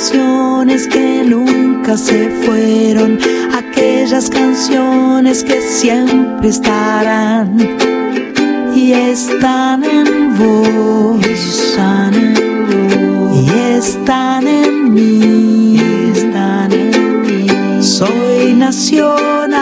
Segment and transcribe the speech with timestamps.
[0.00, 3.18] canciones que nunca se fueron,
[3.54, 7.54] aquellas canciones que siempre estarán
[8.74, 15.78] y están en vos, están en y están en mí,
[16.14, 17.82] están en mí.
[17.82, 19.60] Soy nacional.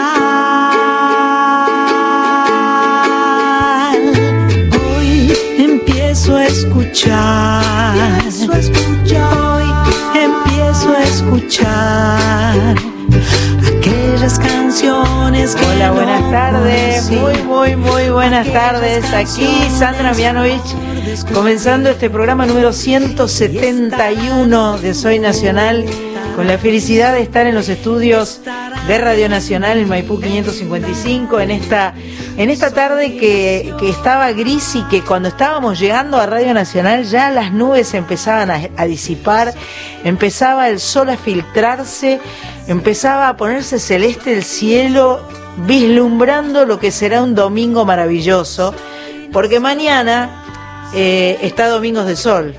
[4.71, 8.23] Hoy empiezo a escuchar,
[10.87, 12.57] a escuchar
[13.67, 19.03] aquellas canciones que Hola, no buenas tardes, muy, muy, muy buenas tardes.
[19.13, 19.45] Aquí
[19.77, 20.73] Sandra Mianovich,
[21.33, 25.83] comenzando este programa número 171 de Soy Nacional,
[26.35, 28.39] con la felicidad de estar en los estudios
[28.89, 31.93] de Radio Nacional en Maipú 555, en esta,
[32.37, 37.03] en esta tarde que, que estaba gris y que cuando estábamos llegando a Radio Nacional
[37.03, 39.53] ya las nubes empezaban a, a disipar,
[40.03, 42.19] empezaba el sol a filtrarse,
[42.65, 45.21] empezaba a ponerse celeste el cielo,
[45.67, 48.73] vislumbrando lo que será un domingo maravilloso,
[49.31, 50.38] porque mañana
[50.93, 52.55] eh, está Domingos de Sol.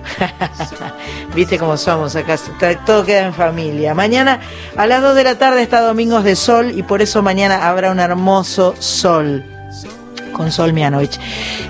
[1.35, 2.37] Viste cómo somos acá,
[2.87, 3.95] todo queda en familia.
[3.95, 4.41] Mañana
[4.77, 7.91] a las 2 de la tarde está Domingos de Sol y por eso mañana habrá
[7.91, 9.45] un hermoso sol
[10.33, 11.19] con Sol Mianovich.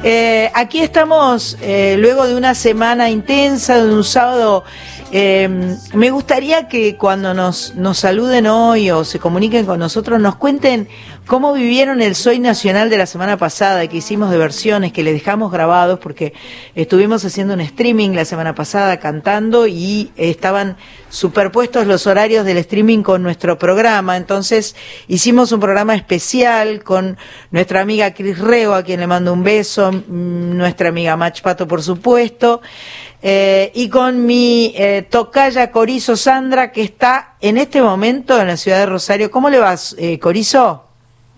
[0.04, 4.64] Eh, aquí estamos eh, luego de una semana intensa, de un sábado.
[5.12, 10.88] me gustaría que cuando nos saluden hoy o se comuniquen con nosotros, nos cuenten
[11.30, 15.14] cómo vivieron el Soy Nacional de la semana pasada, que hicimos de versiones, que les
[15.14, 16.32] dejamos grabados, porque
[16.74, 20.76] estuvimos haciendo un streaming la semana pasada cantando y estaban
[21.08, 24.16] superpuestos los horarios del streaming con nuestro programa.
[24.16, 24.74] Entonces
[25.06, 27.16] hicimos un programa especial con
[27.52, 31.68] nuestra amiga Cris Rego, a quien le mando un beso, mm, nuestra amiga Mach Pato,
[31.68, 32.60] por supuesto,
[33.22, 38.56] eh, y con mi eh, tocaya Corizo Sandra, que está en este momento en la
[38.56, 39.30] ciudad de Rosario.
[39.30, 40.89] ¿Cómo le vas, eh, Corizo?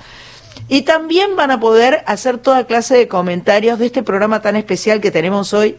[0.68, 5.00] Y también van a poder hacer toda clase de comentarios de este programa tan especial
[5.00, 5.76] que tenemos hoy,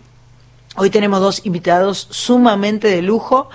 [0.77, 3.49] Hoy tenemos dos invitados sumamente de lujo.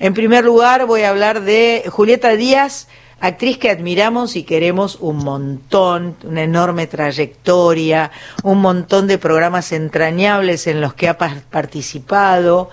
[0.00, 2.88] En primer lugar voy a hablar de Julieta Díaz,
[3.20, 8.10] actriz que admiramos y queremos un montón, una enorme trayectoria,
[8.42, 12.68] un montón de programas entrañables en los que ha pa- participado.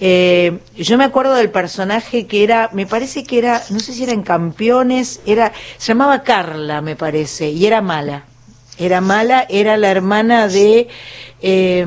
[0.00, 4.02] Eh, yo me acuerdo del personaje que era, me parece que era, no sé si
[4.04, 8.24] eran campeones, era, se llamaba Carla, me parece, y era mala.
[8.78, 10.88] Era mala, era la hermana de
[11.40, 11.86] eh,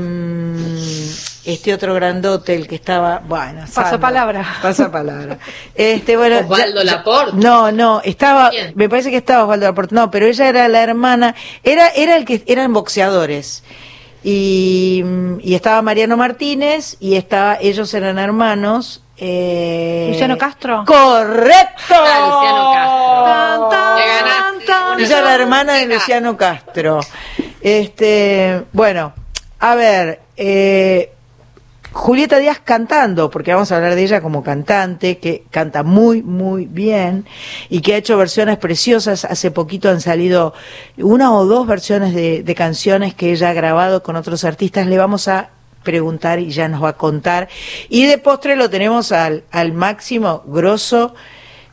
[1.48, 4.00] este otro grandote, el que estaba, bueno, Sandra.
[4.00, 4.46] palabra.
[4.62, 5.40] Pasa palabra.
[5.74, 7.38] Este, bueno, Osvaldo Laporte.
[7.38, 11.36] No, no, estaba, me parece que estaba Osvaldo Laporte, no, pero ella era la hermana,
[11.64, 13.64] era, era el que, eran boxeadores.
[14.24, 15.04] Y,
[15.42, 19.04] y estaba Mariano Martínez y estaba, ellos eran hermanos.
[19.18, 20.84] Eh, Luciano Castro.
[20.86, 21.94] Correcto.
[21.94, 23.70] Ah, Luciano Castro.
[23.70, 25.88] Tan, tan, tan, Ella es la hermana de.
[25.88, 27.00] Luciano Castro.
[27.62, 29.14] Este, bueno,
[29.60, 31.12] a ver, eh,
[31.92, 36.66] Julieta Díaz cantando, porque vamos a hablar de ella como cantante, que canta muy, muy
[36.68, 37.26] bien
[37.70, 39.26] y que ha hecho versiones preciosas.
[39.26, 40.54] Hace poquito han salido
[40.98, 44.86] una o dos versiones de, de canciones que ella ha grabado con otros artistas.
[44.86, 45.50] Le vamos a
[45.84, 47.48] preguntar y ya nos va a contar.
[47.90, 51.14] Y de postre lo tenemos al, al máximo grosso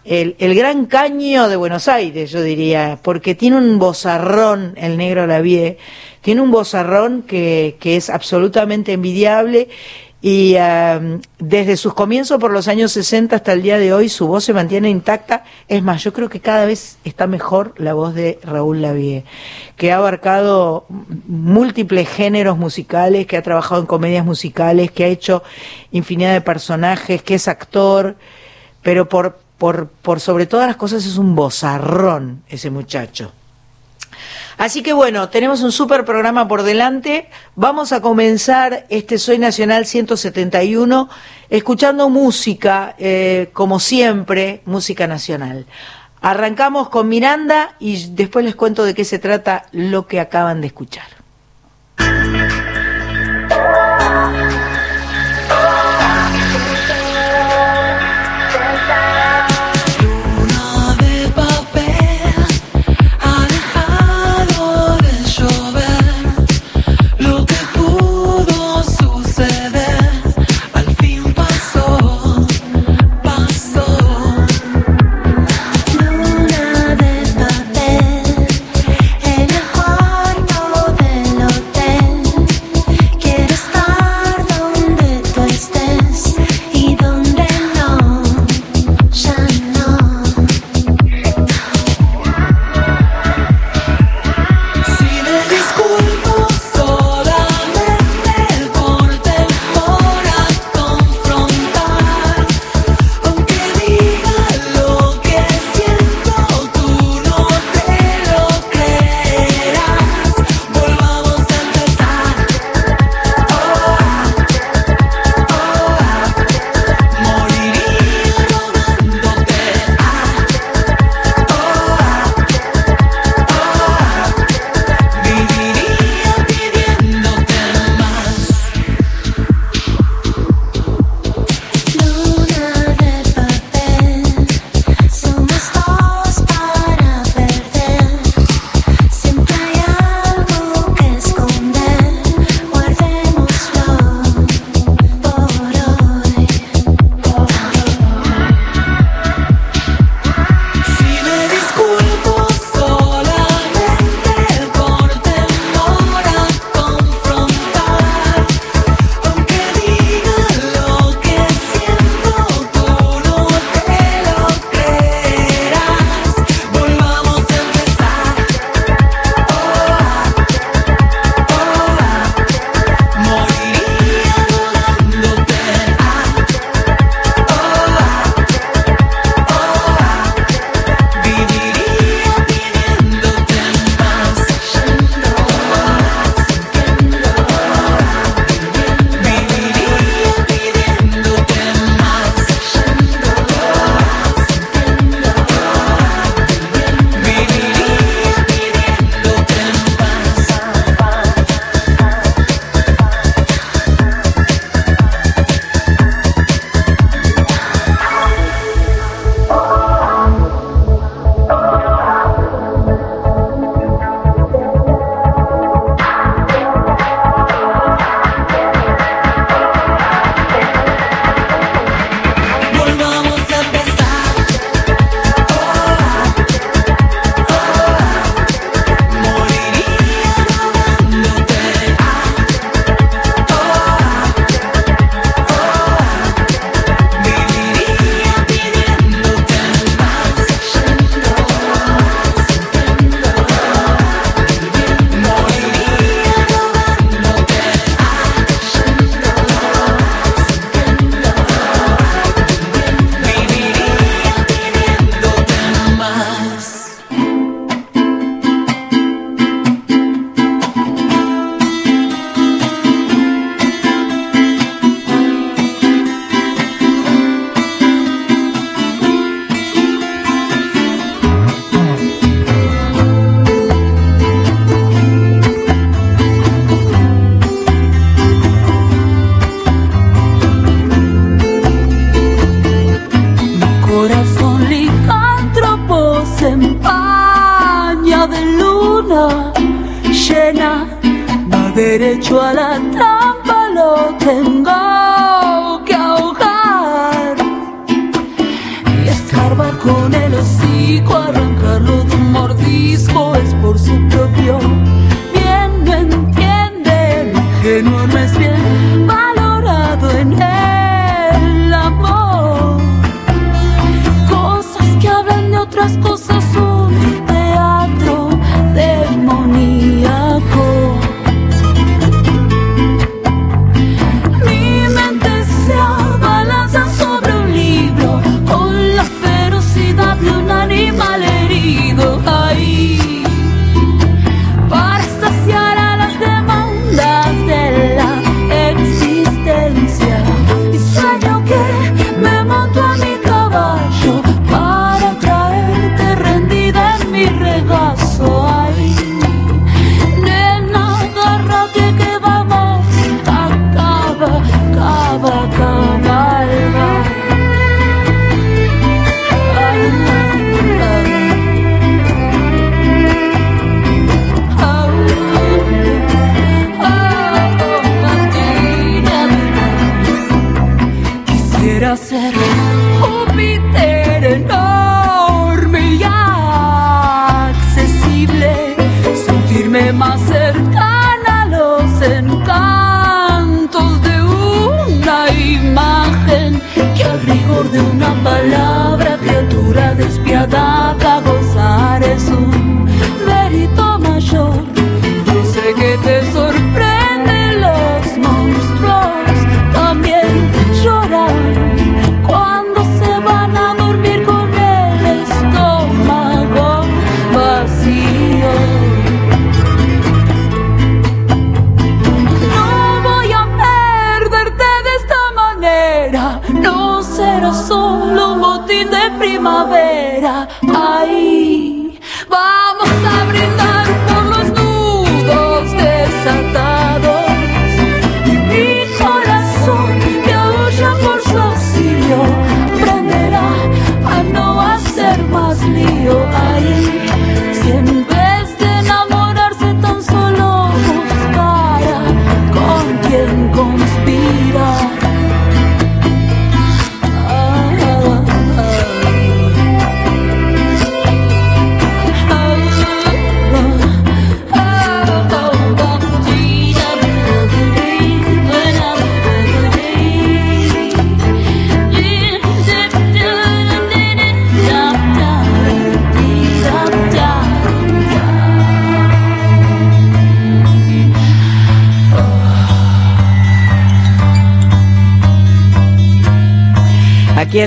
[0.05, 5.27] el, el gran caño de Buenos Aires, yo diría, porque tiene un bozarrón, el negro
[5.27, 5.79] Lavie,
[6.21, 9.69] tiene un bozarrón que, que es absolutamente envidiable
[10.26, 10.56] y
[11.38, 14.55] desde sus comienzos por los años 60 hasta el día de hoy su voz se
[14.55, 15.44] mantiene intacta.
[15.69, 19.25] Es más, yo creo que cada vez está mejor la voz de Raúl Lavie,
[19.76, 25.43] que ha abarcado múltiples géneros musicales, que ha trabajado en comedias musicales, que ha hecho
[25.93, 28.17] infinidad de personajes, que es actor,
[28.81, 33.31] pero por, por, por sobre todas las cosas es un bozarrón ese muchacho.
[34.56, 37.29] Así que bueno, tenemos un super programa por delante.
[37.56, 41.09] Vamos a comenzar este Soy Nacional 171
[41.51, 45.67] escuchando música, eh, como siempre, música nacional.
[46.21, 50.69] Arrancamos con Miranda y después les cuento de qué se trata lo que acaban de
[50.69, 51.06] escuchar.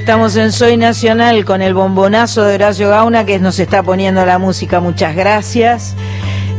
[0.08, 4.38] Estamos en Soy Nacional con el bombonazo de Horacio Gauna que nos está poniendo la
[4.38, 4.80] música.
[4.80, 5.98] Muchas gracias.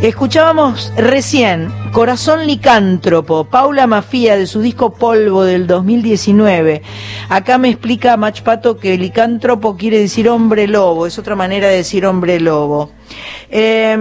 [0.02, 6.82] Escuchábamos recién Corazón Licántropo, Paula Mafía de su disco Polvo del 2019.
[7.30, 12.04] Acá me explica Machpato que licántropo quiere decir hombre lobo, es otra manera de decir
[12.04, 12.90] hombre lobo.
[13.48, 13.96] Eh,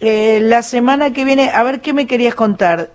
[0.00, 2.88] eh, la semana que viene, a ver qué me querías contar.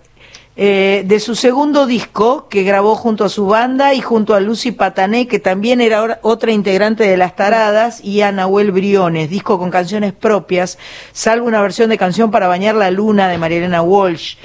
[0.64, 4.70] Eh, de su segundo disco que grabó junto a su banda y junto a Lucy
[4.70, 9.72] Patané, que también era otra integrante de Las Taradas, y a Nahuel Briones, disco con
[9.72, 10.78] canciones propias,
[11.10, 14.36] salvo una versión de Canción para Bañar la Luna de Marielena Walsh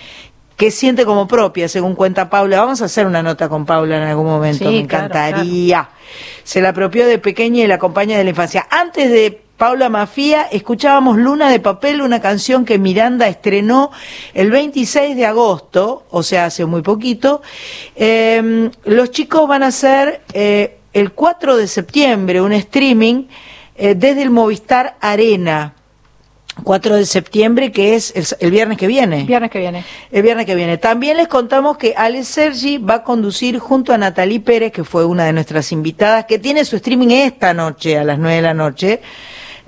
[0.56, 2.62] que siente como propia, según cuenta Paula.
[2.62, 5.90] Vamos a hacer una nota con Paula en algún momento, Sí, me claro, encantaría.
[6.44, 8.66] Se la apropió de pequeña y la acompaña de la infancia.
[8.72, 13.90] Antes de Paula Mafía, escuchábamos Luna de Papel, una canción que Miranda estrenó
[14.36, 17.42] el 26 de agosto, o sea, hace muy poquito.
[17.96, 23.24] Eh, los chicos van a hacer eh, el 4 de septiembre un streaming
[23.76, 25.74] eh, desde el Movistar Arena.
[26.64, 29.24] 4 de septiembre, que es el, el viernes que viene.
[29.24, 29.84] Viernes que viene.
[30.12, 30.78] El viernes que viene.
[30.78, 35.06] También les contamos que Ale Sergi va a conducir junto a Natalie Pérez, que fue
[35.06, 38.54] una de nuestras invitadas, que tiene su streaming esta noche a las 9 de la
[38.54, 39.02] noche.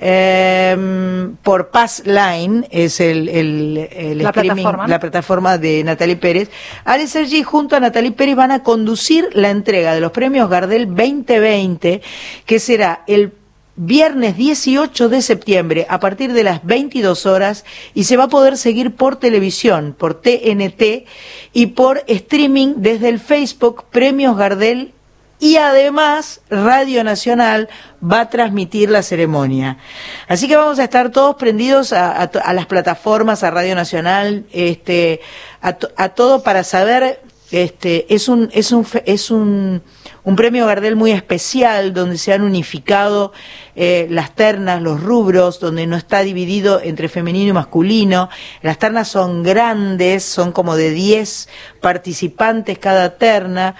[0.01, 4.88] Eh, por Pass Line, es el, el, el La streaming, plataforma.
[4.88, 6.50] la plataforma de Natalie Pérez.
[6.86, 10.88] Ale Sergi junto a Natalie Pérez van a conducir la entrega de los premios Gardel
[10.88, 12.01] 2020,
[12.46, 13.34] que será el
[13.82, 17.63] viernes 18 de septiembre a partir de las 22 horas
[17.94, 21.06] y se va a poder seguir por televisión, por TNT
[21.53, 24.91] y por streaming desde el Facebook Premios Gardel
[25.39, 27.69] y además Radio Nacional
[28.03, 29.77] va a transmitir la ceremonia.
[30.27, 35.22] Así que vamos a estar todos prendidos a, a las plataformas, a Radio Nacional, este,
[35.62, 39.81] a, a todo para saber, este, es un, es un, es un,
[40.24, 43.31] un premio Gardel muy especial donde se han unificado
[43.75, 48.29] eh, las ternas, los rubros, donde no está dividido entre femenino y masculino.
[48.62, 51.50] Las ternas son grandes, son como de 10
[51.81, 53.75] participantes cada terna.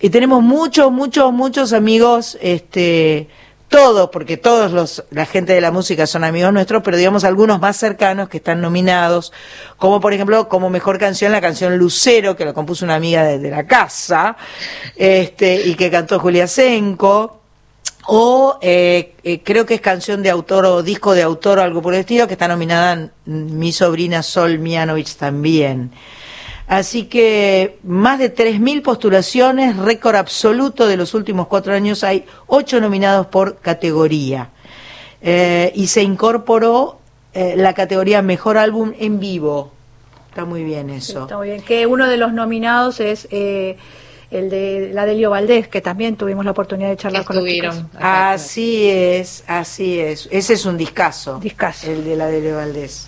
[0.00, 3.28] Y tenemos muchos, muchos, muchos amigos, este,
[3.68, 7.60] todos, porque todos los, la gente de la música son amigos nuestros, pero digamos algunos
[7.60, 9.32] más cercanos que están nominados,
[9.76, 13.50] como por ejemplo, como mejor canción, la canción Lucero, que la compuso una amiga de,
[13.50, 14.36] la casa,
[14.96, 17.40] este, y que cantó Julia Senko,
[18.06, 21.82] o eh, eh, creo que es canción de autor o disco de autor o algo
[21.82, 25.90] por el estilo, que está nominada mi sobrina Sol Mianovich también.
[26.68, 32.78] Así que más de 3.000 postulaciones, récord absoluto de los últimos cuatro años, hay ocho
[32.78, 34.50] nominados por categoría.
[35.22, 37.00] Eh, y se incorporó
[37.32, 39.72] eh, la categoría Mejor Álbum en Vivo.
[40.28, 41.22] Está muy bien eso.
[41.22, 41.62] Está muy bien.
[41.62, 43.76] Que uno de los nominados es eh,
[44.30, 47.82] el de la Delio Valdés, que también tuvimos la oportunidad de charlar con los chicos.
[47.98, 50.28] Así es, así es.
[50.30, 51.38] Ese es un discazo.
[51.38, 51.90] Discazo.
[51.90, 53.07] El de la de Valdés,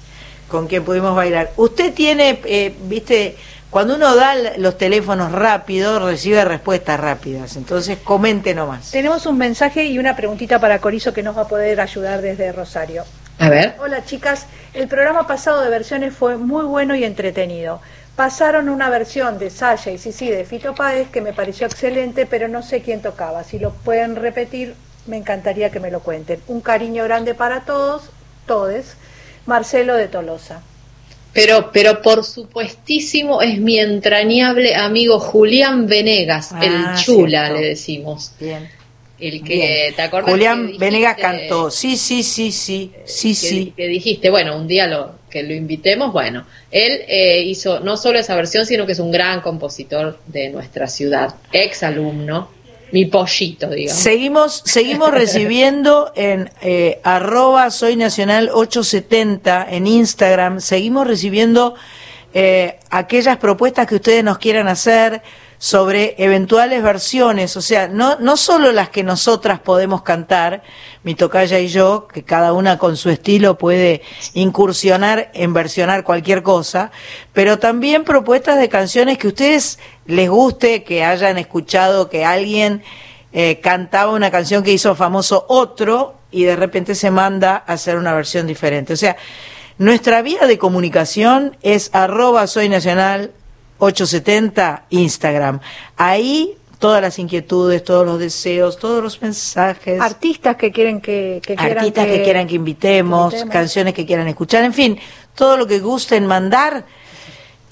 [0.50, 1.52] con quien pudimos bailar.
[1.56, 3.36] Usted tiene, eh, viste,
[3.70, 7.56] cuando uno da los teléfonos rápido, recibe respuestas rápidas.
[7.56, 8.90] Entonces, comente nomás.
[8.90, 12.52] Tenemos un mensaje y una preguntita para Corizo que nos va a poder ayudar desde
[12.52, 13.04] Rosario.
[13.38, 13.76] A ver.
[13.80, 17.80] Hola chicas, el programa pasado de versiones fue muy bueno y entretenido.
[18.14, 22.48] Pasaron una versión de Sasha y Sisi de Fito Páez que me pareció excelente, pero
[22.48, 23.42] no sé quién tocaba.
[23.44, 24.74] Si lo pueden repetir,
[25.06, 26.42] me encantaría que me lo cuenten.
[26.48, 28.10] Un cariño grande para todos,
[28.44, 28.96] todes.
[29.50, 30.62] Marcelo de Tolosa.
[31.32, 37.60] Pero, pero por supuestísimo es mi entrañable amigo Julián Venegas, Ah, el chula cierto.
[37.60, 38.32] le decimos.
[38.40, 38.68] Bien.
[39.18, 39.94] El que, bien.
[39.94, 40.30] ¿te acordás?
[40.30, 41.70] Julián que Venegas cantó.
[41.70, 42.92] Sí, sí, sí, sí.
[43.04, 43.72] Sí, que, sí.
[43.76, 48.18] que dijiste, bueno, un día lo, que lo invitemos, bueno, él eh, hizo no solo
[48.18, 52.50] esa versión, sino que es un gran compositor de nuestra ciudad, ex alumno,
[52.92, 54.00] mi pollito, digamos.
[54.00, 61.74] Seguimos, seguimos recibiendo en eh, arroba soy nacional 870 en Instagram, seguimos recibiendo
[62.32, 65.22] eh, aquellas propuestas que ustedes nos quieran hacer
[65.60, 70.62] sobre eventuales versiones, o sea, no, no solo las que nosotras podemos cantar,
[71.02, 74.00] mi tocaya y yo, que cada una con su estilo puede
[74.32, 76.90] incursionar en versionar cualquier cosa,
[77.34, 82.82] pero también propuestas de canciones que a ustedes les guste, que hayan escuchado que alguien
[83.34, 87.98] eh, cantaba una canción que hizo famoso otro y de repente se manda a hacer
[87.98, 88.94] una versión diferente.
[88.94, 89.18] O sea,
[89.76, 93.32] nuestra vía de comunicación es arroba soy nacional
[93.80, 95.60] 870 Instagram.
[95.96, 100.00] Ahí todas las inquietudes, todos los deseos, todos los mensajes.
[100.00, 104.64] Artistas que quieren que, que quieran artistas que, quieran que invitemos, canciones que quieran escuchar,
[104.64, 104.98] en fin,
[105.34, 106.84] todo lo que gusten mandar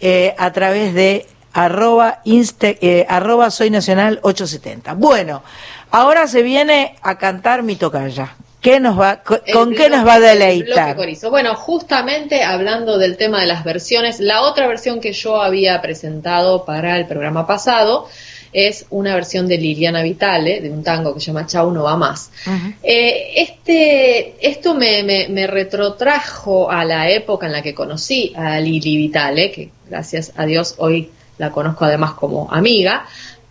[0.01, 4.95] eh, a través de arroba, eh, arroba soy nacional 870.
[4.95, 5.43] Bueno,
[5.91, 8.37] ahora se viene a cantar mi tocaya.
[8.61, 10.97] ¿Qué nos va, ¿Con qué nos va a deleitar?
[11.31, 16.65] Bueno, justamente hablando del tema de las versiones, la otra versión que yo había presentado
[16.65, 18.09] para el programa pasado
[18.53, 21.97] es una versión de Liliana Vitale, de un tango que se llama Chau no va
[21.97, 22.31] más.
[22.83, 28.97] Eh, este, esto me, me, retrotrajo a la época en la que conocí a Lili
[28.97, 33.07] Vitale, que gracias a Dios hoy la conozco además como amiga,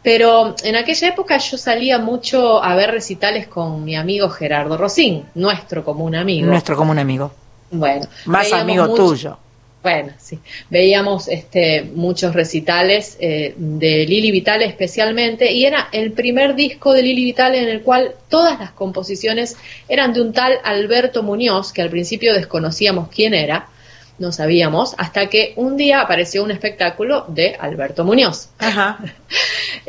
[0.08, 5.26] pero en aquella época yo salía mucho a ver recitales con mi amigo Gerardo Rosín,
[5.36, 6.48] nuestro común amigo.
[6.48, 7.30] Nuestro común amigo.
[7.72, 8.08] Bueno.
[8.24, 9.38] Más amigo tuyo.
[9.84, 10.40] Bueno, sí.
[10.70, 17.04] Veíamos este, muchos recitales eh, de Lili Vitale especialmente, y era el primer disco de
[17.04, 19.58] Lili Vitale en el cual todas las composiciones
[19.90, 23.68] eran de un tal Alberto Muñoz, que al principio desconocíamos quién era,
[24.20, 28.50] no sabíamos, hasta que un día apareció un espectáculo de Alberto Muñoz.
[28.60, 29.00] Ajá.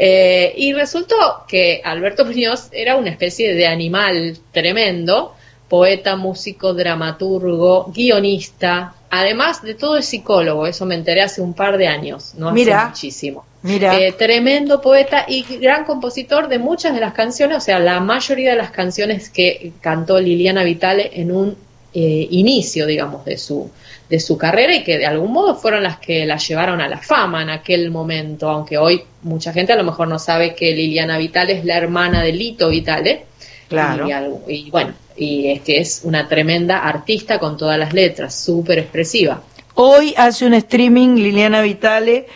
[0.01, 5.35] Eh, y resultó que Alberto Muñoz era una especie de animal tremendo,
[5.69, 11.79] poeta, músico, dramaturgo, guionista, además de todo es psicólogo, eso me enteré hace un par
[11.79, 13.45] de años, no hace muchísimo.
[13.63, 13.99] Mira.
[13.99, 18.51] Eh, tremendo poeta y gran compositor de muchas de las canciones, o sea, la mayoría
[18.51, 21.57] de las canciones que cantó Liliana Vitale en un
[21.95, 23.71] eh, inicio, digamos, de su,
[24.09, 26.99] de su carrera y que de algún modo fueron las que la llevaron a la
[26.99, 31.19] fama en aquel momento, aunque hoy mucha gente a lo mejor no sabe que Liliana
[31.19, 33.25] Vitale es la hermana de Lito Vitale.
[33.69, 34.07] Claro.
[34.49, 39.43] Y, bueno, y es que es una tremenda artista con todas las letras, súper expresiva.
[39.75, 42.27] Hoy hace un streaming Liliana Vitale.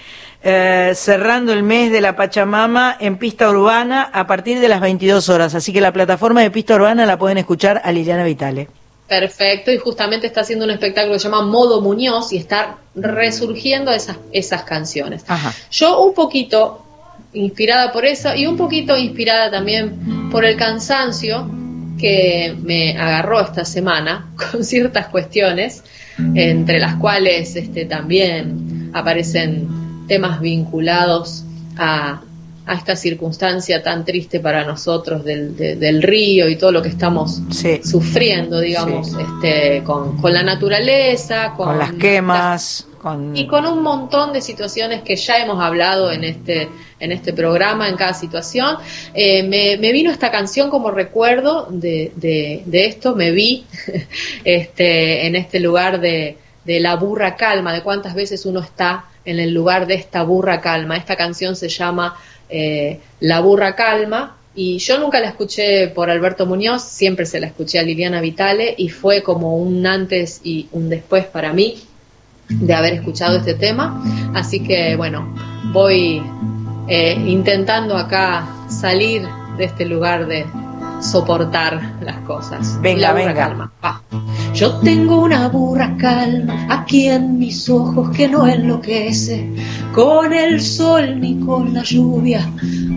[0.44, 5.28] Eh, cerrando el mes de la Pachamama en pista urbana a partir de las 22
[5.28, 5.54] horas.
[5.54, 8.66] Así que la plataforma de pista urbana la pueden escuchar a Liliana Vitale.
[9.08, 13.92] Perfecto, y justamente está haciendo un espectáculo que se llama Modo Muñoz y está resurgiendo
[13.92, 15.24] esas, esas canciones.
[15.70, 16.82] Yo un poquito
[17.34, 21.46] inspirada por eso y un poquito inspirada también por el cansancio
[21.98, 25.82] que me agarró esta semana con ciertas cuestiones,
[26.34, 31.44] entre las cuales este, también aparecen temas vinculados
[31.76, 32.22] a
[32.64, 37.42] a esta circunstancia tan triste para nosotros del, del río y todo lo que estamos
[37.84, 42.86] sufriendo, digamos, este, con, con, la naturaleza, con, las quemas.
[43.00, 43.36] con...
[43.36, 46.68] Y con un montón de situaciones que ya hemos hablado en este,
[47.00, 48.76] en este programa, en cada situación.
[49.12, 53.66] Eh, me, me, vino esta canción como recuerdo de, de, de esto, me vi
[54.44, 59.38] este, en este lugar de, de la burra calma, de cuántas veces uno está en
[59.38, 60.96] el lugar de esta burra calma.
[60.96, 62.16] Esta canción se llama
[62.52, 67.46] eh, La burra calma, y yo nunca la escuché por Alberto Muñoz, siempre se la
[67.46, 71.78] escuché a Liliana Vitale y fue como un antes y un después para mí
[72.48, 74.02] de haber escuchado este tema.
[74.34, 75.34] Así que bueno,
[75.72, 76.22] voy
[76.86, 79.22] eh, intentando acá salir
[79.56, 80.44] de este lugar de
[81.02, 82.80] soportar las cosas.
[82.80, 83.34] Venga, venga.
[83.34, 83.72] Calma.
[84.54, 89.50] Yo tengo una burra calma aquí en mis ojos que no enloquece
[89.94, 92.48] con el sol ni con la lluvia,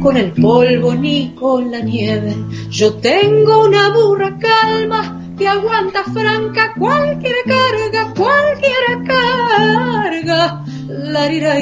[0.01, 2.35] con el polvo ni con la nieve.
[2.69, 10.65] Yo tengo una burra calma que aguanta franca cualquier carga, cualquier carga.
[10.87, 11.59] La ira,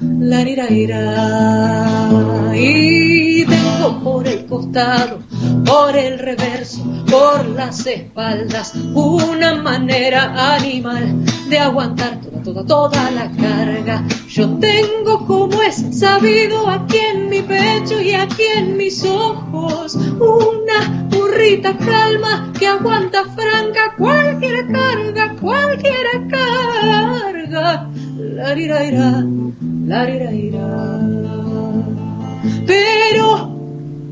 [0.00, 0.68] la ira.
[2.54, 5.18] Y tengo por el costado
[5.64, 13.30] por el reverso, por las espaldas, una manera animal de aguantar toda, toda, toda la
[13.32, 14.04] carga.
[14.28, 21.08] Yo tengo como es sabido aquí en mi pecho y aquí en mis ojos una
[21.10, 27.90] burrita calma que aguanta franca cualquier carga, cualquier carga.
[28.34, 29.24] La ira,
[29.86, 31.00] la ira,
[32.66, 33.56] Pero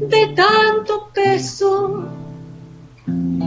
[0.08, 2.08] de tanto peso.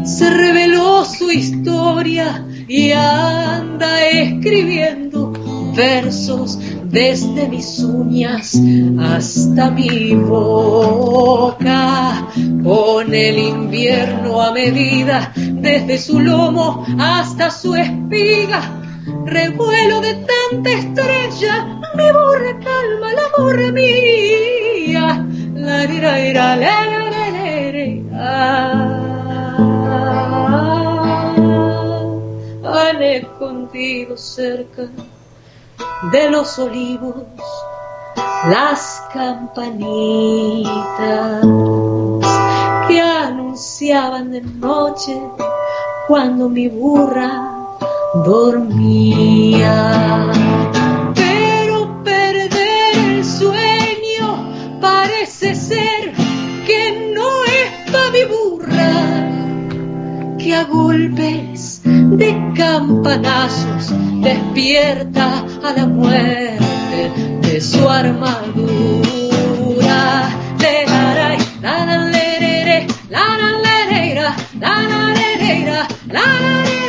[0.04, 5.34] Se reveló su historia y anda escribiendo
[5.76, 8.60] versos desde mis uñas
[9.00, 11.48] hasta mi boca,
[12.64, 18.87] con el invierno a medida, desde su lomo hasta su espiga,
[19.28, 27.00] revuelo de tanta estrella, mi borra calma la borra mía, la ira, ira, la, la,
[27.10, 27.18] la,
[32.80, 34.84] han escondido cerca
[36.12, 37.16] de los olivos
[38.50, 40.72] las campanitas
[42.88, 45.22] que anunciaban de noche
[46.08, 47.57] cuando mi burra
[48.14, 49.92] dormía.
[51.16, 52.50] Pero perder
[52.96, 56.14] el sueño parece ser
[56.66, 59.28] que no es para mi burra,
[60.38, 68.38] que a golpes de campanazos despierta a la muerte de su armadura.
[69.80, 70.24] La
[70.60, 76.87] la la la la la lerera, la la lerera.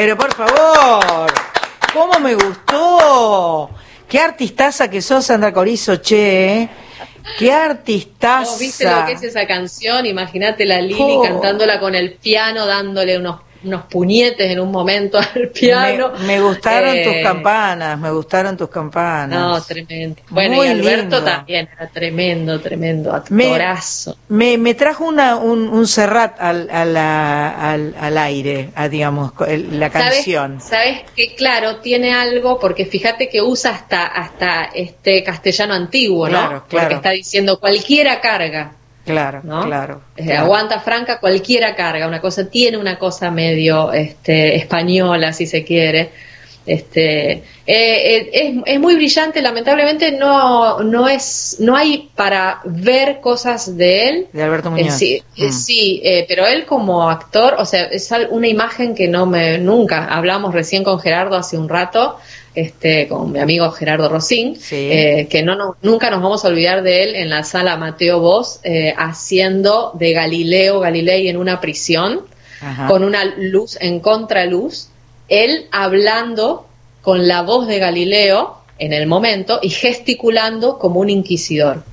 [0.00, 1.30] Pero por favor,
[1.92, 3.68] ¿cómo me gustó?
[4.08, 6.62] Qué artistaza que sos, Sandra Corizo, che.
[6.62, 6.68] ¿eh?
[7.38, 8.50] Qué artistaza.
[8.50, 10.06] ¿Vos viste lo que es esa canción?
[10.06, 11.22] Imagínate la Lili Oh.
[11.22, 16.12] cantándola con el piano, dándole unos, unos puñetes en un momento al piano.
[16.20, 19.38] Me, me gustaron Eh, tus campanas, me gustaron tus campanas.
[19.38, 20.20] No, tremendo.
[20.30, 21.22] Bueno, Muy y Alberto lindo.
[21.24, 24.16] también era tremendo, tremendo, Me- actorazo.
[24.28, 29.32] Me, me trajo una, un, un Serrat al, a la- al, al aire, a, digamos,
[29.46, 30.60] el- la ¿Sabes- canción.
[30.60, 36.38] Sabes que claro, tiene algo, porque fíjate que usa hasta, hasta este castellano antiguo, ¿no?
[36.38, 36.84] Claro, claro.
[36.88, 38.72] Porque está diciendo cualquiera carga.
[39.10, 39.64] Claro, ¿no?
[39.64, 40.00] claro.
[40.16, 40.44] Eh, claro.
[40.44, 46.10] Aguanta franca, cualquiera carga, una cosa, tiene una cosa medio este, española, si se quiere.
[46.66, 53.20] Este, eh, eh, es, es muy brillante, lamentablemente no, no es, no hay para ver
[53.20, 54.26] cosas de él.
[54.32, 54.94] De Alberto Muñoz.
[54.94, 55.52] sí, eh, Mm.
[55.52, 60.52] sí, pero él como actor, o sea, es una imagen que no me, nunca, hablamos
[60.54, 62.18] recién con Gerardo hace un rato,
[62.54, 64.76] este, con mi amigo Gerardo Rosín, Sí.
[64.90, 68.20] eh, que no, no- nunca nos vamos a olvidar de él en la sala Mateo
[68.20, 72.22] Vos, eh, haciendo de Galileo Galilei en una prisión,
[72.60, 72.88] Ajá.
[72.88, 74.88] con una luz en contraluz,
[75.28, 76.66] él hablando
[77.02, 81.84] con la voz de Galileo en el momento y gesticulando como un inquisidor.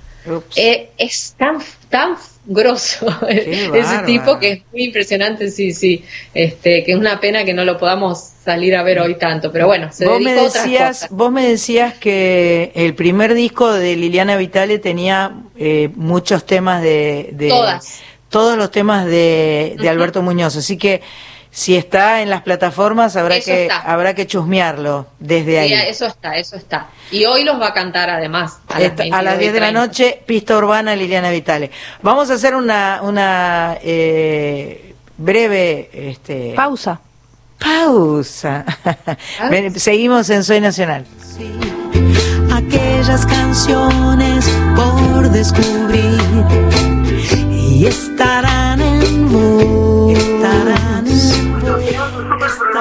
[0.55, 2.17] Eh, es tan, tan
[2.47, 6.03] grosso ese tipo que es muy impresionante, sí, sí.
[6.33, 9.67] Este, que es una pena que no lo podamos salir a ver hoy tanto, pero
[9.67, 14.37] bueno, se vos me a decías, vos me decías que el primer disco de Liliana
[14.37, 17.99] Vitale tenía eh, muchos temas de, de- Todas.
[18.29, 19.89] todos los temas de, de.
[19.89, 21.01] Alberto Muñoz, así que
[21.57, 23.79] si está en las plataformas habrá Eso que está.
[23.79, 25.73] habrá que chusmearlo desde ahí.
[25.73, 26.85] Eso está, eso está.
[27.09, 28.59] Y hoy los va a cantar además.
[28.67, 29.79] A las, Esta- a las 22 y 10 de la 30.
[29.87, 31.71] noche, pista urbana Liliana Vitale.
[32.03, 36.99] Vamos a hacer una, una eh, breve este, Pausa.
[37.57, 38.63] pausa.
[39.77, 41.05] Seguimos en Soy Nacional.
[42.53, 46.21] aquellas canciones por descubrir
[47.51, 50.17] y estarán en vos.
[50.17, 50.96] Estarán en vos.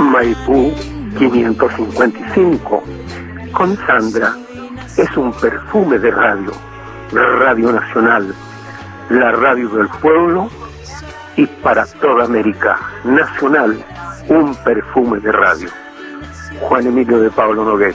[0.00, 0.72] Maipú
[1.18, 2.82] 555.
[3.52, 4.34] Con Sandra
[4.96, 6.52] es un perfume de radio.
[7.12, 8.34] Radio Nacional,
[9.10, 10.50] la radio del pueblo
[11.36, 12.78] y para toda América.
[13.04, 13.82] Nacional,
[14.28, 15.68] un perfume de radio.
[16.60, 17.94] Juan Emilio de Pablo Nogués.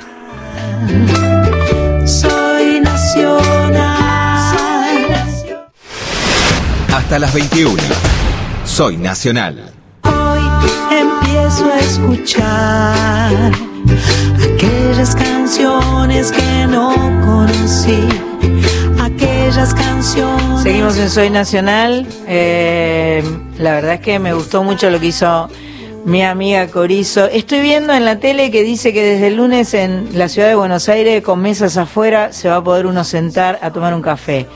[2.06, 4.02] Soy nacional.
[6.94, 7.82] Hasta las 21.
[8.64, 9.81] Soy Nacional.
[10.92, 13.52] Empiezo a escuchar
[14.44, 16.94] aquellas canciones que no
[17.26, 18.08] conocí.
[19.00, 20.62] Aquellas canciones.
[20.64, 22.08] Seguimos en Soy Nacional.
[22.28, 23.24] Eh,
[23.58, 25.50] la verdad es que me gustó mucho lo que hizo
[26.06, 27.26] mi amiga Corizo.
[27.26, 30.56] Estoy viendo en la tele que dice que desde el lunes en la ciudad de
[30.56, 34.48] Buenos Aires, con mesas afuera, se va a poder uno sentar a tomar un café.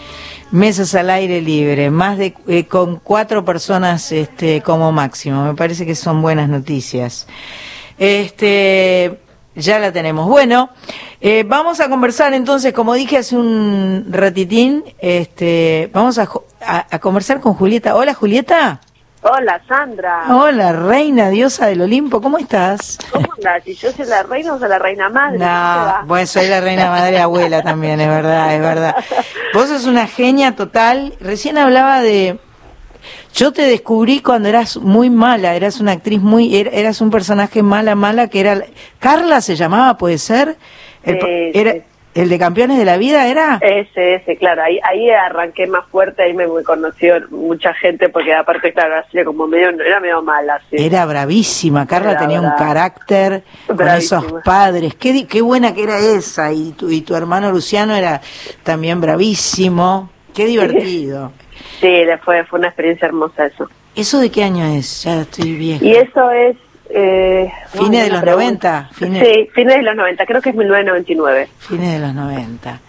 [0.56, 5.44] Mesas al aire libre, más de eh, con cuatro personas este, como máximo.
[5.44, 7.28] Me parece que son buenas noticias.
[7.98, 9.20] Este,
[9.56, 10.30] ya la tenemos.
[10.30, 10.70] Bueno,
[11.20, 16.30] eh, vamos a conversar entonces, como dije hace un ratitín, este, vamos a,
[16.66, 17.96] a- a conversar con Julieta.
[17.96, 18.80] Hola Julieta.
[19.28, 20.26] Hola, Sandra.
[20.36, 23.00] Hola, reina, diosa del Olimpo, ¿cómo estás?
[23.12, 23.64] ¿Cómo andas?
[23.64, 25.40] ¿Si yo soy la reina o soy la reina madre?
[25.40, 28.96] No, bueno, soy la reina madre abuela también, es verdad, es verdad.
[29.56, 31.16] Vos sos una genia total.
[31.20, 32.38] Recién hablaba de...
[33.34, 36.54] Yo te descubrí cuando eras muy mala, eras una actriz muy...
[36.54, 38.62] er- Eras un personaje mala, mala, que era...
[39.00, 40.56] Carla se llamaba, ¿puede ser?
[41.04, 41.82] El, Sí, era, sí.
[42.16, 43.60] ¿El de Campeones de la Vida era?
[43.62, 48.72] Ese, ese, claro, ahí, ahí arranqué más fuerte, ahí me, conoció mucha gente, porque aparte,
[48.72, 50.78] claro, hacía como medio, era medio mala, sí.
[50.80, 54.20] Era bravísima, Carla Era tenía un carácter con Bravísima.
[54.22, 54.96] esos padres.
[54.96, 56.54] Qué, qué buena que era esa.
[56.54, 58.22] Y tu, y tu hermano Luciano era
[58.64, 60.10] también bravísimo.
[60.34, 61.34] Qué divertido.
[61.82, 63.68] Sí, fue, fue una experiencia hermosa eso.
[63.94, 65.04] ¿Eso de qué año es?
[65.04, 65.84] Ya estoy vieja.
[65.84, 66.56] Y eso es...
[66.98, 68.88] Eh, Fines de los pregunta.
[68.88, 68.90] 90.
[68.94, 71.50] Fines, Sí, fines de los 90, creo que es 1999.
[71.60, 72.80] fines de los 90.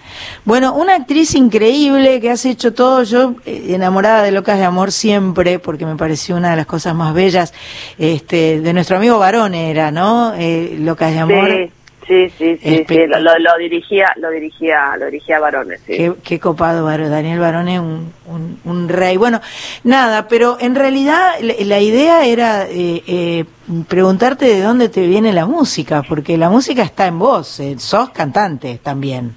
[0.45, 3.03] Bueno, una actriz increíble que has hecho todo.
[3.03, 6.95] Yo, eh, enamorada de Locas de Amor siempre, porque me pareció una de las cosas
[6.95, 7.53] más bellas
[7.99, 10.35] este, de nuestro amigo Varón era, ¿no?
[10.39, 11.49] Eh, Locas de Amor.
[11.51, 11.71] Sí,
[12.07, 15.97] sí, sí, sí, sí, lo, lo- lo dirigía, lo dirigía, lo dirigía varones, sí.
[15.97, 16.87] Qué, qué copado.
[16.87, 19.17] Daniel Barón es un, un, un rey.
[19.17, 19.41] Bueno,
[19.85, 23.45] nada, pero en realidad la, la idea era eh, eh,
[23.89, 28.11] preguntarte de dónde te viene la música, porque la música está en vos, eh, sos
[28.11, 29.35] cantante también.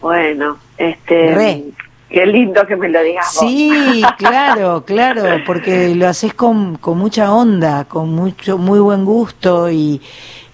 [0.00, 1.64] Bueno, este, Re.
[2.10, 3.44] Qué lindo que me lo digas vos.
[3.50, 9.70] Sí, claro, claro, porque lo haces con, con mucha onda, con mucho, muy buen gusto
[9.70, 10.00] y,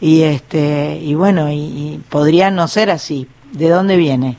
[0.01, 3.27] y este, y bueno, y, y podría no ser así.
[3.53, 4.37] ¿De dónde viene?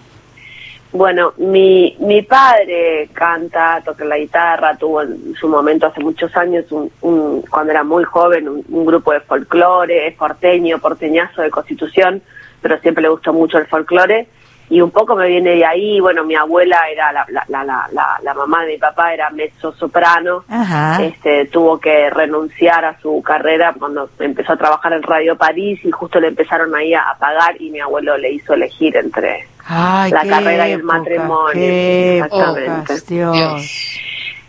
[0.91, 6.71] Bueno, mi, mi padre canta, toca la guitarra, tuvo en su momento hace muchos años,
[6.71, 11.49] un, un- cuando era muy joven, un, un grupo de folclore, es porteño, porteñazo de
[11.49, 12.21] constitución,
[12.61, 14.27] pero siempre le gustó mucho el folclore.
[14.69, 18.19] Y un poco me viene de ahí, bueno, mi abuela era, la, la, la, la,
[18.21, 21.01] la- mamá de mi papá era mezzo soprano, Ajá.
[21.03, 25.91] este, tuvo que renunciar a su carrera cuando empezó a trabajar en Radio París y
[25.91, 30.25] justo le empezaron ahí a, pagar y mi abuelo le hizo elegir entre Ay, la
[30.25, 31.53] carrera y el matrimonio.
[31.53, 32.71] Qué Exactamente.
[32.93, 33.99] épocas, Dios.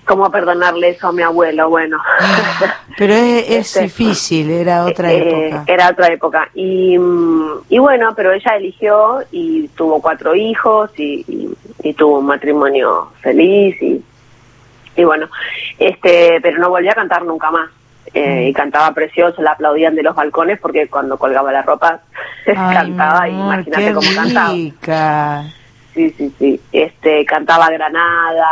[0.09, 1.99] Cómo perdonarle eso a mi abuelo, bueno.
[2.97, 5.65] Pero es, es Este, difícil, era otra Eh, época.
[5.73, 6.49] Era otra época.
[6.55, 11.55] Y, mm, y bueno, pero ella eligió y tuvo cuatro hijos y, y-
[11.89, 14.03] y tuvo un matrimonio feliz y,
[14.97, 15.29] y bueno,
[15.79, 17.71] este, pero no volvió a cantar nunca más.
[18.15, 18.49] Eh, Mm.
[18.49, 22.01] y cantaba precioso, la aplaudían de los balcones porque cuando colgaba la ropa
[22.47, 25.45] Ay, cantaba amor, imagínate cómo cantaba.
[25.99, 26.61] Sí, sí, sí.
[26.71, 28.47] Este, cantaba Granada,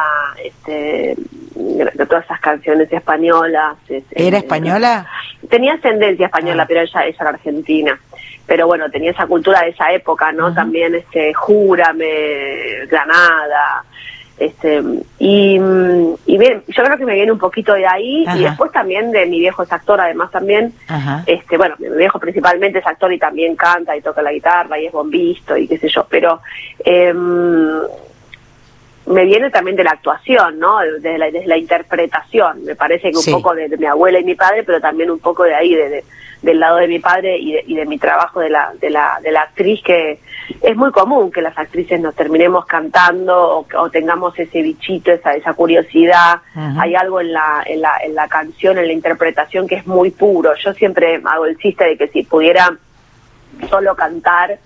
[0.45, 1.15] este,
[1.55, 3.77] de todas esas canciones españolas.
[3.89, 5.07] este, ¿Era española?
[5.49, 6.67] Tenía ascendencia española, Ah.
[6.67, 8.01] pero ella, ella era argentina.
[8.49, 10.53] Pero bueno, tenía esa cultura de esa época, ¿no?
[10.53, 13.85] También, este, Júrame, Granada,
[14.39, 14.83] este,
[15.19, 15.59] y,
[16.27, 18.39] y bien, yo creo que me viene un poquito de ahí, Ajá.
[18.39, 21.23] y después también de mi viejo es actor, además también, Ajá.
[21.27, 24.87] este bueno mi viejo principalmente es actor y también canta y toca la guitarra y
[24.87, 26.41] es bombisto y qué sé yo pero
[26.85, 27.81] em,
[29.07, 33.17] me viene también de la actuación no desde la, desde la interpretación me parece que
[33.17, 33.33] un Sí.
[33.33, 35.89] poco de, de mi abuela y mi padre pero también un poco de ahí de,
[35.89, 36.05] de-
[36.43, 39.19] del lado de mi padre y de, y de mi trabajo de la, de la
[39.23, 40.21] de la actriz que
[40.63, 45.35] es muy común que las actrices nos terminemos cantando o, o tengamos ese bichito esa
[45.35, 46.41] esa curiosidad.
[46.79, 50.11] Hay algo en la, en la en la canción en la interpretación que es muy
[50.11, 50.53] puro.
[50.65, 52.77] Yo siempre hago el chiste de que si pudiera
[53.71, 54.59] solo cantar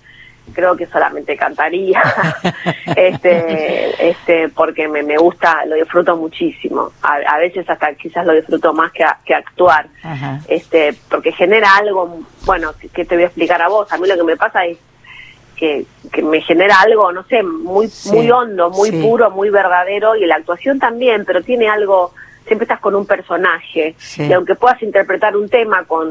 [0.53, 2.03] creo que solamente cantaría.
[2.97, 6.91] Este este porque me, me gusta lo disfruto muchísimo.
[7.03, 9.87] A, a veces hasta quizás lo disfruto más que, a- que actuar.
[10.03, 10.41] Ajá.
[10.49, 13.91] este porque genera algo bueno que, que te voy a explicar a vos.
[13.93, 14.79] A mí lo que me pasa es
[15.61, 19.01] que, que me genera algo no sé muy Sí, muy hondo muy sí.
[19.03, 22.13] puro muy verdadero y la actuación también pero tiene algo
[22.47, 24.25] siempre estás con un personaje Sí.
[24.27, 26.09] y aunque puedas interpretar un tema con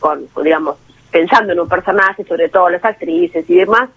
[0.00, 0.76] con digamos
[1.10, 3.90] pensando en un personaje sobre todo las actrices y demás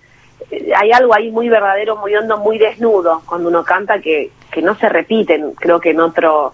[0.51, 4.61] eh, hay algo ahí muy verdadero muy hondo muy desnudo cuando uno canta que que
[4.61, 6.53] no se repiten creo que en otro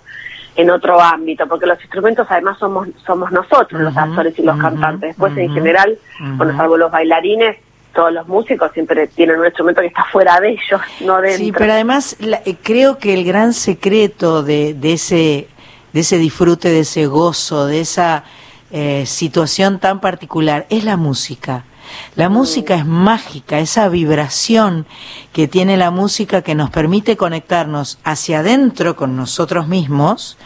[0.55, 5.09] en otro ámbito, porque los instrumentos además somos somos nosotros los actores y los cantantes.
[5.09, 5.97] Después en general,
[6.37, 7.57] bueno, salvo los bailarines,
[7.93, 11.37] todos los músicos siempre tienen un instrumento que está fuera de ellos, no dentro.
[11.45, 15.47] Sí, pero además la- eh, creo que el gran secreto de, de ese
[15.93, 18.23] de ese disfrute, de ese gozo, de esa
[18.71, 21.65] eh, situación tan particular es la música.
[22.15, 24.85] La música es mágica, esa vibración
[25.31, 30.37] que tiene la música que nos permite conectarnos hacia adentro con nosotros mismos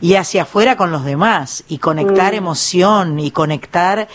[0.00, 4.08] y hacia afuera con los demás, y conectar emoción, y conectar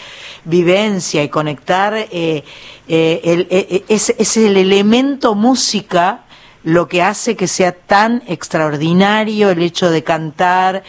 [0.45, 2.43] vivencia, y conectar, eh,
[2.87, 6.21] eh, el, eh, eh, es, es el elemento música
[6.63, 10.83] lo que hace que sea tan extraordinario el hecho de cantar,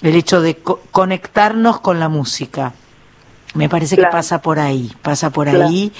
[0.00, 2.72] el hecho de co- conectarnos con la música.
[3.54, 5.90] Me parece que pasa por ahí, pasa por ahí.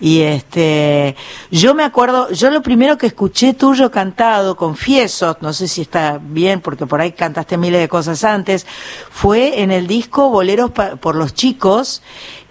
[0.00, 1.16] Y este,
[1.50, 6.20] yo me acuerdo, yo lo primero que escuché tuyo cantado, confieso, no sé si está
[6.22, 8.66] bien porque por ahí cantaste miles de cosas antes,
[9.10, 12.02] fue en el disco Boleros pa- por los chicos,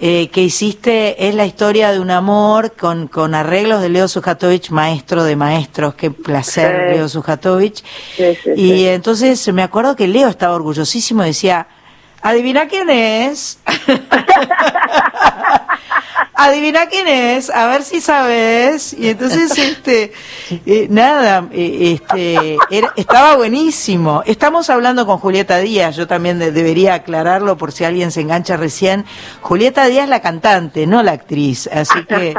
[0.02, 4.70] eh, que hiciste, es la historia de un amor con, con arreglos de Leo Sujatovich,
[4.70, 6.96] maestro de maestros, qué placer Sí.
[6.98, 7.84] Leo Sujatovich.
[8.18, 11.68] Sí, sí, y entonces me acuerdo que Leo estaba orgullosísimo, decía,
[12.22, 13.60] adivina quién es.
[16.34, 18.94] Adivina quién es, a ver si sabes.
[18.94, 20.12] Y entonces, este,
[20.66, 22.58] eh, nada, eh, este,
[22.96, 24.24] estaba buenísimo.
[24.26, 28.58] Estamos hablando con Julieta Díaz, yo también de- debería aclararlo por si alguien se engancha
[28.58, 29.06] recién.
[29.42, 31.68] Julieta Díaz la cantante, no la actriz.
[31.72, 32.34] Así que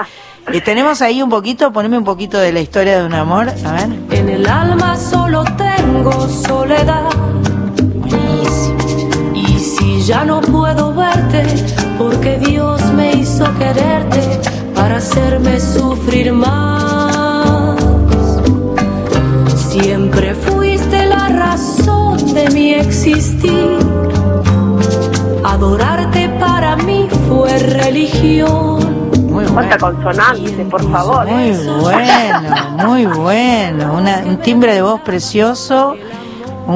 [0.52, 3.72] eh, tenemos ahí un poquito, poneme un poquito de la historia de un amor, a
[3.72, 3.88] ver.
[4.10, 7.04] En el alma solo tengo soledad.
[10.06, 11.44] Ya no puedo verte,
[11.98, 14.40] porque Dios me hizo quererte
[14.74, 17.76] para hacerme sufrir más.
[19.70, 23.78] Siempre fuiste la razón de mi existir.
[25.44, 28.82] Adorarte para mí fue religión.
[29.30, 30.02] Muy Cuánta bueno.
[30.02, 31.26] consonante, por favor.
[31.26, 33.94] Muy bueno, muy bueno.
[33.94, 35.94] Una- un timbre de voz precioso,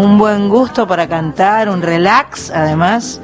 [0.01, 3.21] un buen gusto para cantar, un relax, además.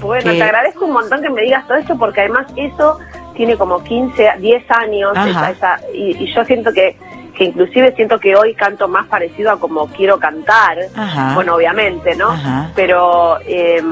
[0.00, 2.98] Bueno, que- te agradezco un montón que me digas todo esto porque además eso
[3.34, 6.96] tiene como 15, 10 años esa- esa- y, y yo siento que,
[7.36, 11.34] que inclusive siento que hoy canto más parecido a como quiero cantar, Ajá.
[11.34, 12.30] bueno, obviamente, ¿no?
[12.30, 12.70] Ajá.
[12.74, 13.82] Pero, eh,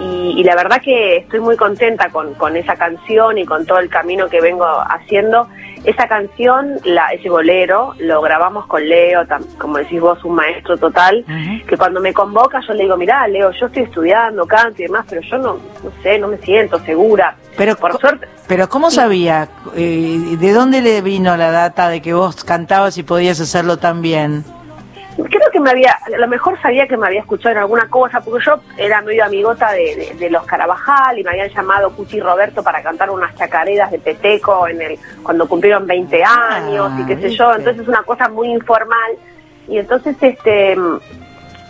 [0.00, 3.78] y, y la verdad que estoy muy contenta con, con esa canción y con todo
[3.78, 5.48] el camino que vengo haciendo.
[5.84, 10.76] Esa canción, la, ese bolero, lo grabamos con Leo, tam- como decís vos, un maestro
[10.76, 11.24] total
[11.68, 15.06] que cuando me convoca yo le digo, mirá, Leo, yo estoy estudiando canto y demás,
[15.08, 15.52] pero yo no,
[15.84, 17.36] no sé, no me siento segura.
[17.56, 19.48] Pero, por suerte, pero ¿cómo sabía?
[19.76, 24.02] Eh, ¿De dónde le vino la data de que vos cantabas y podías hacerlo tan
[24.02, 24.44] bien?
[25.24, 28.20] Creo que me había, a lo mejor sabía que me había escuchado en alguna cosa,
[28.20, 32.18] porque yo era medio amigota de, de- de los Carabajal y me habían llamado Cuchi
[32.18, 36.92] y Roberto para cantar unas chacareras de Peteco en el, cuando cumplieron 20 Ah, años
[37.00, 37.58] y qué sé yo, ¿viste?
[37.60, 39.12] entonces es una cosa muy informal.
[39.68, 40.76] Y entonces, este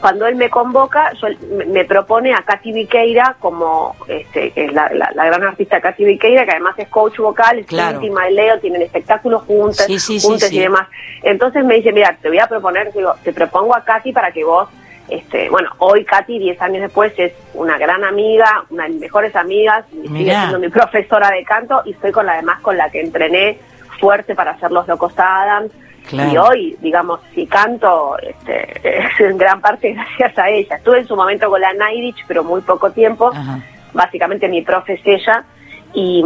[0.01, 1.29] cuando él me convoca, yo,
[1.67, 6.05] me, propone a Katy Viqueira como este, que es la, la- la gran artista Katy
[6.05, 7.97] Viqueira, que además es coach vocal, es Claro.
[7.97, 10.57] íntima de Leo, tienen espectáculos juntas, Sí, juntas sí.
[10.57, 10.87] y demás.
[11.23, 14.45] Entonces me dice, mira, te voy a proponer, digo, te propongo a Katy para que
[14.45, 14.69] vos,
[15.09, 19.35] este, bueno, hoy Katy, 10 años después, es una gran amiga, una de mis mejores
[19.37, 23.01] amigas, sigue siendo mi profesora de canto y soy con la demás con la que
[23.01, 23.59] entrené
[24.01, 25.73] fuerte para hacer los Locos Adams.
[26.09, 26.33] Claro.
[26.33, 30.77] Y hoy, digamos, si canto, este, es en gran parte gracias a ella.
[30.77, 33.31] Estuve en su momento con la Nairich, pero muy poco tiempo.
[33.35, 33.61] Ajá.
[33.93, 35.45] Básicamente mi profe es ella.
[35.95, 36.23] Y,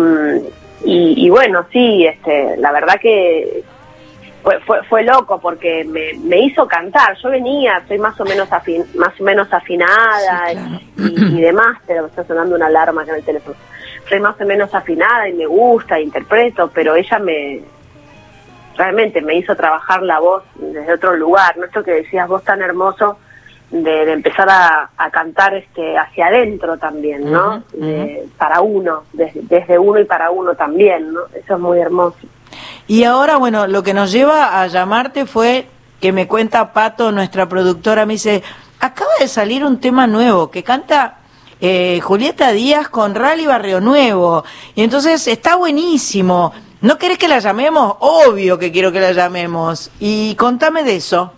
[0.85, 3.63] y, y bueno, sí, este, la verdad que
[4.43, 7.17] fue, fue, fue loco porque me, me hizo cantar.
[7.23, 10.81] Yo venía, soy más o menos afin, más o menos afinada Sí, claro.
[10.97, 13.57] y, y demás, pero me está sonando una alarma acá en el teléfono.
[14.09, 17.61] Soy más o menos afinada y me gusta, interpreto, pero ella me
[18.77, 21.65] realmente me hizo trabajar la voz desde otro lugar, ¿no?
[21.67, 23.19] Esto que decías vos tan hermoso
[23.71, 27.63] de, de empezar a, a cantar este hacia adentro también, ¿no?
[27.73, 31.21] De- para uno, desde, desde uno y para uno también, ¿no?
[31.35, 32.17] Eso es muy hermoso.
[32.89, 35.67] Y ahora, bueno, lo que nos lleva a llamarte fue
[36.01, 38.43] que me cuenta Pato, nuestra productora, me dice,
[38.81, 41.19] acaba de salir un tema nuevo que canta
[41.61, 44.43] eh, Julieta Díaz con Rally Barrio Nuevo.
[44.75, 46.53] Y entonces está buenísimo.
[46.83, 47.97] ¿No querés que la llamemos?
[48.01, 49.91] Obvio que quiero que la llamemos.
[50.01, 51.33] Y contame de eso.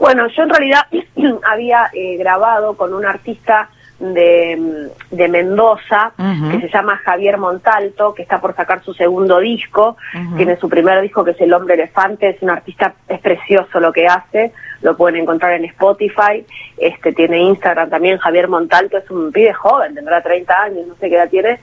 [0.00, 0.86] Bueno, yo en realidad
[1.50, 6.12] había eh, grabado con un artista de, de Mendoza
[6.50, 9.96] que se llama Javier Montalto, que está por sacar su segundo disco.
[10.36, 12.30] Tiene su primer disco que es El Hombre Elefante.
[12.30, 14.52] Es un artista, es precioso lo que hace.
[14.82, 16.44] Lo pueden encontrar en Spotify.
[16.76, 18.18] Este Tiene Instagram también.
[18.18, 21.58] Javier Montalto es un pibe joven, tendrá 30 años, no sé qué edad tiene.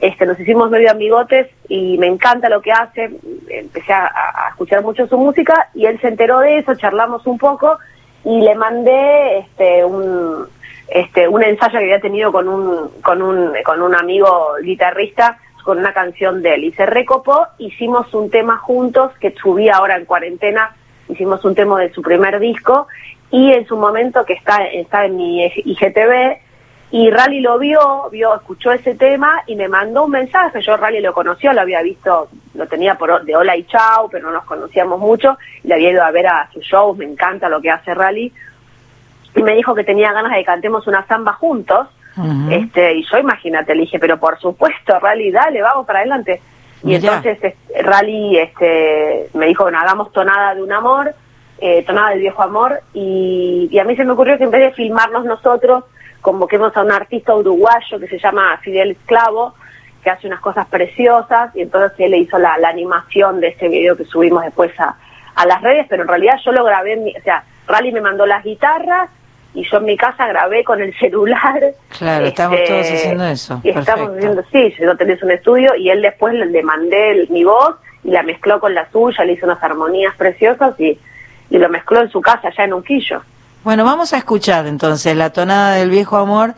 [0.00, 3.10] Este, nos hicimos medio amigotes y me encanta lo que hace.
[3.48, 4.10] Empecé a,
[4.50, 7.78] escuchar mucho su música y él se enteró de eso, charlamos un poco
[8.24, 10.46] y le mandé este, un,
[10.88, 15.38] este, un ensayo que había tenido con un, con un, con un amigo guitarrista
[15.68, 19.96] con una canción de él y se recopó, hicimos un tema juntos que subí ahora
[19.96, 20.74] en cuarentena,
[21.10, 22.86] hicimos un tema de su primer disco
[23.30, 26.38] y en su momento que está, está en mi IGTV,
[26.90, 30.62] Y Rally lo vio, vio, escuchó ese tema y me mandó un mensaje.
[30.62, 34.28] Yo Rally lo conoció, lo había visto, lo tenía por de hola y chao, pero
[34.28, 35.36] no nos conocíamos mucho.
[35.62, 38.32] Y le había ido a ver a sus shows, me encanta lo que hace Rally.
[39.36, 41.88] Y me dijo que tenía ganas de que cantemos una samba juntos.
[42.50, 46.40] este Y yo, imagínate, le dije, pero por supuesto, Rally, dale, vamos para adelante.
[46.82, 51.12] Y entonces este, Rally este, me dijo, bueno, hagamos tonada de un amor,
[51.60, 52.80] eh, tonada del viejo amor.
[52.94, 55.84] Y, y a mí se me ocurrió que en vez de filmarnos nosotros,
[56.20, 59.54] convoquemos a un artista uruguayo que se llama Fidel Esclavo,
[60.02, 63.96] que hace unas cosas preciosas, y entonces él le hizo la, animación de este video
[63.96, 64.96] que subimos después a,
[65.34, 68.00] a las redes, pero en realidad yo lo grabé, en mi, o sea, Rally me
[68.00, 69.10] mandó las guitarras,
[69.54, 71.60] y yo en mi casa grabé con el celular.
[71.98, 73.60] Claro, estamos todos este, haciendo eso.
[73.64, 77.76] Y estamos haciendo, sí, yo tenés un estudio y él después le, mandé mi voz
[78.04, 80.98] y la mezcló con la suya, le hizo unas armonías preciosas y,
[81.50, 83.22] y lo mezcló en su casa, allá en Unquillo.
[83.64, 86.54] Bueno, vamos a escuchar entonces la tonada del viejo amor,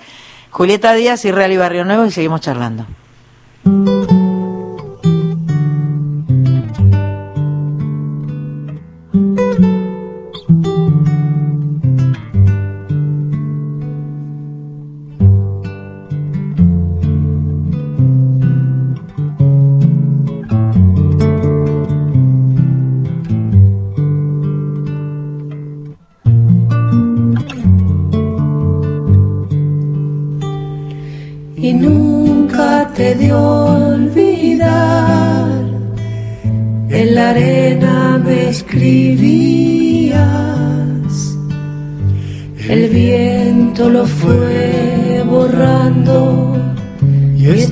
[0.51, 2.87] Julieta Díaz y Real y Barrio Nuevo y seguimos charlando.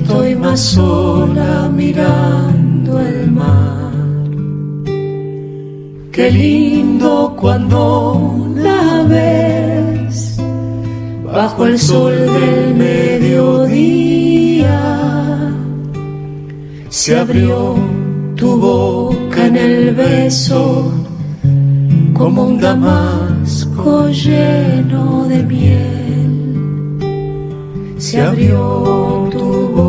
[0.09, 3.93] estoy más sola mirando el mar.
[6.11, 10.37] Qué lindo cuando una vez,
[11.31, 13.51] bajo el sol del mediodía,
[16.89, 17.75] se abrió
[18.35, 20.91] tu boca en el beso
[22.15, 25.99] como un damasco lleno de miel.
[27.99, 29.88] Se abrió tu boca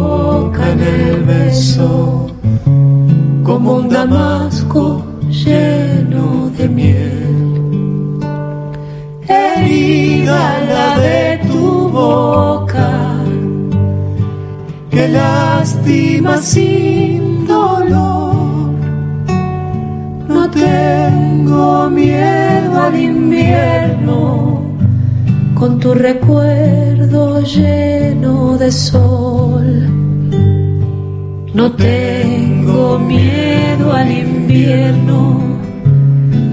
[0.73, 2.27] en el beso,
[3.43, 8.19] como un damasco lleno de miel.
[9.27, 10.43] Herida
[10.73, 12.91] la de tu boca,
[14.91, 18.71] que lástima sin dolor.
[20.29, 24.63] No tengo miedo al invierno,
[25.55, 30.00] con tu recuerdo lleno de sol.
[31.53, 35.59] No tengo miedo al invierno,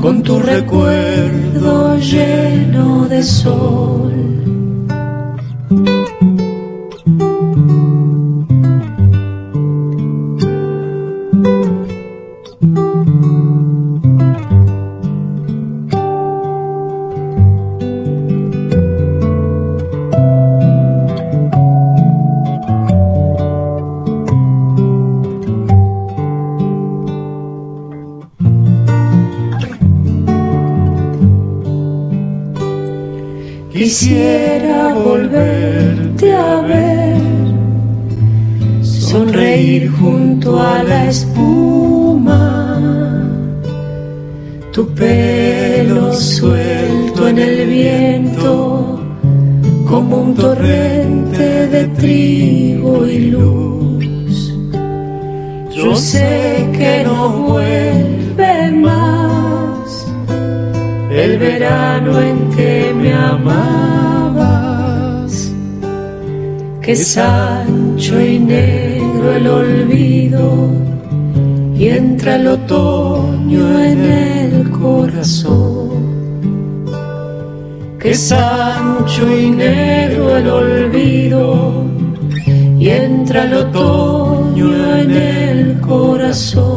[0.02, 4.26] con tu recuerdo lleno de sol.
[33.88, 37.15] Quisiera volverte a ver,
[38.81, 42.41] sonreír junto a la espuma,
[44.73, 48.99] tu pelo suelto en el viento,
[49.88, 54.53] como un torrente de trigo y luz.
[55.73, 58.16] Yo sé que no vuelve
[61.38, 63.53] verano en que me amabas,
[66.81, 70.71] que es ancho y negro el olvido
[71.75, 75.89] y entra el otoño en el corazón,
[77.99, 81.85] que es ancho y negro el olvido
[82.79, 86.76] y entra el otoño en el corazón.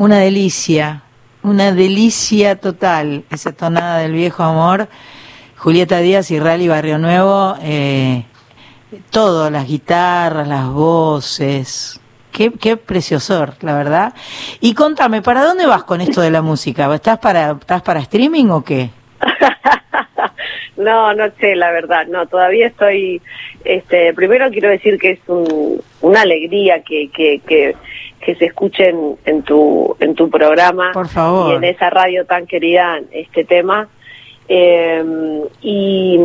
[0.00, 1.02] Una delicia
[1.42, 4.88] una delicia total, esa tonada del viejo amor.
[5.56, 8.24] Julieta Díaz y Rally Barrio Nuevo, eh,
[9.10, 12.00] todo, las guitarras, las voces.
[12.32, 14.14] Qué, qué preciosor, la verdad.
[14.60, 16.92] Y contame, ¿para dónde vas con esto de la música?
[16.94, 18.88] ¿Estás para, estás para streaming o qué?
[20.76, 23.20] no, no sé, la verdad, no, todavía estoy,
[23.64, 27.76] este, primero quiero decir que es un, una alegría que, que, que,
[28.20, 31.52] que se escuchen en tu, en tu programa Por favor.
[31.52, 33.88] y en esa radio tan querida este tema.
[34.48, 36.20] Eh, y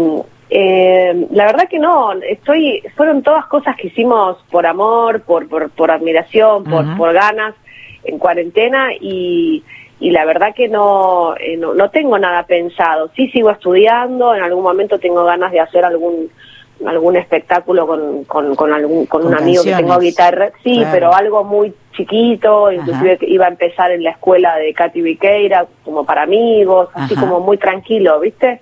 [0.49, 5.69] eh, la verdad que no, estoy, fueron todas cosas que hicimos por amor, por, por,
[5.69, 7.55] por admiración, por, por ganas
[8.03, 9.63] en cuarentena y,
[9.99, 13.09] y la verdad que no, eh, no, no tengo nada pensado.
[13.15, 16.29] Sí sigo estudiando, en algún momento tengo ganas de hacer algún
[16.85, 20.89] algún espectáculo con, con, con algún con, Con un amigo que tengo guitarra, sí, Claro.
[20.91, 23.25] pero algo muy chiquito, inclusive Ajá.
[23.27, 27.57] iba a empezar en la escuela de Katy Viqueira como para amigos, así como muy
[27.57, 28.59] tranquilo, ¿viste?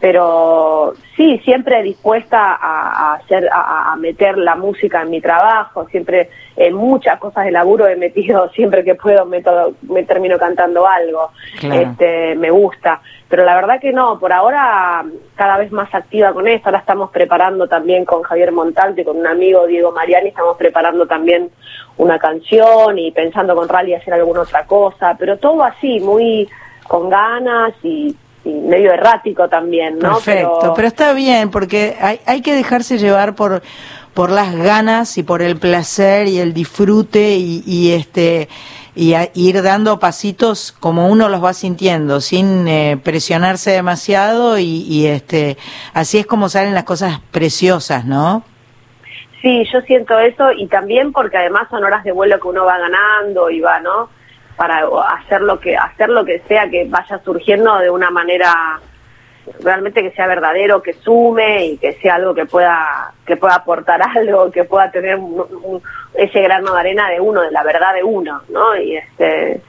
[0.00, 5.88] Pero sí, siempre dispuesta a, a hacer, a, a meter la música en mi trabajo,
[5.90, 6.30] siempre
[6.60, 11.30] en muchas cosas de laburo he metido, siempre que puedo meto- me termino cantando algo,
[11.60, 11.80] Claro.
[11.82, 15.04] este, me gusta, pero la verdad que no, por ahora
[15.36, 19.26] cada vez más activa con esto, ahora estamos preparando también con Javier Montante, con un
[19.26, 21.50] amigo Diego Mariani, estamos preparando también
[21.96, 26.48] una canción y pensando con Rally hacer alguna otra cosa, pero todo así, muy
[26.88, 28.16] con ganas y,
[28.48, 30.14] y medio errático también, ¿no?
[30.14, 30.88] Perfecto, pero...
[30.88, 33.62] está bien porque hay, hay que dejarse llevar por
[34.14, 38.48] por las ganas y por el placer y el disfrute y, y este
[38.96, 44.82] y a- ir dando pasitos como uno los va sintiendo sin eh, presionarse demasiado y,
[44.88, 45.56] y este
[45.94, 48.42] así es como salen las cosas preciosas, ¿no?
[49.40, 52.76] Sí, yo siento eso y también porque además son horas de vuelo que uno va
[52.76, 54.08] ganando y va, ¿no?
[54.58, 58.52] Para hacer lo que hacer lo que sea que vaya surgiendo de una manera
[59.60, 64.00] realmente que sea verdadero, que sume y que sea algo que pueda que pueda aportar
[64.16, 65.80] algo, que pueda tener un-
[66.14, 68.76] ese grano de arena de uno, de la verdad de uno, ¿no?
[68.76, 69.62] Y este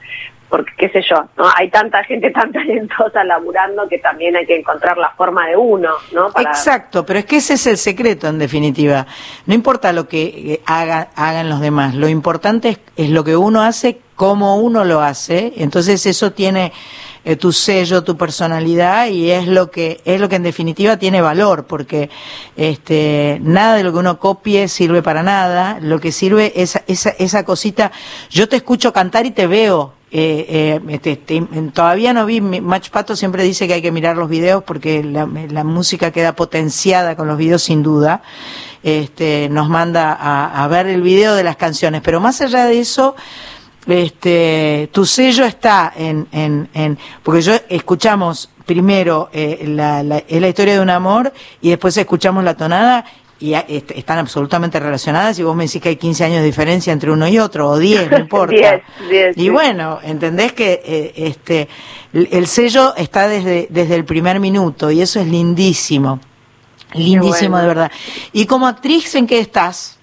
[0.50, 1.44] porque qué sé yo, ¿no?
[1.56, 5.90] Hay tanta gente tan talentosa laburando que también hay que encontrar la forma de uno,
[6.12, 6.28] ¿no?
[6.36, 9.06] Exacto, pero es que ese es el secreto en definitiva.
[9.46, 13.36] No importa lo que eh, haga, hagan los demás, lo importante es, es lo que
[13.36, 16.72] uno hace, cómo uno lo hace, entonces eso tiene
[17.24, 21.20] eh, tu sello, tu personalidad y es lo que es lo que en definitiva tiene
[21.20, 22.08] valor, porque
[22.56, 27.10] este nada de lo que uno copie sirve para nada, lo que sirve es esa,
[27.10, 27.92] esa cosita,
[28.30, 29.94] yo te escucho cantar y te veo.
[30.12, 31.40] Eh, eh, te- te-
[31.72, 35.24] todavía no vi, Mach Pato siempre dice que hay que mirar los videos porque la,
[35.48, 38.20] la música queda potenciada con los videos sin duda.
[38.82, 42.80] Este, nos manda a, a ver el video de las canciones, pero más allá de
[42.80, 43.14] eso,
[43.92, 50.40] este, tu sello está en, en, en porque yo escuchamos primero eh, la, la, es
[50.40, 53.04] la historia de un amor y después escuchamos la tonada
[53.40, 56.44] y a- est- están absolutamente relacionadas y vos me decís que hay 15 años de
[56.46, 58.52] diferencia entre uno y otro o 10, no importa.
[58.52, 61.68] 10, 10, y bueno, entendés que eh, este
[62.12, 66.20] el el sello está desde desde el primer minuto y eso es lindísimo.
[66.92, 67.62] Lindísimo bueno.
[67.62, 67.92] de verdad.
[68.32, 69.96] ¿Y como actriz en qué estás?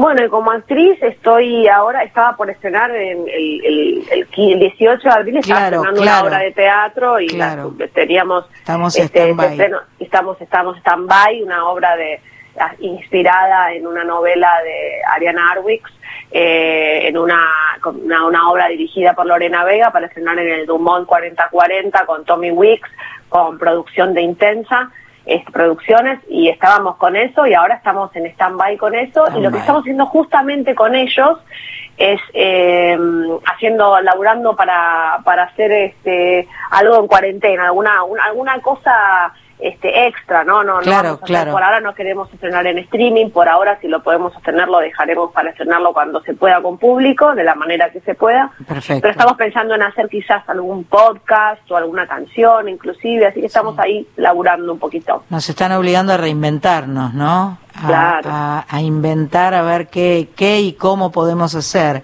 [0.00, 4.58] Bueno, y como actriz estoy ahora, estaba por estrenar en el, el, el qui- el
[4.60, 6.20] 18 de abril, estaba Claro, estrenando claro.
[6.20, 7.74] una obra de teatro y Claro.
[7.78, 9.46] la- teníamos, Estamos este, stand-by.
[9.46, 12.18] ese estreno- estamos, estamos stand-by, una obra de
[12.58, 15.90] ah, inspirada en una novela de Ariana Arwix,
[16.30, 17.44] eh, en una,
[17.84, 22.50] una, una obra dirigida por Lorena Vega para estrenar en el Dumont 4040 con Tommy
[22.50, 22.88] Wicks,
[23.28, 24.90] con producción de Intensa
[25.52, 29.24] producciones y estábamos con eso y ahora estamos en stand-by con eso.
[29.36, 31.38] Y lo que estamos haciendo justamente con ellos
[31.96, 32.98] es eh,
[33.46, 40.44] haciendo, laburando para, para hacer este algo en cuarentena, alguna una- alguna cosa este extra,
[40.44, 40.62] ¿no?
[40.64, 41.52] No, no Claro, hacer- claro.
[41.52, 45.32] por ahora no queremos estrenar en streaming, por ahora si lo podemos sostener lo dejaremos
[45.32, 48.50] para estrenarlo cuando se pueda con público, de la manera que se pueda.
[48.66, 49.00] Perfecto.
[49.02, 53.78] Pero estamos pensando en hacer quizás algún podcast o alguna canción inclusive, así que estamos
[53.78, 55.24] ahí laburando un poquito.
[55.30, 57.58] Nos están obligando a reinventarnos, ¿no?
[57.82, 58.30] A, Claro.
[58.32, 62.02] a- a inventar, a ver qué, qué y cómo podemos hacer.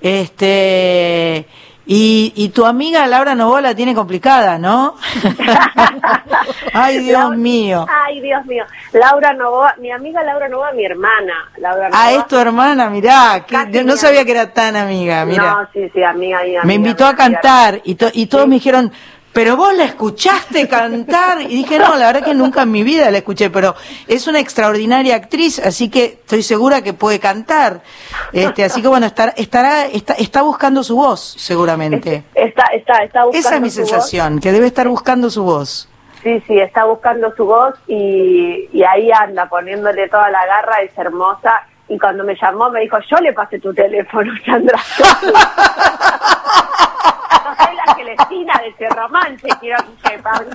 [0.00, 1.46] Este,
[1.86, 4.96] y, y tu amiga Laura Novoa la tiene complicada, ¿no?
[6.72, 7.86] Ay, Dios Laura- mío.
[8.06, 8.64] Ay, Dios mío.
[8.92, 11.34] Laura Novoa, mi amiga Laura Novoa, mi hermana.
[11.58, 12.04] Laura Novoa.
[12.04, 15.42] Ah, es tu hermana, mirá, que- yo no sabía que era tan amiga, mira.
[15.54, 16.64] No, sí, sí, amiga y amiga.
[16.64, 18.48] me invitó a cantar y, to- y todos Sí.
[18.50, 18.92] me dijeron,
[19.32, 21.40] pero vos la escuchaste cantar.
[21.42, 23.74] Y dije, no, la verdad que nunca en mi vida la escuché, pero
[24.06, 27.82] es una extraordinaria actriz, así que estoy segura que puede cantar.
[28.32, 32.24] Este, así que bueno, estará, estará, está, está buscando su voz, seguramente.
[32.34, 33.90] Está, está, está buscando Esa es mi su voz.
[33.90, 35.88] sensación, que debe estar buscando su voz.
[36.22, 40.96] Sí, sí, está buscando su voz y, y ahí anda poniéndole toda la garra, es
[40.96, 41.66] hermosa.
[41.88, 44.78] Y cuando me llamó me dijo, yo le pasé tu teléfono, Sandra.
[47.44, 50.46] no soy la Celestina de ese romance, quiero que sepan.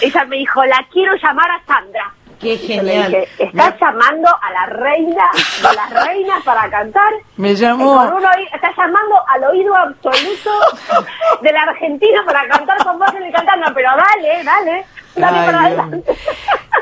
[0.00, 2.12] Ella me dijo, la quiero llamar a Sandra.
[2.40, 5.24] Qué le dije, ¿estás llamando a la reina
[5.62, 7.10] de las reinas para cantar?
[7.36, 7.96] Me llamó.
[7.96, 10.50] con un oí- está llamando al oído absoluto
[11.40, 14.84] de la Argentina para cantar con vos en el cantando, pero dale, dale,
[15.16, 16.12] dale Ay, para Dios adelante.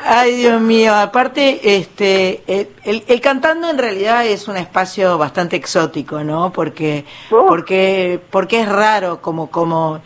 [0.04, 5.56] Ay, Dios mío, aparte, este, el, el- el cantando en realidad es un espacio bastante
[5.56, 6.52] exótico, ¿no?
[6.52, 7.46] Porque, Oh.
[7.46, 10.00] porque, porque es raro, como, como,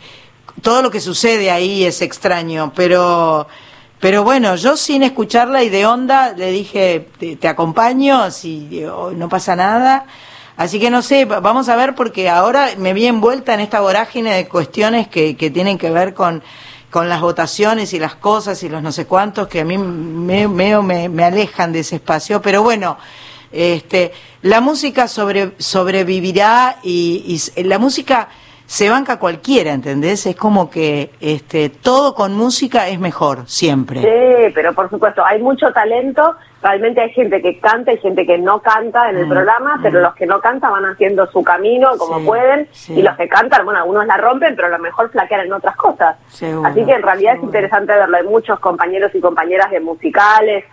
[0.61, 3.47] todo lo que sucede ahí es extraño, pero,
[3.99, 9.11] pero bueno, yo sin escucharla y de onda le dije, te, te acompaño, si oh,
[9.11, 10.05] no pasa nada.
[10.57, 13.79] Así que no sé, va- vamos a ver porque ahora me vi envuelta en esta
[13.79, 16.41] vorágine de cuestiones que, que tienen que ver con,
[16.91, 20.47] con las votaciones y las cosas y los no sé cuántos que a mí me,
[20.47, 22.41] me, me, alejan de ese espacio.
[22.41, 22.97] Pero bueno,
[23.51, 24.11] este,
[24.43, 28.29] la música sobre, sobrevivirá y, y s- la música
[28.65, 30.25] se banca cualquiera, ¿entendés?
[30.25, 34.01] Es como que este, todo con música es mejor, siempre.
[34.01, 36.35] Sí, pero por supuesto, hay mucho talento.
[36.61, 39.99] Realmente hay gente que canta y gente que no canta en el Mm, programa, pero
[40.01, 42.67] los que no cantan van haciendo su camino como Sí, pueden.
[42.71, 42.93] sí.
[42.99, 45.75] Y los que cantan, bueno, algunos la rompen, pero a lo mejor flaquean en otras
[45.75, 46.15] cosas.
[46.27, 48.17] Seguro, Así que en realidad es interesante verlo.
[48.17, 50.65] Hay muchos compañeros y compañeras de musicales,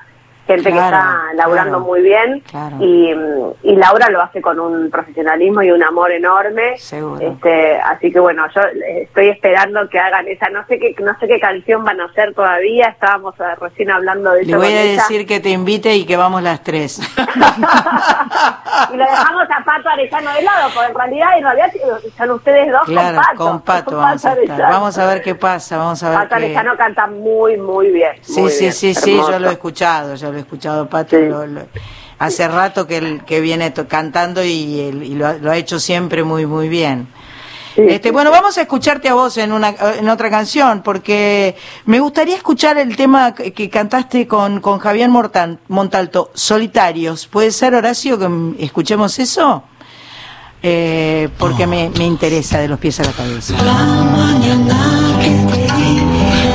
[0.47, 2.41] gente que está laburando claro, muy bien.
[2.51, 2.77] claro.
[2.81, 3.15] Y,
[3.63, 6.77] y Laura lo hace con un profesionalismo y un amor enorme.
[6.79, 7.21] Seguro.
[7.21, 11.19] Este, así que bueno, yo eh, estoy esperando que hagan esa, no sé qué, no
[11.19, 14.51] sé qué canción van a hacer todavía, estábamos eh, recién hablando de eso.
[14.51, 15.03] Le voy con a ella.
[15.03, 16.99] decir que te invite y que vamos las tres.
[18.93, 21.73] y lo dejamos a Pato Arellano de lado, porque en realidad, en realidad
[22.17, 23.37] son ustedes dos con Pato.
[23.37, 24.35] con Pato Con vamos a.
[24.59, 26.35] Vamos a ver qué pasa, vamos a ver Pato qué...
[26.37, 28.13] Arellano canta muy, muy bien.
[28.23, 31.17] Sí, muy sí, bien, sí, sí, yo lo he escuchado, yo lo he escuchado, Pato.
[31.17, 31.23] Sí.
[31.27, 31.67] lo- lo-
[32.19, 35.57] hace rato que, él- que viene to- cantando y, él- y lo, ha- lo ha
[35.57, 37.09] hecho siempre muy, muy bien.
[37.75, 38.37] Sí, Este, sí, bueno, sí.
[38.37, 41.57] vamos a escucharte a vos en una en otra canción, porque
[41.87, 47.27] me gustaría escuchar el tema que, que cantaste con, con Javier Mortan- Montalto, Solitarios.
[47.27, 48.29] ¿Puede ser, Horacio, que
[48.65, 49.65] escuchemos eso?
[50.63, 53.55] Eh, porque me, me interesa de los pies a la cabeza.
[53.63, 53.75] La
[54.05, 56.01] mañana que te vi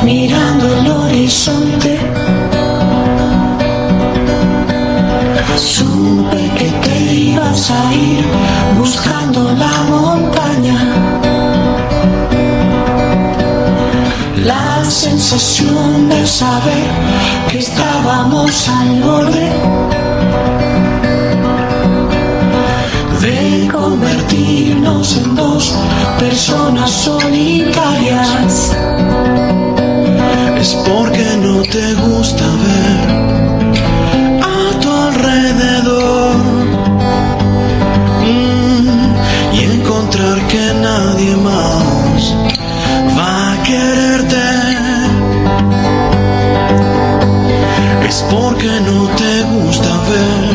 [0.04, 1.99] mirando el horizonte
[5.58, 8.26] Supe que te ibas a ir
[8.78, 10.78] buscando la montaña
[14.46, 16.88] La sensación de saber
[17.50, 19.50] que estábamos al borde
[23.22, 25.76] de convertirnos en dos
[26.20, 28.72] personas solitarias.
[30.60, 33.19] es porque no te gusta ver
[38.22, 39.16] Mm,
[39.54, 42.36] y encontrar que nadie más
[43.18, 44.48] va a quererte.
[48.08, 50.49] Es porque no te gusta ver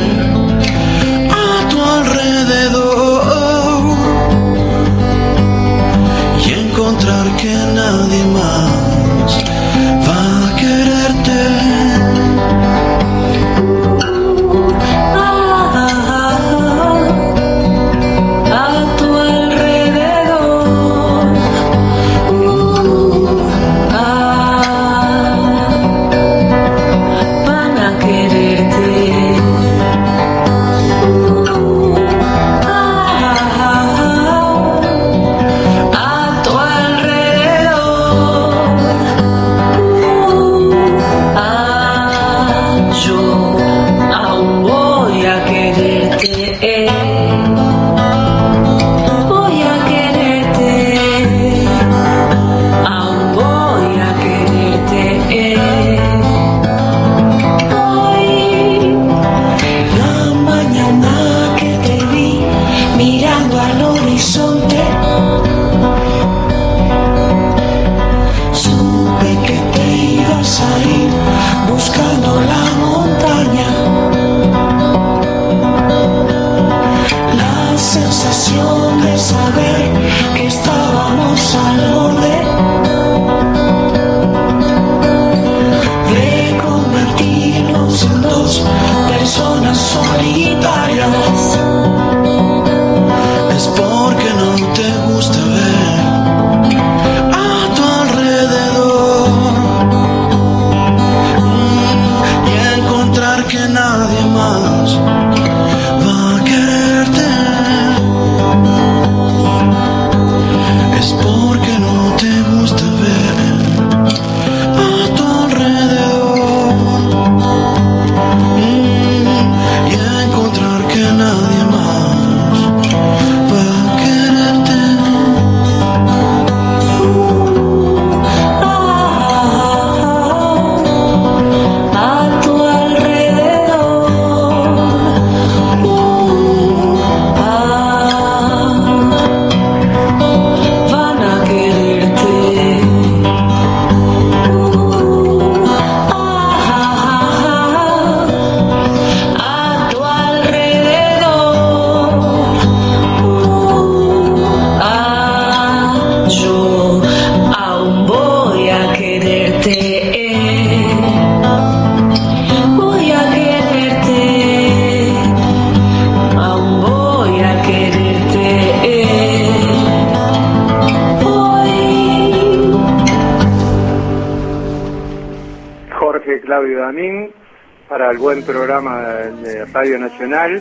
[178.34, 178.98] buen programa
[179.44, 180.60] de Radio Nacional.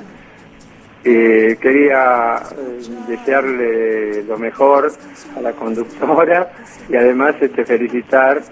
[1.03, 4.91] Eh, quería eh, desearle lo mejor
[5.35, 6.51] a la conductora
[6.87, 8.43] y además este, felicitar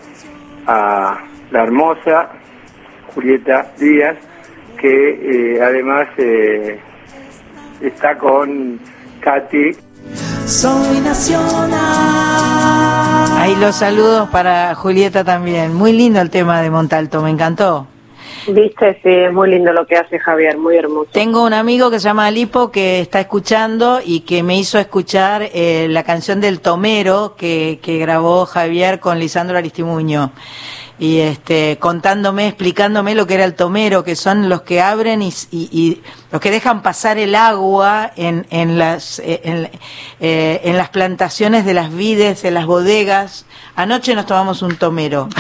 [0.66, 1.20] a
[1.52, 2.30] la hermosa
[3.14, 4.18] Julieta Díaz,
[4.80, 6.80] que eh, además eh,
[7.80, 8.80] está con
[9.20, 9.72] Katy.
[10.48, 11.70] Soy nacional.
[13.38, 15.76] Ahí los saludos para Julieta también.
[15.76, 17.86] Muy lindo el tema de Montalto, me encantó.
[18.48, 21.10] Viste, sí, es muy lindo lo que hace Javier, muy hermoso.
[21.12, 25.44] Tengo un amigo que se llama Alipo que está escuchando y que me hizo escuchar
[25.54, 30.32] eh, la canción del Tomero que, que grabó Javier con Lisandro Aristimuño.
[31.00, 35.30] Y este, contándome, explicándome lo que era el tomero, que son los que abren y,
[35.50, 39.72] y- y los que dejan pasar el agua en, en, las, eh,
[40.20, 43.46] eh, en las plantaciones de las vides, en las bodegas.
[43.82, 45.28] Anoche nos tomamos un tomero.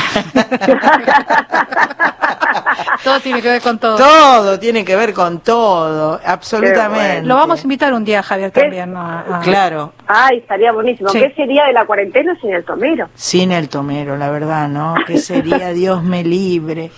[3.03, 3.97] Todo tiene que ver con todo.
[3.97, 7.23] Todo tiene que ver con todo, absolutamente.
[7.23, 8.95] Lo vamos a invitar un día, Javier, también.
[8.95, 11.09] a- a- Claro, Ay, estaría buenísimo.
[11.09, 11.19] Sí.
[11.19, 13.09] ¿Qué sería de la cuarentena sin el tomero?
[13.15, 14.95] sin el tomero, la verdad, ¿no?
[15.07, 16.91] Que sería Dios me libre.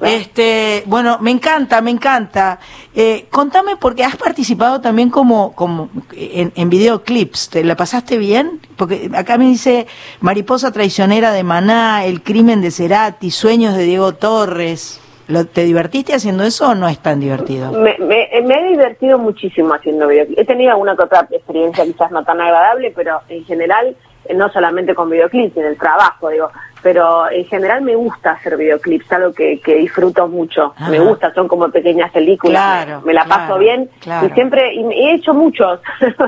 [0.00, 2.58] Este, bueno, me encanta, me encanta.
[2.94, 7.50] Eh, contame porque has participado también como, como en, en videoclips.
[7.50, 8.60] ¿Te la pasaste bien?
[8.76, 9.86] Porque acá me dice
[10.20, 15.00] Mariposa traicionera de Maná, El crimen de Cerati, Sueños de Diego Torres.
[15.26, 17.72] ¿Lo- ¿Te divertiste haciendo eso o no es tan divertido?
[17.72, 20.40] Me, me, me he divertido muchísimo haciendo videoclips.
[20.40, 23.94] He tenido alguna que otra experiencia quizás no tan agradable, pero en general,
[24.24, 26.50] eh, no solamente con videoclips, en el trabajo, digo,
[26.82, 30.72] pero en general me gusta hacer videoclips, algo que, que disfruto mucho.
[30.76, 30.90] Ajá.
[30.90, 34.26] Me gusta, son como pequeñas películas, Claro, me, la paso bien claro.
[34.26, 35.80] y siempre, y he hecho muchos.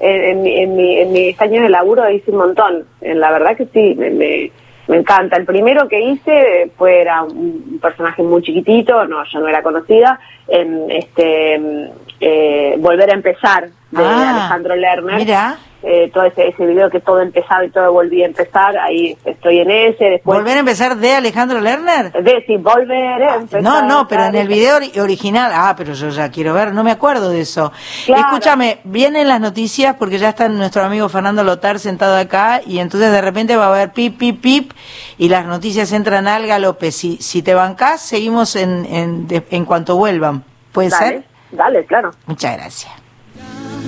[0.00, 2.84] en, en, en, mi- en mis años de laburo hice un montón.
[3.00, 4.50] En la verdad que sí, me, me,
[4.88, 5.36] me encanta.
[5.36, 9.62] El primero que hice eh, fue era un personaje muy chiquitito, no, yo no era
[9.62, 11.84] conocida, en este mm,
[12.20, 15.16] eh, Volver a empezar de Ah, Alejandro Lerner.
[15.16, 19.16] Mira, Eh, todo ese, ese video que todo empezaba y todo volvía a empezar, ahí
[19.24, 22.12] estoy en ese, después ¿volver a empezar de Alejandro Lerner?
[22.12, 23.62] de sí, volver a empezar.
[23.62, 26.84] No, no, pero en el video ori- original, ah, pero yo ya quiero ver, no
[26.84, 27.72] me acuerdo de eso.
[28.04, 28.22] Claro.
[28.26, 33.10] Escúchame, vienen las noticias porque ya está nuestro amigo Fernando Lotar sentado acá y entonces
[33.10, 34.72] de repente va a haber pip, pip, pip
[35.16, 36.92] y las noticias entran al galope.
[36.92, 40.44] Si, si te bancás, seguimos en, en, en cuanto vuelvan.
[40.72, 41.24] ¿Puede Dale, ser?
[41.52, 42.10] dale, claro.
[42.26, 42.92] Muchas gracias.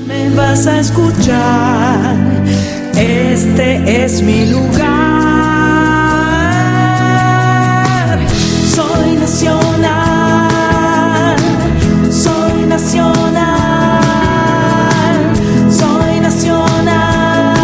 [0.06, 2.16] Me vas a escuchar,
[2.96, 4.88] este es mi lugar.
[8.74, 9.76] Soy nacional,
[12.10, 14.02] soy nacional,
[15.70, 17.62] soy nacional,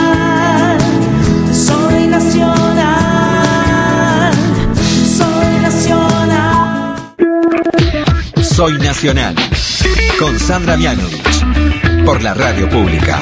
[1.53, 2.73] soy nacional,
[5.17, 6.29] soy nacional.
[8.59, 9.35] Soy Nacional.
[10.19, 11.38] Con Sandra Mianovich.
[12.09, 13.21] Por la radio pública.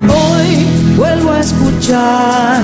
[0.00, 0.66] Hoy
[0.96, 2.62] vuelvo a escuchar,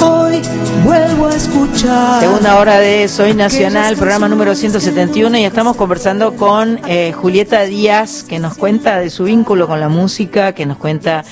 [0.00, 0.40] hoy
[0.84, 2.20] vuelvo a escuchar.
[2.20, 8.22] Segunda hora de Soy Nacional, programa número 171 y estamos conversando con eh, Julieta Díaz
[8.22, 11.24] que nos cuenta de su vínculo con la música, que nos cuenta,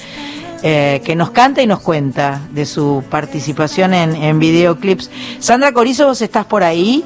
[0.65, 5.13] eh, que nos canta y nos cuenta de su participación en, en videoclips.
[5.39, 7.05] Sandra Corizo, vos estás por ahí.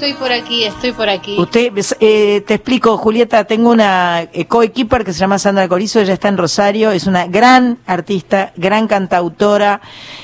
[0.00, 1.36] Estoy por aquí, estoy por aquí.
[1.38, 6.14] Usted, eh, te explico, Julieta, tengo una eh, coequiper que se llama Sandra Corizo, ella
[6.14, 9.82] está en Rosario, es una gran artista, gran cantautora,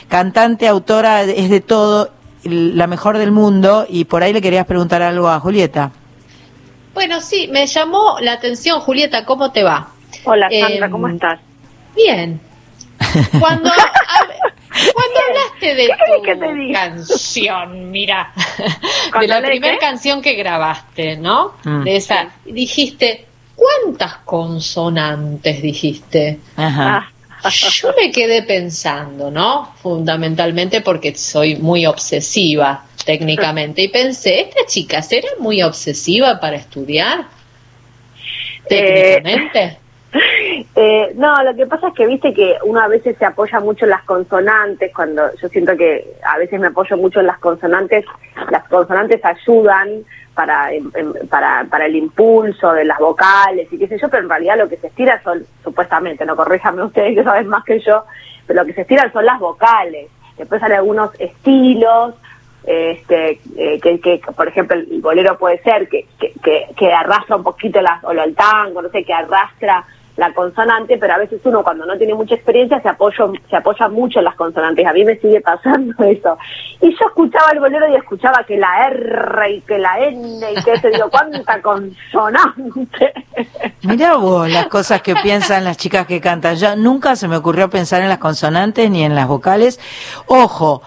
[0.09, 2.09] cantante, autora, es de todo,
[2.45, 5.91] la mejor del mundo, y por ahí le querías preguntar algo a Julieta.
[6.95, 9.89] Bueno, sí, me llamó la atención, Julieta, ¿cómo te va?
[10.25, 11.39] Hola, Eh, Sandra, ¿cómo estás?
[11.95, 12.41] Bien.
[13.39, 13.71] Cuando,
[14.95, 16.81] cuando hablaste de ¿Qué querés que tu te diga?
[16.81, 21.55] canción, mira, de ¿Cuando la primera canción que grabaste, ¿no?
[21.65, 21.85] Mm.
[21.85, 26.41] De esa, dijiste, ¿cuántas consonantes dijiste?
[26.57, 27.11] Ajá.
[27.43, 29.73] Ah, Yo me quedé pensando, ¿no?
[29.83, 37.27] Fundamentalmente porque soy muy obsesiva técnicamente y pensé, ¿esta chica será muy obsesiva para estudiar?
[38.69, 39.63] Técnicamente.
[39.63, 39.79] Eh,
[41.17, 43.91] no, lo que pasa es que viste que uno a veces se apoya mucho en
[43.91, 48.05] las consonantes, cuando yo siento que a veces me apoyo mucho en las consonantes,
[48.51, 50.05] las consonantes ayudan
[50.35, 54.23] para, em- em- para, para el impulso de las vocales y qué sé yo, pero
[54.23, 57.81] en realidad lo que se estira son, supuestamente, no corríjame ustedes que saben más que
[57.81, 58.05] yo,
[58.47, 60.09] pero lo que se estiran son las vocales.
[60.37, 62.15] Después hay algunos estilos,
[62.67, 67.45] este, eh, que, por ejemplo, el bolero puede ser que, que, que, que arrastra un
[67.45, 69.85] poquito las, o el tango, no sé, que arrastra
[70.17, 73.89] la consonante, pero a veces uno cuando no tiene mucha experiencia se apoya, se apoya
[73.89, 74.87] mucho en las consonantes.
[74.87, 76.39] A mí me sigue pasando eso.
[76.81, 80.65] Y yo escuchaba el bolero y escuchaba que la R y que la N y
[80.65, 83.13] que se digo, ¿cuánta consonante?
[83.83, 86.57] Mirá vos las cosas que piensan las chicas que cantan.
[86.57, 89.79] Ya nunca se me ocurrió pensar en las consonantes ni en las vocales.
[90.27, 90.83] Ojo,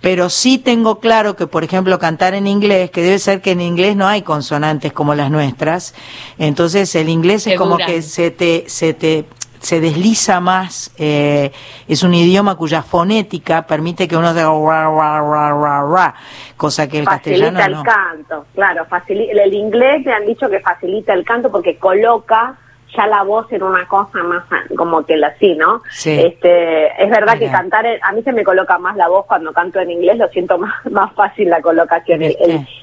[0.00, 3.60] pero sí tengo claro que, por ejemplo, cantar en inglés, que debe ser que en
[3.60, 5.94] inglés no hay consonantes como las nuestras.
[6.38, 9.24] Entonces el inglés es como que se te, se te,
[9.58, 10.92] se desliza más.
[10.98, 11.50] eh,
[11.88, 16.14] es un idioma cuya fonética permite que uno diga ra, ra, ra, ra, ra,
[16.56, 17.82] cosa que el facilita castellano el no.
[17.82, 22.56] canto, claro, facili- el, el inglés me han dicho que facilita el canto porque coloca
[22.96, 24.44] ya la voz en una cosa más
[24.76, 25.82] como que la así, ¿no?
[25.90, 26.18] Sí.
[26.18, 29.78] Este, es verdad que cantar, a mí se me coloca más la voz cuando canto
[29.80, 32.22] en inglés, lo siento más, más fácil la colocación.
[32.22, 32.36] El,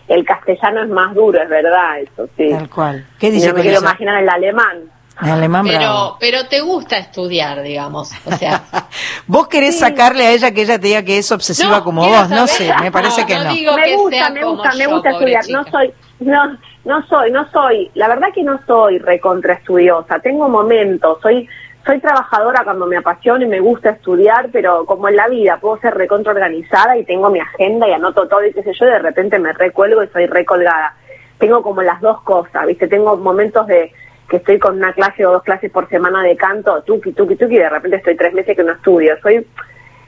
[0.07, 2.49] el- castellano es más duro, es verdad, eso sí.
[2.49, 3.05] Tal cual.
[3.19, 3.85] ¿Qué dice no me quiero eso?
[3.85, 4.83] imaginar el alemán.
[5.21, 6.17] En alemán bravo.
[6.19, 8.11] Pero, pero te gusta estudiar, digamos.
[8.25, 8.63] O sea,
[9.27, 12.29] Vos querés sacarle a ella que ella te diga que es obsesiva No, como vos,
[12.29, 13.53] no sé, me parece No, que no no.
[13.53, 15.43] digo- que me gusta, sea me como gusta, me gusta estudiar.
[15.49, 20.19] No soy, no, no soy, no soy, la verdad que no soy recontra estudiosa.
[20.19, 21.47] Tengo momentos, soy,
[21.85, 25.79] soy trabajadora cuando me apasiona y me gusta estudiar, pero como en la vida puedo
[25.79, 28.89] ser recontra organizada y tengo mi agenda y anoto todo y qué sé yo, y
[28.89, 30.93] de repente me recuelgo y soy recolgada.
[31.39, 32.87] Tengo como las dos cosas, ¿viste?
[32.87, 33.91] Tengo momentos de
[34.29, 37.55] que estoy con una clase o dos clases por semana de canto, tuki, tuki, tuki,
[37.55, 39.15] y de repente estoy tres meses que no estudio.
[39.21, 39.45] Soy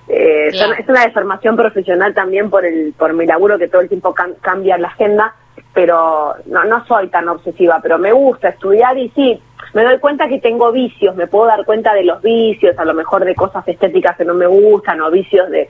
[0.10, 3.90] eh, son- es una deformación profesional también por el por mi laburo que todo el
[3.90, 5.36] tiempo cam- cambia la agenda,
[5.74, 9.42] pero no, no soy tan obsesiva, pero me gusta estudiar y sí,
[9.74, 12.94] me doy cuenta que tengo vicios, me puedo dar cuenta de los vicios, a lo
[12.94, 15.68] mejor de cosas estéticas que no me gustan o vicios de,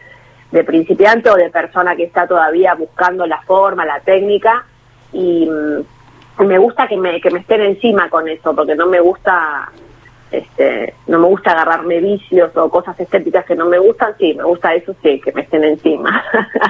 [0.52, 4.66] de principiante o de persona que está todavía buscando la forma, la técnica
[5.12, 5.82] y mm,
[6.40, 9.72] me gusta que me, que me estén encima con eso, porque no me gusta
[10.32, 14.44] este, no me gusta agarrarme vicios o cosas estéticas que no me gustan, sí, me
[14.44, 16.24] gusta eso, sí, que me estén encima.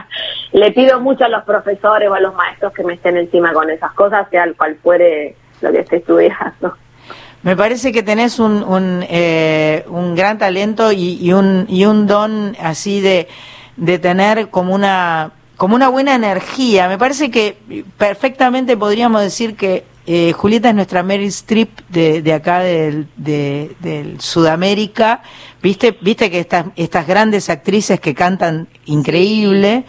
[0.52, 3.70] Le pido mucho a los profesores o a los maestros que me estén encima con
[3.70, 6.76] esas cosas, sea cual fuere lo que esté estudiando.
[7.44, 12.06] Me parece que tenés un, un, eh, un gran talento y, y un, y un
[12.06, 13.28] don así de,
[13.76, 16.88] de tener como una, como una buena energía.
[16.88, 17.58] Me parece que
[17.98, 23.76] perfectamente podríamos decir que eh, Julieta es nuestra Meryl Streep de, de acá del, de,
[23.80, 25.22] del Sudamérica.
[25.62, 29.84] ¿Viste, viste que estas, estas grandes actrices que cantan increíble.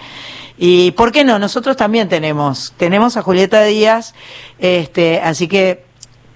[0.56, 4.14] Y por qué no, nosotros también tenemos, tenemos a Julieta Díaz,
[4.58, 5.84] este, así que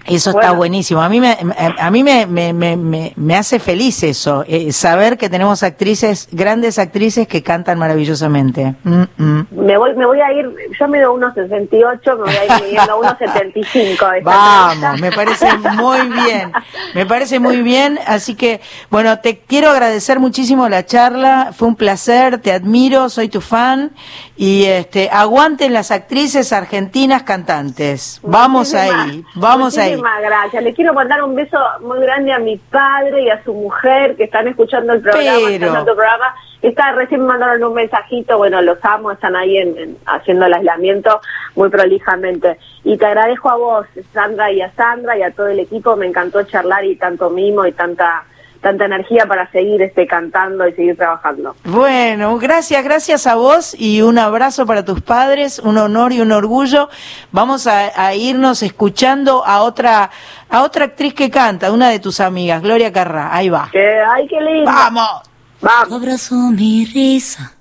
[0.05, 1.01] eso está buenísimo.
[1.01, 1.37] A mí me,
[1.79, 6.27] a mí me, me, me, me- me hace feliz eso, eh, saber que tenemos actrices,
[6.31, 8.75] grandes actrices que cantan maravillosamente.
[8.83, 9.47] Mm, mm.
[9.51, 10.49] Me voy, me voy a ir,
[10.79, 14.11] yo mido 1,68, me voy a ir midiendo 1,75.
[14.11, 16.51] de esta Vamos, me parece muy bien,
[16.93, 21.75] me parece muy bien, así que bueno, te quiero agradecer muchísimo la charla, fue un
[21.75, 23.91] placer, te admiro, soy tu fan
[24.35, 28.19] y este aguanten las actrices argentinas cantantes.
[28.23, 29.92] Vamos Muchísimas- ahí, vamos ahí.
[29.97, 30.63] Muchísimas gracias.
[30.63, 34.25] Le quiero mandar un beso muy grande a mi padre y a su mujer que
[34.25, 35.23] están escuchando el programa.
[35.37, 36.35] Pero- escuchando tu programa.
[36.61, 40.53] Está, recién me mandaron un mensajito, bueno, los amo, están ahí en, en- haciendo el
[40.53, 41.19] aislamiento
[41.55, 42.57] muy prolijamente.
[42.85, 45.95] Y te agradezco a vos, Sandra, y a Sandra y a todo el equipo.
[45.97, 48.23] Me encantó charlar y tanto mimo y tanta
[48.63, 51.55] tanta energía para seguir este cantando y seguir trabajando.
[51.65, 56.31] Bueno, gracias, gracias a vos y un abrazo para tus padres, un honor y un
[56.31, 56.89] orgullo.
[57.31, 60.09] Vamos a, a irnos escuchando a otra,
[60.49, 63.35] a otra actriz que canta, una de tus amigas, Gloria Carrá.
[63.35, 63.69] Ahí va.
[63.71, 64.71] Que, ¡Ay, qué lindo!
[64.71, 65.21] ¡Vamos!
[65.59, 65.93] Tu ¡Vamos!
[65.93, 67.53] abrazo, mi risa,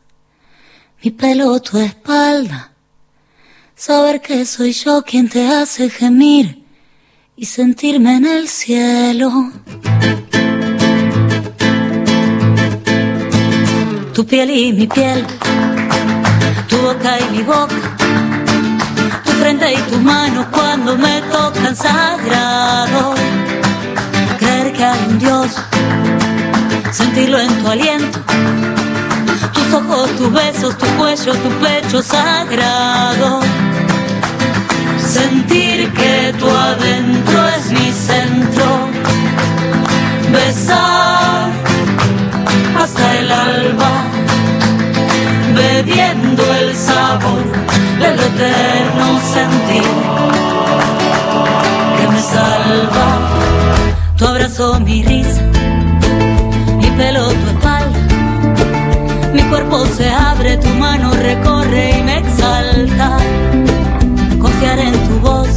[1.02, 2.70] mi pelo, tu espalda.
[3.74, 6.62] Saber que soy yo quien te hace gemir
[7.36, 9.30] y sentirme en el cielo.
[14.14, 15.26] Tu piel y mi piel,
[16.68, 17.74] tu boca y mi boca,
[19.24, 23.14] tu frente y tu mano cuando me tocan sagrado.
[24.38, 25.50] Creer que hay un Dios
[26.92, 28.18] sentirlo en tu aliento,
[29.54, 33.40] tus ojos, tus besos, tu cuello, tu pecho sagrado.
[34.98, 38.88] Sentir que tu adentro es mi centro,
[45.84, 47.42] bebiendo el sabor
[47.98, 49.82] del eterno sentir
[51.96, 53.06] que me salva.
[54.16, 55.42] Tu abrazo, mi risa
[56.78, 57.98] mi pelo, tu espalda.
[59.34, 63.18] Mi cuerpo se abre, tu mano recorre y me exalta.
[64.40, 65.48] Confiar en tu voz,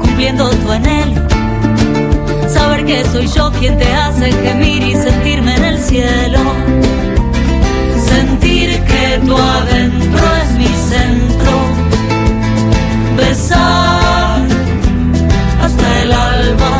[0.00, 1.22] cumpliendo tu anhelo.
[2.68, 6.40] porque soy yo quien te hace gemir y sentirme en el cielo.
[9.16, 11.52] Que tu adentro es mi centro.
[13.16, 14.42] Besar
[15.62, 16.72] hasta el alba,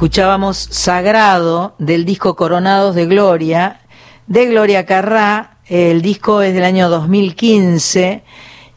[0.00, 3.80] Escuchábamos Sagrado del disco Coronados de Gloria,
[4.26, 5.58] de Gloria Carrá.
[5.66, 8.22] El disco es del año 2015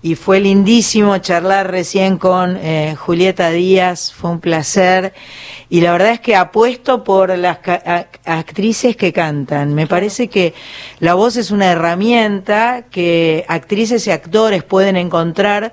[0.01, 5.13] y fue lindísimo charlar recién con eh, Julieta Díaz, fue un placer.
[5.69, 7.59] Y la verdad es que apuesto por las
[8.25, 9.73] actrices que cantan.
[9.73, 10.53] Me parece que
[10.99, 15.71] la voz es una herramienta que actrices y actores pueden encontrar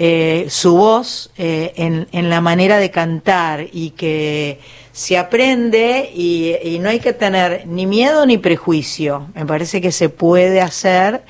[0.00, 1.72] eh, su voz eh,
[2.12, 4.60] en, la manera de cantar y que
[4.92, 9.26] se aprende y, y no hay que tener ni miedo ni prejuicio.
[9.34, 11.22] Me parece que se puede hacer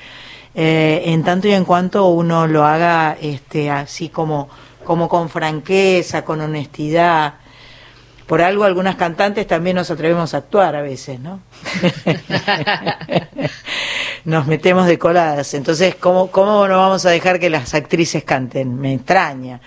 [0.55, 4.49] eh, en tanto y en cuanto uno lo haga este, así como,
[4.83, 7.35] como con franqueza, con honestidad.
[8.29, 11.39] Por algo algunas cantantes también nos atrevemos a actuar a veces, ¿no?
[14.23, 15.55] nos metemos de coladas.
[15.55, 18.79] Entonces, ¿cómo, ¿cómo no vamos a dejar que las actrices canten?
[18.79, 19.61] Me extraña.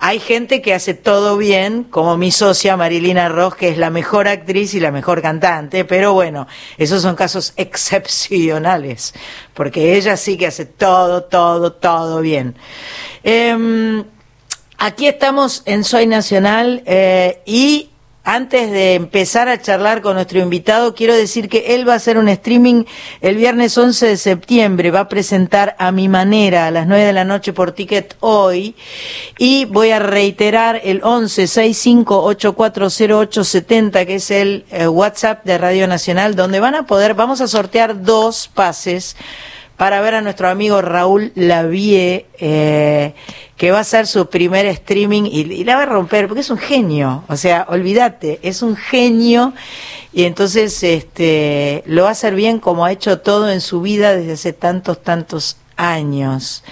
[0.00, 4.26] Hay gente que hace todo bien, como mi socia Marilina Ross, que es la mejor
[4.26, 9.14] actriz y la mejor cantante, pero bueno, esos son casos excepcionales,
[9.54, 12.56] porque ella sí que hace todo, todo, todo bien.
[13.22, 14.02] Em,
[14.80, 17.90] Aquí estamos en Soy Nacional eh, y
[18.28, 22.18] antes de empezar a charlar con nuestro invitado, quiero decir que él va a hacer
[22.18, 22.84] un streaming
[23.22, 27.12] el viernes 11 de septiembre, va a presentar a mi manera a las 9 de
[27.14, 28.74] la noche por ticket hoy.
[29.38, 35.88] Y voy a reiterar el 11 65 840870 que es el eh, WhatsApp de Radio
[35.88, 39.16] Nacional donde van a poder, vamos a sortear dos pases
[39.78, 43.14] para ver a nuestro amigo Raúl Lavie, eh,
[43.56, 46.58] que va a hacer su primer streaming y, la va a romper, porque es un
[46.58, 49.54] genio, o sea, olvídate, es un genio
[50.12, 54.16] y entonces este, lo va a hacer bien como ha hecho todo en su vida
[54.16, 56.64] desde hace tantos, tantos años.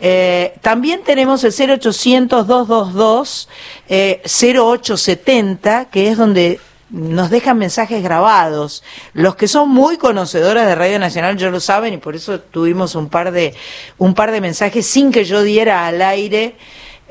[0.00, 3.46] Eh, también tenemos el 0800-222
[3.88, 6.58] eh, 0870, que es donde
[6.90, 8.82] nos dejan mensajes grabados.
[9.12, 12.94] Los que son muy conocedores de Radio Nacional ya lo saben y por eso tuvimos
[12.94, 13.54] un par de
[13.98, 16.56] un par de mensajes sin que yo diera al aire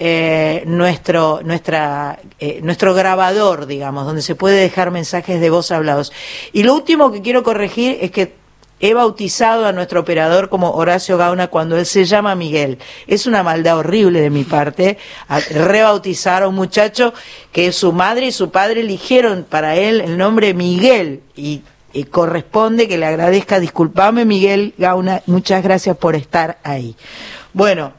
[0.02, 6.14] eh, nuestro nuestra eh, nuestro grabador, digamos, donde se puede dejar mensajes de voz hablados.
[6.54, 8.39] Y lo último que quiero corregir es que
[8.82, 12.80] He bautizado a nuestro operador como Horacio Gauna cuando él se llama Miguel.
[13.08, 14.98] Es una maldad horrible de mi parte
[15.52, 17.14] rebautizar a un muchacho
[17.52, 21.62] que su madre y su padre eligieron para él el nombre Miguel y,
[21.92, 23.60] y corresponde que le agradezca.
[23.60, 26.96] Disculpame Miguel Gauna, muchas gracias por estar ahí.
[27.52, 27.94] Bueno,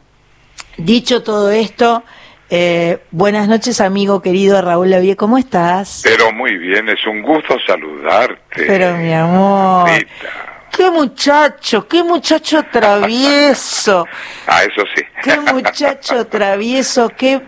[0.79, 2.03] dicho todo esto,
[2.49, 6.01] eh, buenas noches amigo querido Raúl Lavie, ¿cómo estás?
[6.03, 8.65] Pero muy bien, es un gusto saludarte.
[8.67, 9.89] Pero mi amor.
[9.89, 10.51] Rita.
[10.73, 14.07] Qué muchacho, qué muchacho travieso,
[14.47, 15.03] Ah, eso sí.
[15.23, 17.43] qué muchacho travieso, qué,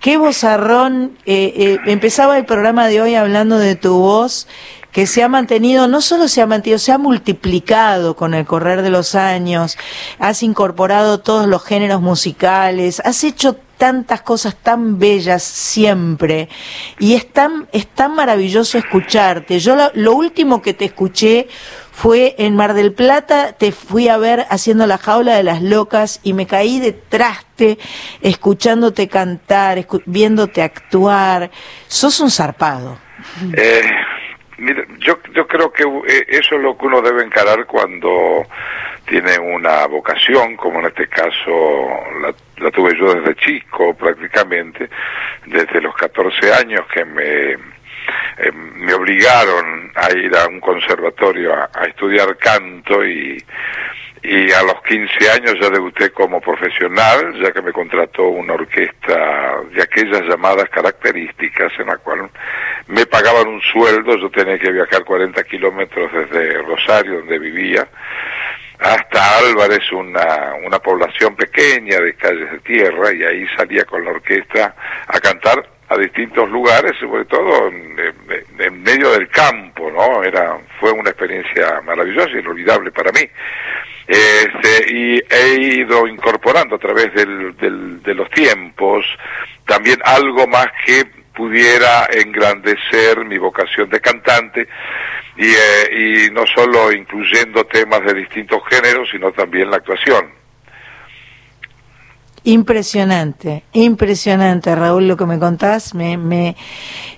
[0.00, 1.16] qué vozarrón.
[1.26, 4.48] Eh, eh, empezaba el programa de hoy hablando de tu voz,
[4.92, 8.82] que se ha mantenido, no solo se ha mantenido, se ha multiplicado con el correr
[8.82, 9.76] de los años,
[10.18, 16.48] has incorporado todos los géneros musicales, has hecho tantas cosas tan bellas siempre
[16.98, 19.60] y es tan, es tan maravilloso escucharte.
[19.60, 21.46] Yo lo, lo último que te escuché
[22.00, 26.20] fue en Mar del Plata, te fui a ver haciendo la jaula de las locas
[26.22, 27.76] y me caí de traste
[28.22, 31.50] escuchándote cantar, escu- viéndote actuar.
[31.88, 32.98] Sos un zarpado.
[33.56, 33.82] Eh,
[34.58, 38.44] Mira, yo, yo creo que eh, eso es lo que uno debe encarar cuando
[39.08, 41.88] tiene una vocación, como en este caso
[42.22, 42.34] la,
[42.64, 44.88] la tuve yo desde chico prácticamente,
[45.46, 47.56] desde los 14 años que me,
[48.38, 53.42] eh, me obligaron a ir a un conservatorio a, estudiar canto y,
[54.22, 59.60] y a los 15 años ya debuté como profesional, ya que me contrató una orquesta
[59.72, 62.30] de aquellas llamadas características en la cual
[62.88, 67.86] me pagaban un sueldo, yo tenía que viajar 40 kilómetros desde Rosario, donde vivía,
[68.78, 74.12] hasta Álvarez, una, una población pequeña de calles de tierra, y ahí salía con la
[74.12, 74.74] orquesta
[75.06, 77.96] a cantar a distintos lugares, sobre todo en,
[78.58, 80.22] en- medio del campo, ¿no?
[80.22, 83.20] Era, fue una experiencia maravillosa inolvidable para mí.
[84.06, 89.04] Este, y he ido incorporando a través del, del- de los tiempos
[89.66, 94.66] también algo más que pudiera engrandecer mi vocación de cantante
[95.36, 100.32] y, eh, y no solo incluyendo temas de distintos géneros, sino también la actuación.
[102.48, 105.92] Impresionante, impresionante, Raúl, lo que me contás.
[105.92, 106.56] Me, me,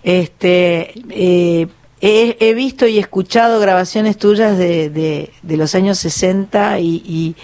[0.03, 1.69] este, eh,
[2.01, 7.37] he, visto y escuchado grabaciones tuyas de, de, los años 60 y,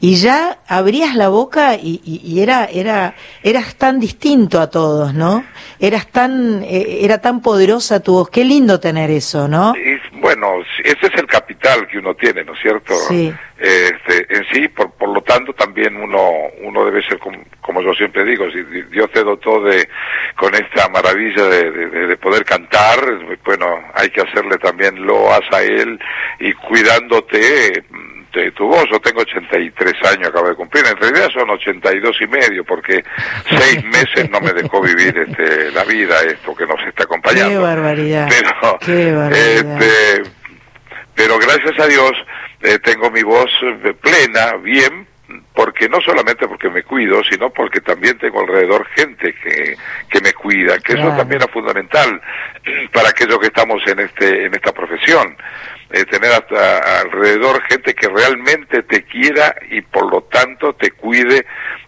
[0.00, 5.44] y, ya abrías la boca y, era, era, eras tan distinto a todos, ¿no?
[5.78, 8.30] Eras tan, eh, era tan poderosa tu voz.
[8.30, 9.74] Qué lindo tener eso, ¿no?
[10.22, 12.94] Bueno, ese es el capital que uno tiene, ¿no es cierto?
[12.94, 13.34] Sí.
[13.58, 16.30] Este, en sí, por, por lo tanto, también uno,
[16.60, 19.88] uno debe ser, como, como yo siempre digo, si di- Dios te dotó de,
[20.36, 22.98] con esta maravilla de, de- de poder cantar,
[23.44, 25.98] bueno, hay que hacerle también loas a Él
[26.38, 27.82] y cuidándote
[28.40, 28.84] de tu voz.
[28.90, 33.02] Yo tengo 83 años, acabo de cumplir, en realidad son 82 y medio, porque
[33.48, 37.50] seis meses no me dejó vivir este, la vida, esto que nos está acompañando.
[37.50, 38.28] Qué barbaridad.
[38.28, 39.82] Pero, Qué barbaridad.
[39.82, 40.30] este,
[41.14, 42.12] pero gracias a Dios
[42.62, 45.06] eh, tengo mi voz eh, plena, bien,
[45.54, 49.76] porque no solamente porque me cuido, sino porque también tengo alrededor gente que,
[50.08, 52.20] que me cuida, que eso también es fundamental
[52.92, 55.36] para aquellos que estamos en este en esta profesión.
[55.92, 61.44] Eh, tener hasta alrededor gente que realmente te quiera y por lo tanto te cuide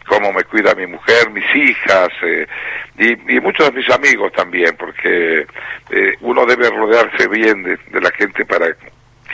[0.07, 2.47] como me cuida mi mujer, mis hijas eh,
[2.99, 5.47] y, muchos de mis amigos también, porque
[5.91, 8.77] eh, uno debe rodearse bien de, de la gente para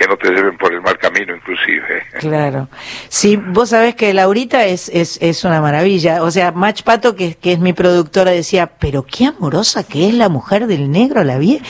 [0.01, 2.03] que no te lleven por el mal camino inclusive.
[2.21, 2.69] Claro.
[3.11, 6.23] Sí, vos sabés que Laurita es, es, es una maravilla.
[6.23, 10.15] O sea, Mach Pato, que, que es mi productora, decía, pero qué amorosa que es
[10.15, 11.61] la mujer del negro, la vi.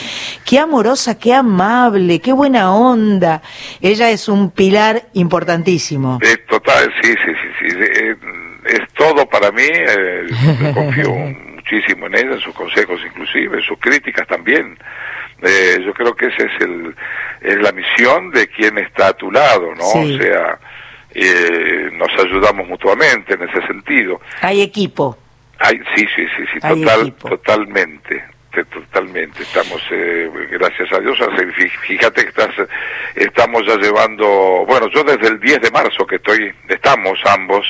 [0.45, 3.41] Qué amorosa, qué amable, qué buena onda.
[3.81, 6.17] Ella es un pilar importantísimo.
[6.21, 7.77] Es total, sí, sí, sí, sí.
[7.81, 8.15] eh,
[8.67, 9.63] Es todo para mí.
[9.65, 10.27] eh,
[10.73, 11.11] confío
[11.71, 14.77] muchísimo en ella, en sus consejos inclusive, en sus críticas también.
[15.41, 16.95] Eh, yo creo que esa es, el,
[17.41, 19.83] es la misión de quien está a tu lado, ¿no?
[19.85, 20.15] Sí.
[20.15, 20.59] O sea,
[21.13, 24.21] eh, nos ayudamos mutuamente en ese sentido.
[24.41, 25.17] Hay equipo.
[25.59, 27.29] Ay, sí, sí, sí, sí, Hay total, equipo.
[27.29, 28.23] totalmente,
[28.53, 29.43] te- totalmente.
[29.43, 31.17] Estamos, eh, gracias a Dios,
[31.87, 32.49] fíjate que estás,
[33.15, 34.25] estamos ya llevando,
[34.67, 37.65] bueno, yo desde el 10 de marzo que estoy, estamos ambos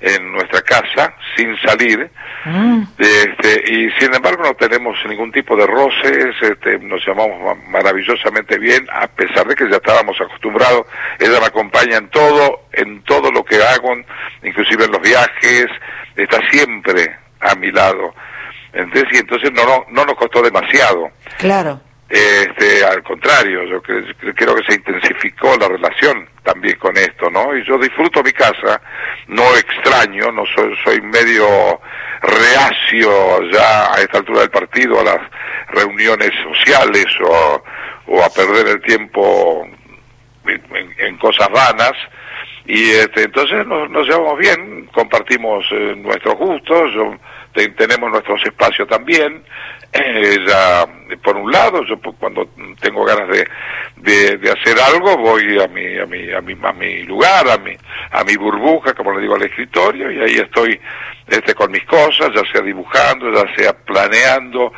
[0.00, 2.10] en nuestra casa sin salir,
[2.46, 2.82] Mm.
[2.98, 8.58] este, y sin embargo no tenemos ningún tipo de roces, este, nos llamamos ma- maravillosamente
[8.58, 10.82] bien, a pesar de que ya estábamos acostumbrados,
[11.18, 13.94] ella me acompaña en todo, en todo lo que hago,
[14.42, 15.66] inclusive en los viajes,
[16.16, 18.14] está siempre a mi lado.
[18.74, 21.10] Entonces, y entonces no, no, no nos costó demasiado.
[21.38, 21.80] Claro.
[22.16, 27.28] Este, al contrario, yo cre- cre- creo que se intensificó la relación también con esto,
[27.28, 27.56] ¿no?
[27.56, 28.80] Y yo disfruto mi casa,
[29.26, 31.80] no extraño, no soy, soy medio
[32.22, 35.18] reacio ya a esta altura del partido a las
[35.70, 37.64] reuniones sociales o,
[38.06, 39.66] o a perder el tiempo
[40.46, 41.94] en, cosas vanas.
[42.66, 46.92] Y este, entonces nos, nos llevamos bien, compartimos eh, nuestros gustos,
[47.76, 49.44] tenemos nuestros espacios también.
[49.94, 50.86] Ella,
[51.22, 52.48] por un lado, yo cuando
[52.80, 57.02] tengo ganas de, de, hacer algo, voy a mi, a mi, a mi, a mi
[57.04, 57.76] lugar, a mi,
[58.10, 60.80] a mi burbuja, como le digo al escritorio, y ahí estoy
[61.28, 64.72] este, con mis cosas, ya sea dibujando, ya sea planeando,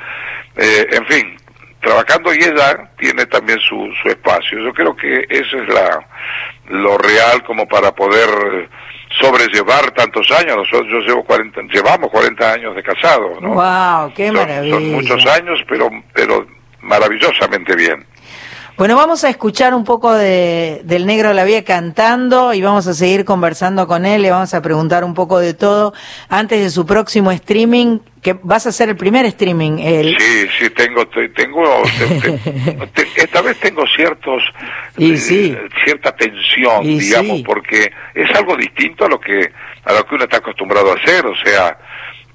[0.55, 1.37] eh, en fin,
[1.81, 4.59] trabajando y ella tiene también su, su espacio.
[4.59, 6.07] Yo creo que eso es la,
[6.69, 8.69] lo real como para poder
[9.21, 10.57] sobrellevar tantos años.
[10.57, 13.49] Nosotros yo llevo 40, llevamos 40 años de casado, ¿no?
[13.55, 14.75] Wow, qué Son- maravilla.
[14.75, 16.47] Son muchos años, pero, pero
[16.81, 18.05] maravillosamente bien.
[18.79, 22.93] Bueno, vamos a escuchar un poco de, del Negro La Vía cantando y vamos a
[22.93, 25.95] seguir conversando con él, le vamos a preguntar un poco de todo
[26.29, 29.79] antes de su próximo streaming, que vas a hacer el primer streaming.
[29.79, 30.15] El...
[30.19, 31.63] Sí, sí, tengo, te- tengo,
[31.99, 34.43] te- te- te- esta vez tengo ciertos,
[34.99, 35.57] Y eh, sí.
[35.83, 37.45] cierta tensión, Y digamos, sí.
[37.47, 39.53] porque es algo distinto a lo que,
[39.87, 41.79] a lo que uno está acostumbrado a hacer, o sea,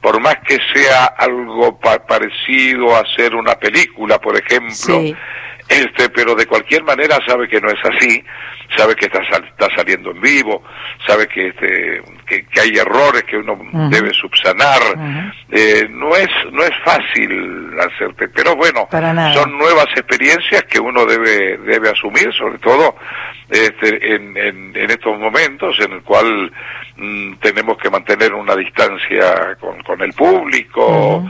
[0.02, 5.16] por más que sea algo pa- parecido a hacer una película, por ejemplo, Sí.
[5.72, 8.24] Este, pero de cualquier manera sabe que no es así,
[8.78, 10.64] sabe que está, sal- está saliendo en vivo,
[11.08, 13.58] sabe que, este, que, que hay errores que uno
[13.90, 14.82] debe subsanar,
[15.50, 18.88] eh, no es no es fácil hacerte, pero bueno,
[19.34, 22.96] son nuevas experiencias que uno debe debe asumir, sobre todo
[23.52, 26.52] este, en, en, en estos momentos en el cual
[26.96, 31.24] mm, tenemos que mantener una distancia con, con el público,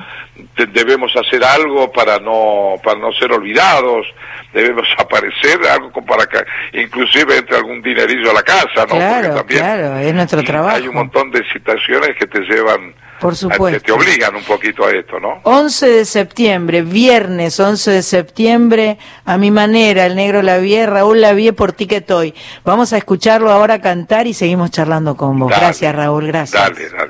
[0.56, 4.06] de- debemos hacer algo para no para no ser olvidados,
[4.54, 6.40] debemos aparecer algo para que
[6.80, 8.88] inclusive entre algún dinerillo a la casa, ¿no?
[8.88, 10.76] Porque Claro, también claro, es nuestro trabajo.
[10.78, 13.80] hay un montón de situaciones que te llevan Por supuesto.
[13.80, 15.42] que te obligan un poquito a esto, ¿no?
[15.44, 21.54] 11 de septiembre, viernes 11 de septiembre, a mi manera, el negro Lavie, Raúl Lavie
[21.54, 22.34] por Tiquetoy.
[22.66, 25.52] Vamos a escucharlo ahora cantar y seguimos charlando con vos.
[25.52, 25.62] Dale.
[25.62, 26.62] Gracias, Raúl, gracias.
[26.62, 27.10] Dale, dale.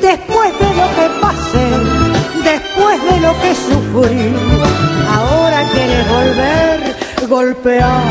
[0.00, 1.66] Después de lo que pasé,
[2.44, 4.47] después de lo que sufrí,
[7.28, 8.02] golpear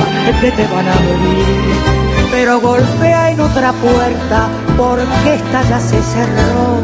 [0.42, 1.98] que te van a abrir.
[2.32, 6.82] Pero golpea en otra puerta porque esta ya se cerró.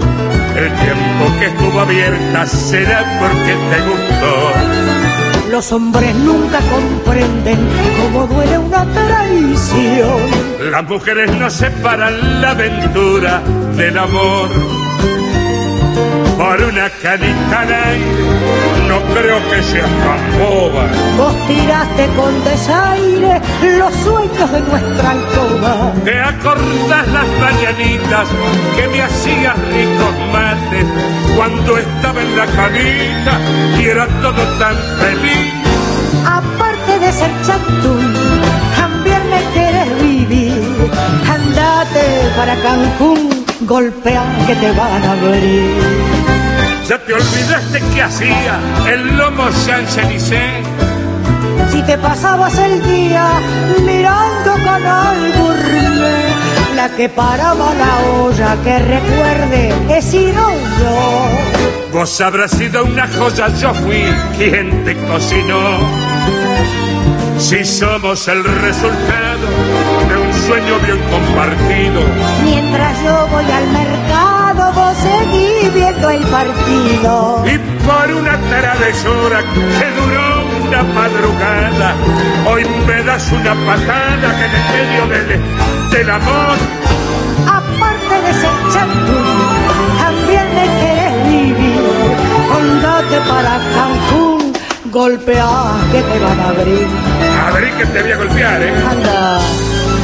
[0.56, 5.52] El tiempo que estuvo abierta será porque te gustó.
[5.52, 7.60] Los hombres nunca comprenden
[8.02, 10.72] cómo duele una traición.
[10.72, 13.42] Las mujeres no separan la aventura
[13.76, 14.50] del amor.
[16.38, 18.24] Por una canita de aire,
[18.88, 20.86] no creo que seas tan boba.
[21.18, 23.42] Vos tiraste con desaire
[23.78, 25.94] los sueños de nuestra alcoba.
[26.04, 28.28] ¿Te acordás las mañanitas
[28.76, 30.86] que me hacías ricos mates
[31.36, 33.40] cuando estaba en la camita
[33.80, 35.54] y era todo tan feliz?
[36.26, 38.14] Aparte de ser chatún,
[38.76, 40.92] también me quieres vivir.
[41.30, 43.30] Andate para Cancún,
[43.62, 46.13] golpea que te van a abrir.
[46.88, 48.60] ¿Ya te olvidaste que hacía
[48.92, 50.66] el lomo Champs-Élysées?
[51.72, 53.26] Si te pasabas el día
[53.86, 60.42] mirando Canal Gourmet, la que paraba la olla que recuerde he sido
[60.80, 61.94] yo.
[61.94, 64.04] Vos habrás sido una joya, yo fui
[64.38, 65.80] quien te cocinó.
[67.38, 69.48] Si somos el resultado
[70.10, 72.02] de un sueño bien compartido,
[72.44, 74.33] Mientras yo voy al mercado,
[74.76, 77.44] vos seguís viendo el partido.
[77.46, 79.40] y por una travesura
[79.80, 80.28] que duró
[80.68, 81.96] una madrugada,
[82.50, 86.58] hoy me das una patada que en el medio del, del amor
[87.46, 89.26] Aparte de ser chatún,
[90.00, 91.82] también me querés vivir.
[92.56, 94.54] Andate para Cancún,
[94.92, 95.52] golpea
[95.92, 96.88] que te van a abrir.
[97.46, 98.74] A ver que te voy a golpear, ¿eh?
[98.90, 99.40] Anda,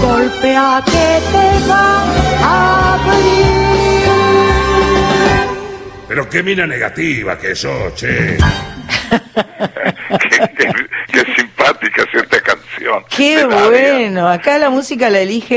[0.01, 2.07] golpea que te van
[2.43, 3.98] a abrir.
[6.09, 8.35] Pero qué mina negativa que sos, che.
[9.07, 10.73] qué, qué-
[11.11, 13.03] qué simpática es esta canción.
[13.15, 15.55] Qué bueno, acá la música la elige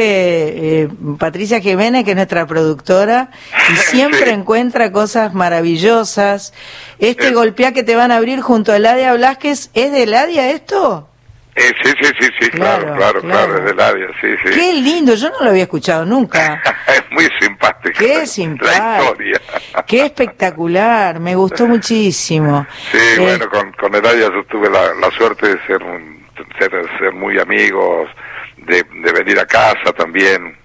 [0.83, 0.89] eh,
[1.19, 3.31] Patricia Jiménez, que es nuestra productora,
[3.73, 4.31] y siempre Sí.
[4.31, 6.53] encuentra cosas maravillosas.
[6.99, 7.33] Este Eh.
[7.33, 11.09] golpea que te van a abrir junto a Ladia Blasquez, ¿es de Ladia esto?
[11.55, 13.47] Eh, sí, sí, sí, sí, claro, Claro, claro, claro.
[13.47, 14.51] claro, es de Nadia, sí, sí.
[14.59, 16.63] Qué lindo, yo no lo había escuchado nunca.
[16.89, 17.99] es muy simpática.
[17.99, 18.89] Qué la- simpática.
[18.97, 19.41] La historia.
[19.87, 22.67] Qué espectacular, me gustó muchísimo.
[22.91, 26.27] Sí, Eh, bueno, con, con Nadia yo tuve la, la suerte de ser, un-
[26.59, 28.09] ser, ser muy amigos,
[28.57, 30.57] de, de venir a casa también,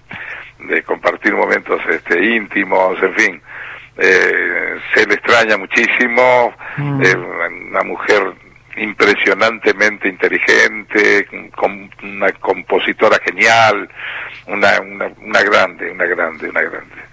[0.60, 3.42] de compartir momentos este, íntimos, en fin.
[3.98, 7.02] Eh, se le extraña muchísimo, Mm.
[7.02, 7.16] eh,
[7.70, 8.32] una mujer
[8.78, 11.26] impresionantemente inteligente,
[11.56, 13.88] con una compositora genial,
[14.46, 17.08] una, una, una grande, una grande, una grande.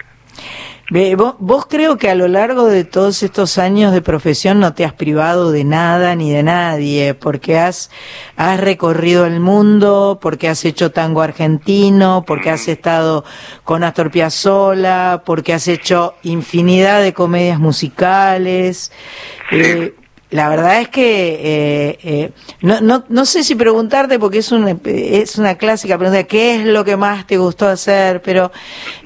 [1.17, 4.85] Vos, vos creo que a lo largo de todos estos años de profesión no te
[4.85, 7.89] has privado de nada ni de nadie, porque has,
[8.35, 13.25] has recorrido el mundo, porque has hecho tango argentino, porque has estado
[13.63, 18.91] con Astor Piazzolla, porque has hecho infinidad de comedias musicales.
[19.51, 19.95] Eh,
[20.31, 22.31] la verdad es que eh, eh,
[22.61, 26.65] no, no, no sé si preguntarte porque es una, es una clásica pregunta, ¿qué es
[26.65, 28.21] lo que más te gustó hacer?
[28.21, 28.51] Pero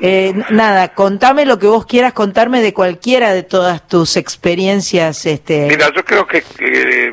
[0.02, 5.26] eh, nada, contame lo que vos quieras contarme de cualquiera de todas tus experiencias.
[5.26, 5.68] Este...
[5.68, 6.44] Mira, yo creo que,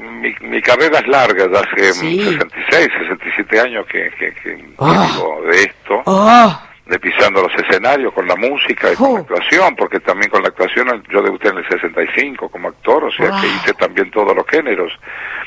[0.01, 2.19] mi, mi carrera es larga, ya hace Sí.
[2.19, 6.03] 66, 67 años que, que, que vivo de esto.
[6.05, 10.43] Oh, de pisando los escenarios con la música y con la actuación, porque también con
[10.43, 14.35] la actuación yo debuté en el 65 como actor, o sea que hice también todos
[14.35, 14.93] los géneros.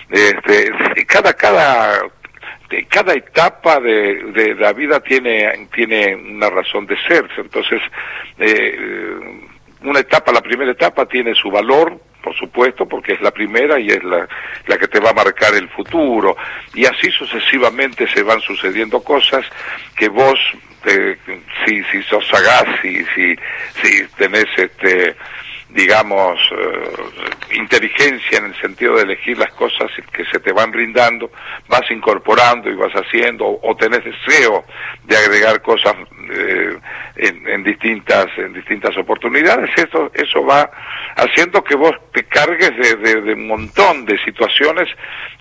[0.09, 0.71] Este,
[1.07, 2.01] cada cada
[2.89, 7.81] cada etapa de, de la vida tiene tiene una razón de ser, entonces
[8.37, 8.77] eh,
[9.81, 11.99] una etapa, la primera etapa tiene su valor,
[12.30, 14.27] por supuesto, porque es la primera y es la,
[14.68, 16.38] la que te va a marcar el futuro.
[16.76, 19.43] Y así sucesivamente se van sucediendo cosas
[19.95, 20.39] que vos,
[20.85, 21.18] eh,
[21.65, 23.35] si, si sos sagaz, si, si,
[23.81, 25.15] si tenés este
[25.69, 31.31] digamos, eh, inteligencia en el sentido de elegir las cosas que se te van brindando,
[31.67, 34.65] vas incorporando y vas haciendo, o, o tenés deseo
[35.03, 35.93] de agregar cosas
[36.31, 36.77] eh,
[37.17, 40.69] en, en distintas en distintas oportunidades, eso eso va
[41.15, 44.87] haciendo que vos te cargues de, de- de un montón de situaciones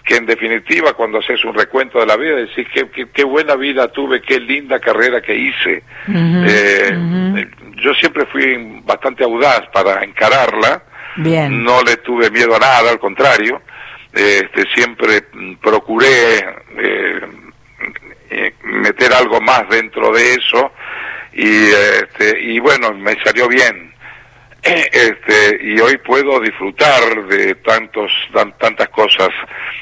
[0.09, 3.55] que en definitiva cuando haces un recuento de la vida decís qué, qué, qué buena
[3.56, 5.82] vida tuve, qué linda carrera que hice.
[6.09, 7.47] Eh,
[7.82, 10.82] Yo siempre fui bastante audaz para encararla,
[11.16, 11.62] bien.
[11.62, 13.60] no le tuve miedo a nada, al contrario,
[14.10, 16.39] este, siempre mm, procuré
[16.78, 17.20] eh,
[18.30, 20.72] eh, meter algo más dentro de eso
[21.35, 23.93] y, este, y bueno, me salió bien.
[24.93, 29.28] Este, y hoy puedo disfrutar de tantos tan- tantas cosas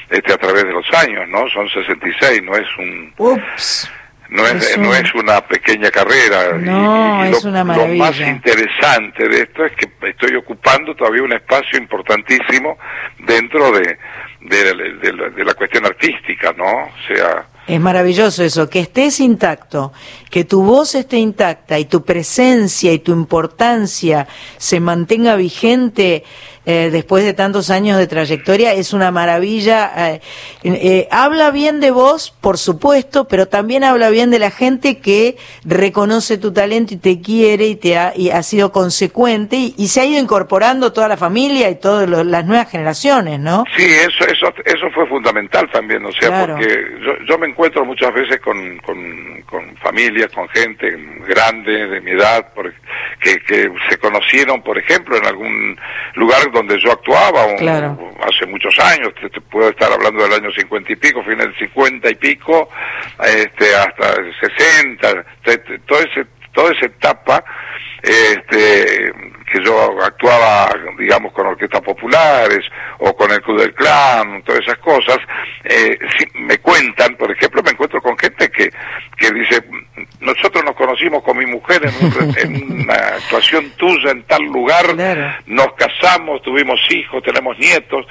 [0.09, 1.49] este, a través de los años, ¿no?
[1.49, 3.91] Son 66, no es un Ups.
[4.29, 6.53] No es, Es no es una pequeña carrera.
[6.57, 8.27] No, y, es lo, una lo más maravilla.
[8.29, 12.77] interesante de esto es que estoy ocupando todavía un espacio importantísimo
[13.19, 13.97] dentro de,
[14.41, 14.63] de,
[15.01, 16.65] de la- de la cuestión artística, ¿no?
[16.65, 19.91] O sea, Es maravilloso eso, que estés intacto,
[20.29, 24.27] que tu voz esté intacta y tu presencia y tu importancia
[24.57, 26.23] se mantenga vigente
[26.69, 30.11] eh, después de tantos años de trayectoria, es una maravilla.
[30.11, 30.21] eh,
[30.63, 35.37] eh, habla bien de vos, por supuesto, pero también habla bien de la gente que
[35.63, 39.87] reconoce tu talento y te quiere y, te ha, y ha sido consecuente y, y
[39.87, 43.63] se ha ido incorporando toda la familia y todas las nuevas generaciones, ¿no?
[43.77, 46.55] Sí, eso, eso, eso fue fundamental también, o sea, Claro.
[46.57, 50.91] porque yo, yo me encuentro muchas veces con, con, con familias, con gente
[51.25, 52.73] grande de mi edad, por-
[53.21, 55.79] que, que se conocieron, por ejemplo, en algún
[56.15, 57.97] lugar donde yo actuaba un- Claro.
[58.21, 61.57] hace muchos años, te, te puedo estar hablando del año cincuenta y pico, fines del
[61.57, 62.69] cincuenta y pico,
[63.23, 67.43] este, hasta el sesenta, te- te- todo ese, toda esa etapa,
[68.03, 69.11] este,
[69.51, 72.65] que yo actuaba, digamos, con orquestas populares
[72.99, 75.17] o con el Club del Clan, todas esas cosas,
[75.63, 78.69] eh, sí, me cuentan, por ejemplo, me encuentro con gente que,
[79.17, 79.61] que dice,
[80.27, 84.95] nosotros nos conocimos con mi mujer en, un- en una actuación tuya en tal lugar,
[85.47, 88.05] nos casamos, tuvimos hijos, tenemos nietos,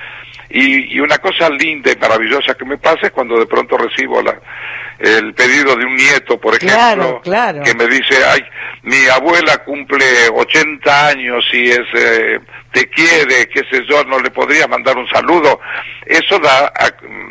[0.49, 4.23] y, y una cosa linda y maravillosa que me pasa es cuando de pronto recibo
[4.23, 4.39] la,
[4.99, 7.63] el pedido de un nieto, por ejemplo, Claro, claro.
[7.63, 8.41] que me dice, ay,
[8.83, 12.39] mi abuela cumple 80 años y es, eh,
[12.73, 15.59] te quiere, qué sé yo, no le podría mandar un saludo.
[16.07, 16.91] Eso da a,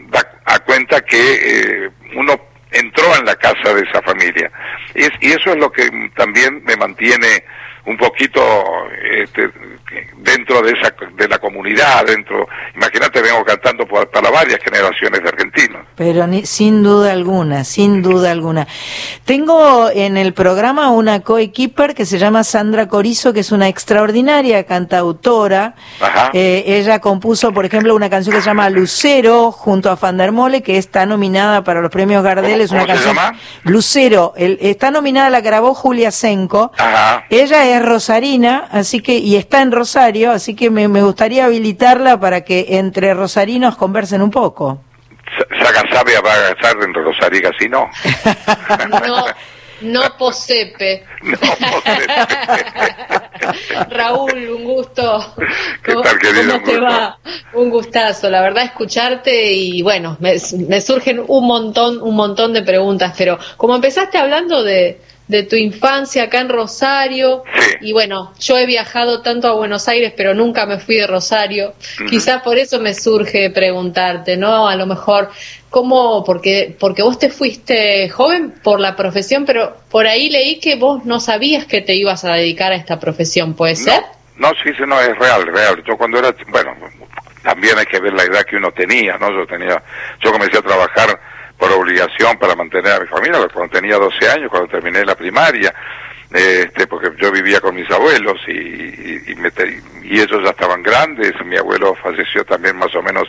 [0.10, 1.18] da a cuenta que
[1.86, 2.34] eh, uno
[2.80, 4.52] entró en la casa de esa familia.
[4.94, 7.44] Y, es- y eso es lo que también me mantiene
[7.86, 8.42] un poquito
[9.12, 9.50] este,
[10.18, 15.30] dentro de esa de la comunidad, dentro, imagínate, vengo cantando por- para varias generaciones de
[15.30, 15.86] argentinos.
[15.96, 18.68] Pero ni- sin duda alguna, sin duda alguna.
[19.24, 24.64] Tengo en el programa una coequiper que se llama Sandra Corizo, que es una extraordinaria
[24.66, 25.76] cantautora.
[26.34, 30.78] Eh, ella compuso, por ejemplo, una canción que se llama Lucero junto a Fandermole, que
[30.78, 32.62] está nominada para los premios Gardel.
[32.62, 33.16] Es una cómo se canción.
[33.16, 33.40] llama?
[33.64, 34.34] Lucero.
[34.36, 36.72] El- está nominada, la grabó Julia Senco.
[37.30, 42.20] Ella es rosarina, así que, y está en Rosario, así que me, me gustaría habilitarla
[42.20, 44.82] para que entre rosarinos conversen un poco.
[45.62, 47.90] Saga sabe va a gastar en Rosario casi no.
[49.08, 49.26] No,
[49.82, 51.04] no posepe.
[53.90, 55.34] Raúl, un gusto.
[55.86, 56.54] ¿Cómo, tal, querido?
[56.54, 57.18] cómo te Un va?
[57.54, 60.36] Un gustazo, la verdad, escucharte y bueno, me,
[60.68, 65.56] me surgen un montón, un montón de preguntas, pero como empezaste hablando de, de tu
[65.56, 67.44] infancia acá en Rosario,
[67.82, 71.74] y bueno, yo he viajado tanto a Buenos Aires, pero nunca me fui de Rosario,
[72.10, 74.68] quizás por eso me surge preguntarte, ¿no?
[74.68, 75.32] A lo mejor,
[75.70, 76.24] ¿cómo?
[76.24, 81.06] Porque, porque vos te fuiste joven por la profesión, pero por ahí leí que vos
[81.06, 84.04] no sabías que te ibas a dedicar a esta profesión, ¿puede ser?
[84.38, 85.84] No, sí, sí, no, es real, real.
[85.88, 86.72] Yo cuando era, bueno,
[87.42, 89.32] también hay que ver la edad que uno tenía, ¿no?
[89.32, 89.82] Yo tenía,
[90.20, 91.20] yo comencé a trabajar
[91.66, 95.74] por obligación para mantener a mi familia cuando tenía 12 años, cuando terminé la primaria,
[96.32, 99.50] este, porque yo vivía con mis abuelos y, y, y me
[100.04, 103.24] y ellos ya estaban grandes, mi abuelo falleció también más o menos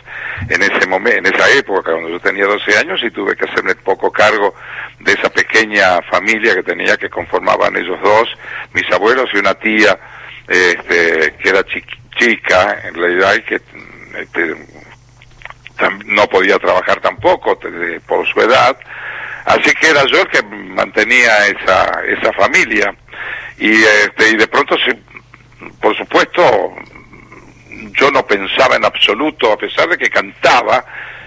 [0.49, 3.73] en ese momento, en esa época, cuando yo tenía 12 años y tuve que hacerme
[3.75, 4.53] poco cargo
[4.99, 8.29] de esa pequeña familia que tenía que conformaban ellos dos,
[8.73, 9.97] mis abuelos y una tía
[10.47, 11.83] este, que era chi-
[12.19, 14.55] chica en realidad que este,
[16.05, 17.59] no podía trabajar tampoco
[18.07, 18.77] por su edad,
[19.45, 22.95] así que era yo el que mantenía esa, esa familia.
[23.59, 24.75] Y, este, y de pronto,
[25.81, 26.75] por supuesto,
[27.99, 30.83] yo no pensaba en absoluto, a pesar de que cantaba,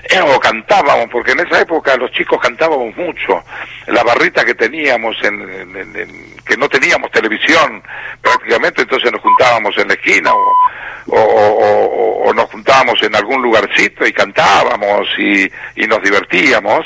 [0.08, 3.44] eh, o cantábamos, porque en esa época los chicos cantábamos mucho,
[3.88, 7.80] la barrita que teníamos, en, en- en- en- que no teníamos televisión
[8.20, 10.56] prácticamente, entonces nos juntábamos en la esquina o,
[11.06, 15.44] o- o- o- o nos juntábamos en algún lugarcito y cantábamos y,
[15.76, 16.84] y nos divertíamos,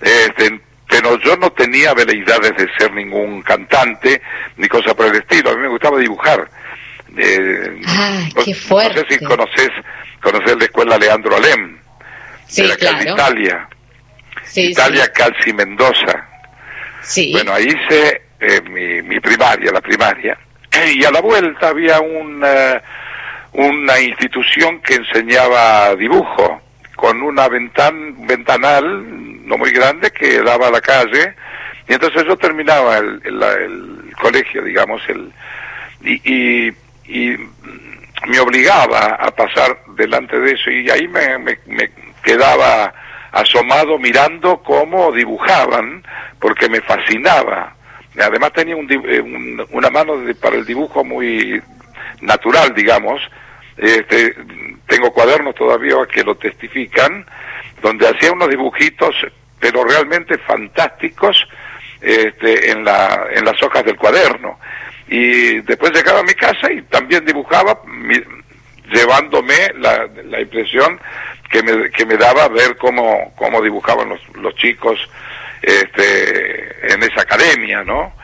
[0.00, 4.20] este, pero yo no tenía veleidades de ser ningún cantante
[4.56, 6.48] ni cosa por el estilo, a mí me gustaba dibujar.
[7.16, 9.00] Eh, Ah, no- qué No fuerte.
[9.08, 9.70] sé si conoces,
[10.20, 11.78] conoces la escuela Leandro Alem,
[12.48, 13.12] Sí, de la calle claro.
[13.14, 13.68] Italia,
[14.42, 15.10] Sí, Italia sí.
[15.14, 16.28] Calci Mendoza.
[17.00, 17.32] Sí.
[17.32, 20.38] Bueno, ahí hice eh, mi, mi primaria, la primaria,
[20.94, 22.82] y a la vuelta había una,
[23.52, 26.60] una institución que enseñaba dibujo,
[26.96, 31.34] con una ventan, ventanal no muy grande que daba a la calle,
[31.88, 35.30] y entonces yo terminaba el, el- colegio, digamos, el,
[36.02, 36.72] y, y,
[37.06, 37.36] y
[38.26, 41.90] me obligaba a pasar delante de eso y ahí me, me, me
[42.22, 42.94] quedaba
[43.32, 46.02] asomado mirando cómo dibujaban
[46.38, 47.73] porque me fascinaba.
[48.20, 51.60] Además tenía un, eh, un- una mano de- para el dibujo muy
[52.20, 53.20] natural, digamos.
[53.76, 54.34] Este,
[54.86, 57.26] tengo cuadernos todavía que lo testifican,
[57.82, 59.14] donde hacía unos dibujitos,
[59.58, 61.46] pero realmente fantásticos,
[62.00, 64.58] este, en, la, en las hojas del cuaderno.
[65.08, 68.22] Y después llegaba a mi casa y también dibujaba, mi-
[68.92, 71.00] llevándome la, la impresión
[71.50, 74.98] que me, que me daba ver cómo, cómo dibujaban los, los chicos
[75.66, 78.14] este, en esa academia, ¿no?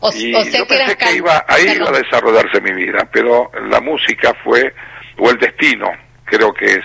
[0.00, 1.76] O, y o sea yo que pensé que iba, ahí Perdón.
[1.88, 4.74] iba a desarrollarse mi vida, pero la música fue,
[5.18, 5.90] o el destino,
[6.24, 6.84] creo que es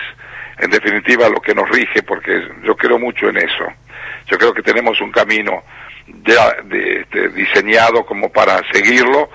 [0.58, 3.64] en definitiva lo que nos rige, porque yo creo mucho en eso.
[4.26, 5.62] Yo creo que tenemos un camino
[6.24, 9.30] ya de- de- diseñado como para seguirlo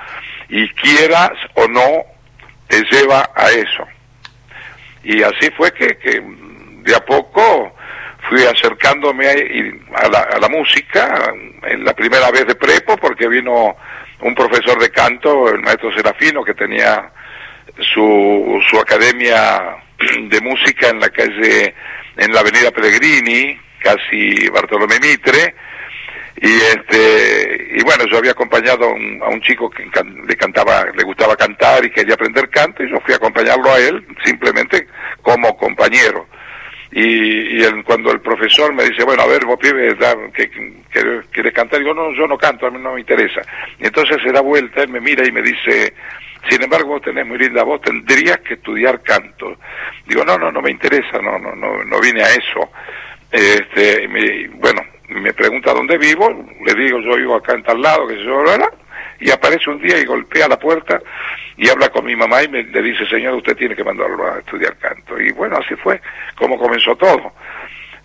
[0.49, 2.03] y quieras o no,
[2.67, 3.87] te lleva a eso.
[5.03, 7.75] Y así fue que, que de a poco
[8.29, 11.33] fui acercándome a, la, a la música,
[11.63, 13.75] en la primera vez de prepo, porque vino
[14.21, 17.11] un profesor de canto, el maestro Serafino, que tenía
[17.93, 19.77] su, su academia
[20.29, 21.73] de música en la calle,
[22.17, 25.55] en la avenida Pellegrini, casi Bartolomé Mitre,
[26.37, 30.35] y este y bueno yo había acompañado a un, a un chico que can- le
[30.35, 34.05] cantaba le gustaba cantar y quería aprender canto y yo fui a acompañarlo a él
[34.25, 34.85] simplemente
[35.21, 36.27] como compañero
[36.97, 39.95] y, y el- cuando el profesor me dice bueno a ver vos pibe
[41.31, 43.41] querés cantar digo no yo no canto a mí no me interesa.
[43.79, 45.93] Y entonces se da vuelta él me mira y me dice
[46.49, 49.57] sin embargo vos tenés muy linda voz tendrías que estudiar canto.
[50.07, 52.71] Digo no no no me interesa no no no no vine a eso.
[53.31, 56.29] Este me- bueno me pregunta dónde vivo
[56.65, 58.69] le digo yo vivo acá en tal lado que yo ¿verdad?
[59.25, 61.01] Y aparece un día y golpea la puerta
[61.57, 64.37] y habla con mi mamá y me le dice señor usted tiene que mandarlo a
[64.37, 65.99] estudiar canto y bueno así fue
[66.35, 67.33] como comenzó todo.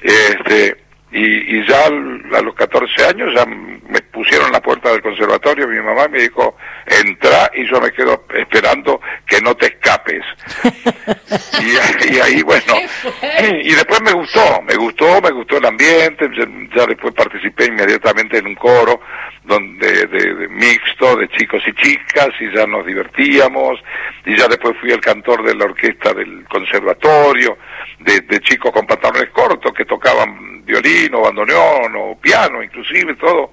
[0.01, 0.79] Este
[1.13, 5.81] y, y ya a los 14 años ya me pusieron la puerta del conservatorio mi
[5.81, 6.57] mamá me dijo
[6.87, 10.25] entra y yo me quedo esperando que no te escapes.
[11.61, 12.75] Y, y ahí bueno
[13.63, 16.29] y después me gustó me gustó me gustó el ambiente
[16.75, 19.01] ya, después participé inmediatamente en un coro
[19.45, 23.79] donde de, de mixto de chicos y chicas y ya nos divertíamos
[24.25, 27.59] y ya después fui el cantor de la orquesta del conservatorio
[27.99, 33.53] de, de chicos con pantalones cortos que tocaban violín bandoneón o piano inclusive todo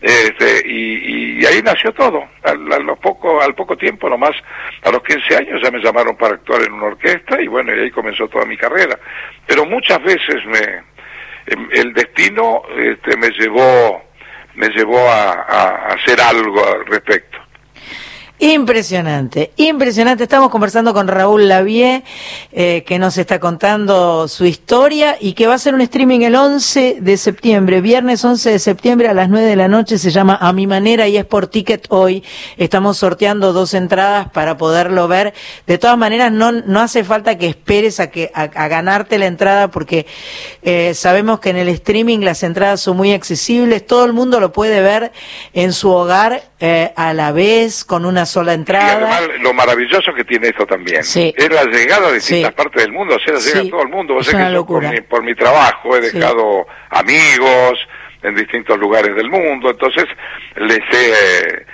[0.00, 2.22] este y, ahí nació todo.
[2.42, 4.32] Al, poco al poco tiempo nomás
[4.82, 7.80] a los 15 años ya me llamaron para actuar en una orquesta y bueno y
[7.80, 8.98] ahí comenzó toda mi carrera.
[9.46, 10.82] Pero muchas veces me
[11.46, 14.02] em, el destino este, me llevó
[14.54, 17.35] me llevó a, a hacer algo al respecto
[18.38, 20.24] Impresionante, impresionante.
[20.24, 22.04] Estamos conversando con Raúl Lavie,
[22.52, 26.34] eh, que nos está contando su historia y que va a hacer un streaming el
[26.34, 29.96] 11 de septiembre, viernes 11 de septiembre a las 9 de la noche.
[29.96, 32.22] Se llama A Mi Manera y es por ticket hoy.
[32.58, 35.32] Estamos sorteando dos entradas para poderlo ver.
[35.66, 39.70] De todas maneras, no, no hace falta que esperes a, que, a, ganarte la entrada
[39.70, 40.06] porque
[40.60, 43.86] eh, sabemos que en el streaming las entradas son muy accesibles.
[43.86, 45.12] Todo el mundo lo puede ver
[45.54, 48.92] en su hogar eh, a la vez, con una sola Y entrada.
[48.96, 51.32] además lo maravilloso que tiene esto también Sí.
[51.36, 52.56] es la llegada de distintas Sí.
[52.56, 53.68] partes del mundo, o sea, llega Sí.
[53.68, 54.14] a todo el mundo.
[54.14, 54.90] Vos Es una que yo por locura.
[54.92, 57.78] mi, por mi trabajo he dejado amigos
[58.22, 60.04] en distintos lugares del mundo, entonces
[60.56, 61.66] les he,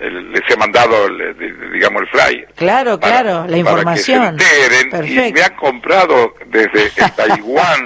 [0.00, 2.48] les he mandado, el- digamos, el flyer.
[2.56, 4.36] Claro, claro, la información.
[4.36, 5.34] Para que se enteren, y Perfecto.
[5.38, 7.84] me han comprado desde Taiwán,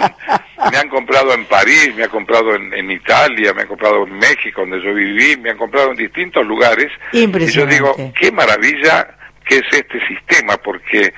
[0.70, 4.14] me han comprado en París, me han comprado en, en Italia, me han comprado en
[4.18, 6.88] México, donde yo viví, me han comprado en distintos lugares.
[7.12, 7.74] Impresionante.
[7.74, 9.08] Y yo digo, qué maravilla
[9.44, 11.12] que es este sistema, porque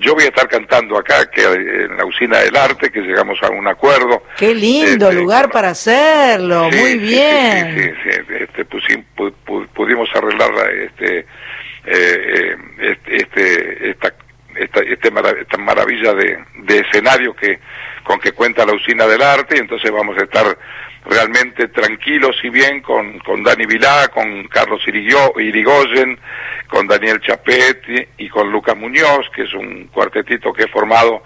[0.00, 3.38] yo voy a estar cantando acá, que eh, en la usina del arte, que llegamos
[3.42, 4.24] a un acuerdo.
[4.36, 7.74] Qué lindo Este, lugar para hacerlo, Sí, muy sí, bien.
[7.74, 11.26] Sí, sí, sí, este, pusim- pu- pu- pudimos arreglar la- este, eh,
[11.86, 14.14] eh, este, este, esta,
[14.56, 17.58] esta, este mara- esta maravilla de, de escenario que
[18.02, 20.44] con que cuenta la usina del arte y entonces vamos a estar
[21.04, 26.18] realmente tranquilos y bien con, con Dani Vilá, con Carlos Irigo- Irigoyen,
[26.68, 31.22] con Daniel Chapetti y con Lucas Muñoz, que es un cuartetito que he formado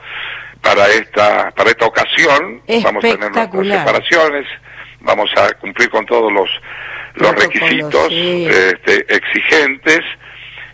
[0.60, 2.62] para esta, para esta ocasión.
[2.84, 4.46] Vamos a tener nuestras separaciones,
[5.00, 6.48] vamos a cumplir con todos los,
[7.16, 8.46] los requisitos sí.
[8.48, 10.00] este, exigentes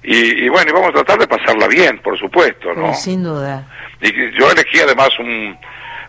[0.03, 2.83] y, y bueno, y vamos a tratar de pasarla bien, por supuesto, ¿no?
[2.83, 3.67] Pero sin duda.
[4.01, 5.59] Y yo elegí además un,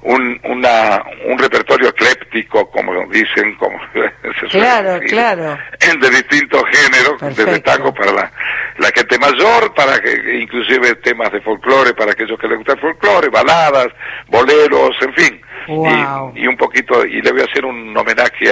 [0.03, 5.57] un, una, un repertorio ecléptico, como dicen, como se suele Claro, decir, claro.
[5.99, 8.31] de distintos géneros, desde tango para la,
[8.77, 12.79] la gente mayor, para que inclusive temas de folclore, para aquellos que les gusta el
[12.79, 13.87] folclore, baladas,
[14.27, 15.41] boleros, en fin.
[15.67, 16.33] Wow.
[16.35, 18.51] Y, y un poquito, y le voy a hacer un homenaje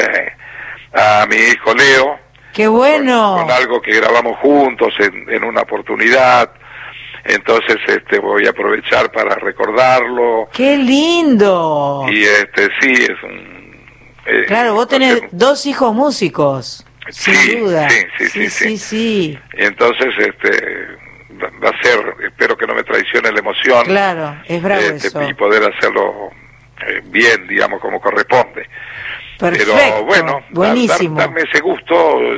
[0.93, 2.19] a, a mi hijo Leo,
[2.53, 3.37] Qué bueno.
[3.41, 6.51] con algo que grabamos juntos en, en una oportunidad.
[7.29, 12.05] Entonces este voy a aprovechar para recordarlo Qué lindo.
[12.09, 13.75] y este sí es un
[14.25, 16.85] eh, Claro, vos tenés dos hijos músicos.
[17.09, 17.89] Sin Sí, duda.
[17.89, 18.77] sí, sí, sí, sí, sí.
[18.77, 19.39] sí.
[19.53, 20.87] entonces este
[21.41, 25.07] va va a ser espero que no me traicione la emoción Claro, es bravo este,
[25.07, 25.21] eso.
[25.29, 26.29] y poder hacerlo
[26.85, 28.67] eh, bien digamos como corresponde
[29.39, 29.73] Perfecto.
[29.75, 31.15] pero bueno buenísimo.
[31.17, 31.95] dar- darme ese gusto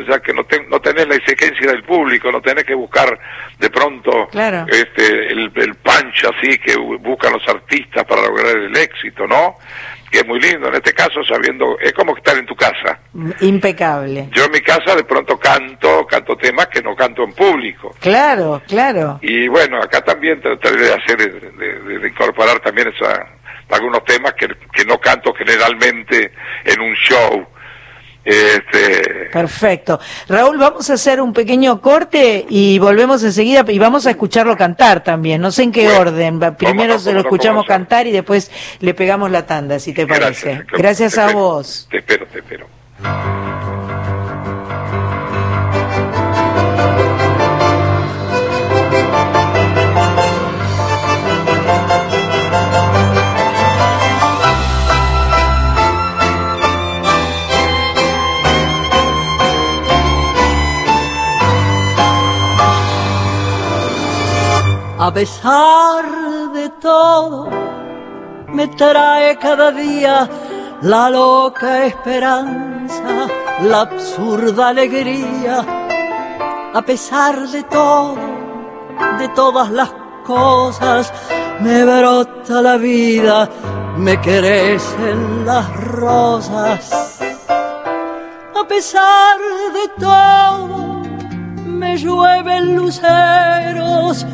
[0.07, 3.17] ya que no, ten- no tenés la exigencia del público no tenés que buscar
[3.57, 4.65] de pronto Claro.
[4.69, 9.55] este el, el punch así que bu- buscan los artistas para lograr el éxito no
[10.11, 12.99] que es muy lindo en este caso sabiendo es como estar en tu casa
[13.39, 14.29] Impecable.
[14.31, 18.61] yo en mi casa de pronto canto canto temas que no canto en público Claro,
[18.67, 19.19] claro.
[19.21, 21.39] y bueno acá también trataré de hacer de,
[21.79, 23.25] de- de incorporar también esa
[23.71, 26.31] algunos temas que, que no canto generalmente
[26.65, 27.47] en un show
[28.23, 29.99] este Perfecto.
[30.27, 35.03] Raúl, vamos a hacer un pequeño corte y volvemos enseguida y vamos a escucharlo cantar
[35.03, 35.41] también.
[35.41, 36.39] No sé en qué orden.
[36.55, 40.65] Primero se lo escuchamos cantar y después le pegamos la tanda, si te parece.
[40.67, 41.87] Gracias, Gracias te a espero, vos.
[41.89, 42.67] te espero te espero
[65.01, 66.05] A pesar
[66.53, 67.49] de todo,
[68.49, 70.29] me trae cada día
[70.83, 73.25] la loca esperanza,
[73.63, 75.65] la absurda alegría.
[76.75, 78.15] A pesar de todo,
[79.17, 79.91] de todas las
[80.23, 81.11] cosas,
[81.61, 83.49] me brota la vida,
[83.97, 87.19] me crecen las rosas.
[88.53, 89.39] A pesar
[89.73, 91.01] de todo,
[91.65, 94.27] me llueven luceros,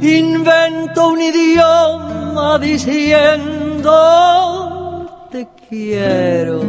[0.00, 3.92] invento un idioma diciendo
[5.30, 6.60] te quiero.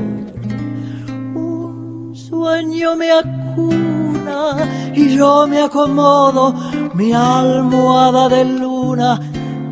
[1.35, 6.53] Un sueño me acuna y yo me acomodo
[6.93, 9.19] mi almohada de luna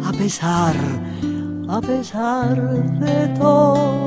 [0.06, 0.76] a pesar,
[1.68, 2.56] a pesar
[3.00, 4.06] de todo.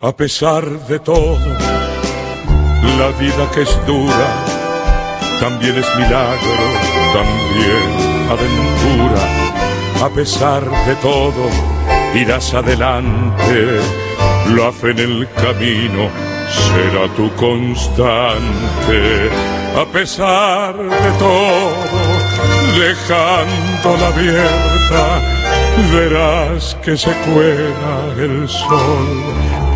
[0.00, 1.38] A pesar de todo,
[2.98, 4.45] la vida que es dura
[5.40, 6.56] también es milagro,
[7.12, 10.04] también aventura.
[10.04, 11.48] A pesar de todo,
[12.14, 13.80] irás adelante,
[14.54, 16.08] la fe en el camino
[16.48, 19.30] será tu constante,
[19.76, 21.98] a pesar de todo,
[22.78, 25.20] dejándola abierta,
[25.92, 29.06] verás que se cuela el sol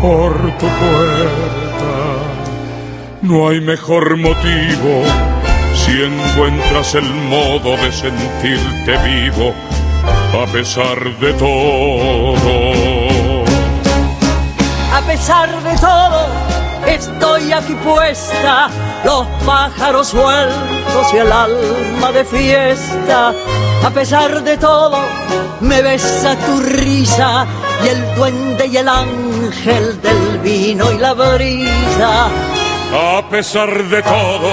[0.01, 1.61] por tu puerta.
[3.21, 5.03] No hay mejor motivo
[5.75, 9.53] si encuentras el modo de sentirte vivo
[10.33, 13.43] a pesar de todo.
[14.93, 16.27] A pesar de todo,
[16.87, 18.69] estoy aquí puesta,
[19.03, 23.33] los pájaros sueltos y el alma de fiesta.
[23.83, 24.99] A pesar de todo,
[25.59, 27.47] me besa tu risa
[27.83, 32.29] y el duende y el ángel del vino y la brisa.
[32.93, 34.51] A pesar de todo,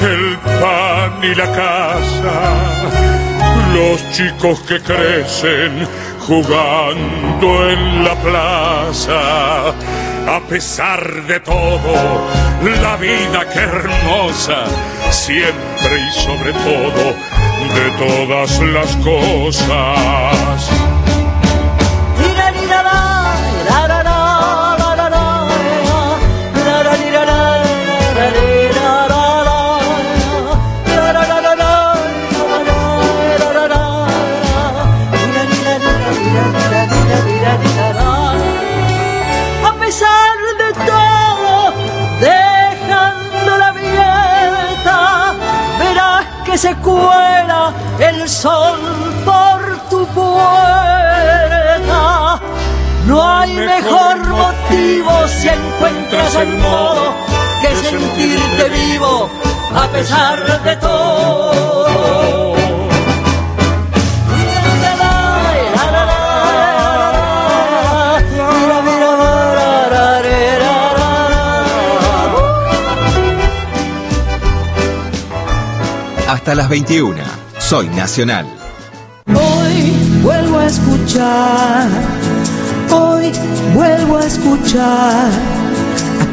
[0.00, 2.38] el pan y la casa,
[3.72, 5.86] los chicos que crecen
[6.26, 9.68] jugando en la plaza.
[10.28, 12.26] A pesar de todo,
[12.82, 14.64] la vida que hermosa,
[15.10, 17.14] siempre y sobre todo,
[17.74, 20.77] de todas las cosas.
[46.58, 48.80] Se cuela el sol
[49.24, 50.40] por tu puerta.
[53.06, 57.14] No hay mejor motivo si encuentras el modo
[57.62, 59.30] que sentirte vivo
[59.72, 62.47] a pesar de todo.
[76.48, 77.14] Hasta las 21.
[77.58, 78.46] Soy Nacional.
[79.26, 81.86] Hoy vuelvo a escuchar,
[82.90, 83.32] hoy
[83.74, 85.28] vuelvo a escuchar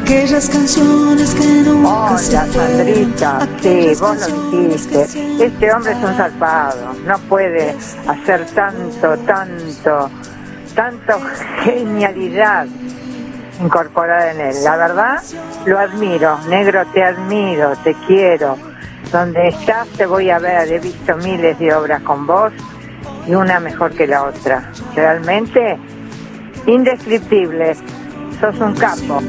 [0.02, 3.48] aquellas canciones que nunca se Hola, Sandrita.
[3.62, 5.02] Sí, vos lo dijiste.
[5.44, 6.94] Este hombre es un salvado.
[7.06, 7.76] No puede
[8.08, 10.10] hacer tanto, tanto,
[10.76, 11.20] tanto
[11.62, 12.68] genialidad
[13.62, 14.64] incorporada en él.
[14.64, 15.22] La verdad,
[15.66, 16.40] lo admiro.
[16.48, 18.75] Negro, te admiro, te quiero.
[19.12, 20.72] Donde estás te voy a ver.
[20.72, 22.52] He visto miles de obras con vos
[23.28, 24.72] y una mejor que la otra.
[24.96, 25.78] Realmente
[26.66, 27.76] indescriptible.
[28.40, 29.22] Sos un capo.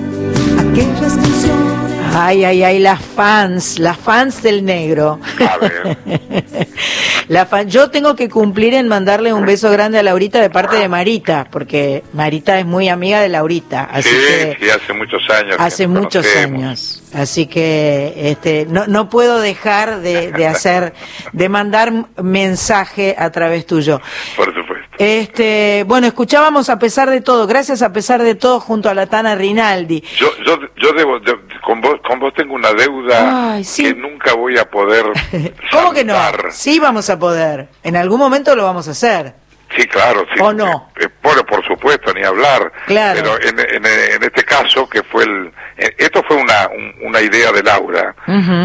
[2.14, 5.20] Ay, ay, ay, las fans, las fans del negro.
[7.28, 10.76] La fan- yo tengo que cumplir en mandarle un beso grande a Laurita de parte
[10.76, 15.22] de Marita, porque Marita es muy amiga de Laurita, así sí, que sí, hace muchos
[15.30, 15.56] años.
[15.58, 16.62] hace muchos conocemos.
[16.62, 17.02] años.
[17.14, 20.92] Así que este no, no puedo dejar de, de hacer,
[21.32, 21.92] de mandar
[22.22, 24.00] mensaje a través tuyo.
[24.36, 24.86] Por supuesto.
[24.98, 29.06] Este, bueno, escuchábamos a pesar de todo, gracias a pesar de todo junto a la
[29.06, 30.02] Tana Rinaldi.
[30.18, 31.18] Yo, yo, yo debo,
[31.66, 33.82] con vos, con vos tengo una deuda Ay, sí.
[33.82, 35.04] que nunca voy a poder.
[35.72, 36.14] ¿Cómo que no?
[36.50, 37.66] Sí vamos a poder.
[37.82, 39.34] En algún momento lo vamos a hacer.
[39.76, 40.40] Sí, claro, sí.
[40.40, 40.90] ¿O no?
[41.00, 42.72] Eh, bueno, por supuesto, ni hablar.
[42.86, 43.20] Claro.
[43.20, 45.50] Pero en, en, en este caso, que fue el.
[45.76, 48.14] eh, Esto fue una, un- una idea de Laura.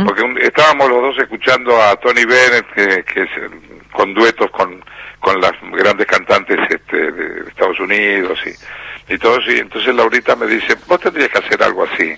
[0.06, 3.50] Porque un- estábamos los dos escuchando a Tony Bennett, que, que es, eh,
[3.92, 4.86] con duetos con,
[5.20, 9.52] con las grandes cantantes este, de Estados Unidos y, y todo eso.
[9.52, 12.14] Y entonces Laurita me dice, vos tendrías que hacer algo así.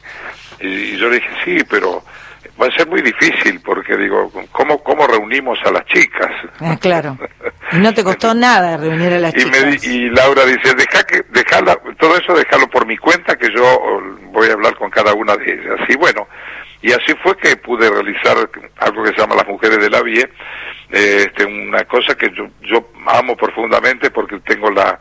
[0.64, 2.04] Y, y yo le dije, sí, pero
[2.62, 6.32] va a ser muy difícil porque digo, ¿cómo, cómo reunimos a las chicas?
[6.60, 7.18] Ah, claro.
[7.72, 9.82] Y no te costó nada reunir a las Y, me chicas.
[9.82, 14.00] di- y Laura dice, deja que, dejala, todo eso déjalo por mi cuenta que yo
[14.32, 15.80] voy a hablar con cada una de ellas.
[15.90, 16.28] Y bueno,
[16.82, 18.36] y así fue que pude realizar
[18.80, 20.30] algo que se llama Las Mujeres de la Vie,
[20.92, 25.00] este, una cosa que yo, yo amo profundamente porque tengo la,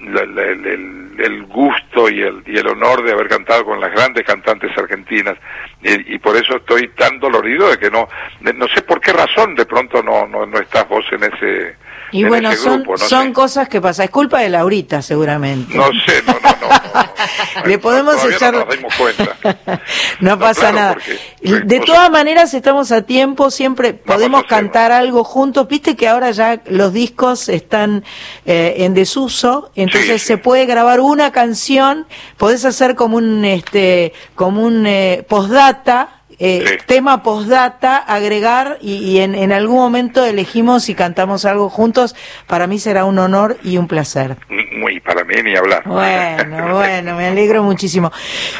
[0.00, 3.92] la- el, el- el gusto y el, y el honor de haber cantado con las
[3.92, 5.36] grandes cantantes argentinas.
[5.82, 8.08] Y, y por eso estoy tan dolorido de que no
[8.54, 11.76] no sé por qué razón de pronto no no, no estás vos en ese
[12.12, 13.32] Y en bueno, ese son, no son sé.
[13.32, 14.04] cosas que pasan.
[14.06, 15.76] Es culpa de Laurita, seguramente.
[15.76, 17.64] No sé, no, no, no.
[17.66, 18.54] Le podemos Todavía echar...
[18.54, 19.80] No nos dimos cuenta.
[20.20, 20.94] No pasa claro, nada.
[20.94, 25.66] porque- De todas maneras, estamos a tiempo, siempre podemos cantar algo juntos.
[25.68, 28.04] Viste que ahora ya los discos están
[28.46, 32.06] eh, en desuso, entonces se puede grabar una canción,
[32.36, 36.19] podés hacer como un, este, como un eh, postdata.
[36.40, 42.16] Eh, tema postdata, agregar y, y en, en algún momento elegimos y cantamos algo juntos,
[42.46, 44.36] para mí será un honor y un placer.
[44.48, 45.82] Muy para mí ni hablar.
[45.84, 48.10] Bueno, bueno, me alegro muchísimo.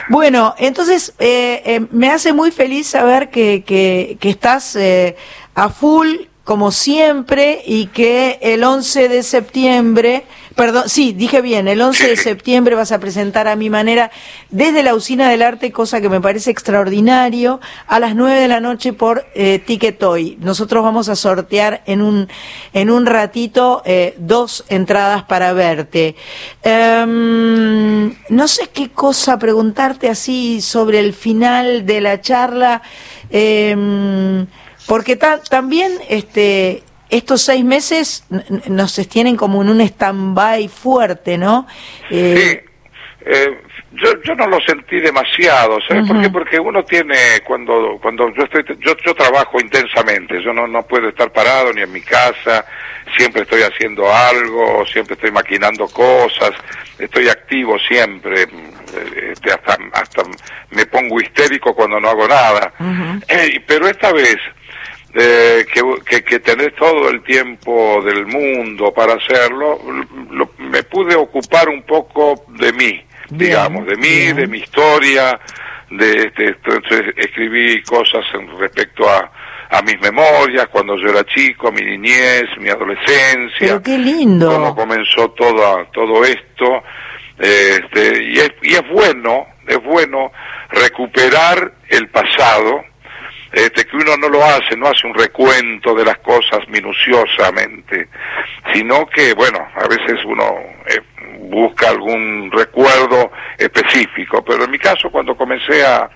[0.09, 5.17] Bueno, entonces eh, eh, me hace muy feliz saber que, que, que estás eh,
[5.55, 6.09] a full
[6.45, 10.25] como siempre y que el 11 de septiembre,
[10.57, 14.11] perdón, sí, dije bien, el 11 de septiembre vas a presentar a mi manera
[14.51, 18.61] desde la Usina del Arte, cosa que me parece extraordinario, a las 9 de la
[18.61, 20.37] noche por eh, Ticketoy.
[20.41, 22.29] Nosotros vamos a sortear en un,
[22.73, 26.17] en un ratito eh, dos entradas para verte.
[26.63, 32.83] Em, no sé qué cosa preguntarte así sobre el final de la charla.
[33.31, 34.47] em,
[34.87, 38.25] porque ta- también este, estos seis meses
[38.69, 41.67] nos tienen como en un stand-by fuerte, ¿no?
[42.11, 42.65] Eh,
[43.23, 43.55] Eh,
[43.93, 46.23] yo, yo no lo sentí demasiado, ¿sabes por Ujú.
[46.25, 46.31] qué?
[46.31, 47.17] Porque uno tiene,
[47.47, 51.83] cuando, cuando yo estoy, yo, yo trabajo intensamente, yo no, no puedo estar parado ni
[51.83, 52.65] en mi casa,
[53.19, 56.53] siempre estoy haciendo algo, siempre estoy maquinando cosas,
[56.99, 60.23] estoy activo siempre, eh, este, hasta, hasta
[60.71, 62.73] me pongo histérico cuando no hago nada.
[63.29, 64.39] Eh, pero esta vez,
[65.15, 69.79] eh, que, que, que tenés todo el tiempo del mundo para hacerlo,
[70.31, 75.39] lo- me pude ocupar un poco de mí, digamos, de mí, de mi historia,
[75.91, 79.31] de este, entonces escribí cosas en respecto a,
[79.71, 84.49] a mis memorias, cuando yo era chico, mi niñez, mi adolescencia, pero qué lindo.
[84.53, 86.83] cómo comenzó todo, todo esto,
[87.39, 90.31] este, y, es, y es bueno, es bueno
[90.69, 92.85] recuperar el pasado,
[93.53, 98.09] este, que uno no lo hace, no hace un recuento de las cosas minuciosamente,
[98.73, 100.45] sino que, bueno, a veces uno
[100.87, 101.01] eh,
[101.41, 106.09] busca algún recuerdo específico, pero en mi caso cuando comencé a,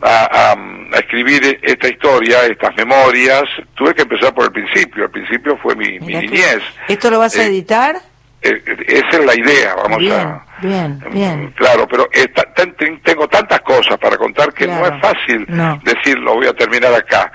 [0.00, 0.52] a, a-
[0.94, 3.42] a escribir esta historia, estas memorias,
[3.74, 7.42] tuve que empezar por el principio, el principio fue mi, niñez, ¿Esto lo vas a
[7.42, 7.96] Eh, editar?
[7.96, 8.00] Eh,
[8.40, 10.44] esa es la idea, vamos bien, a...
[10.62, 11.52] bien, bien.
[11.56, 15.44] Claro, pero eh, ta- ten- ten- tengo tantas cosas para contar que no es fácil
[15.48, 15.80] No.
[15.82, 17.30] decir lo voy a terminar acá.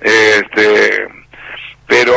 [0.00, 1.08] Este,
[1.86, 2.12] pero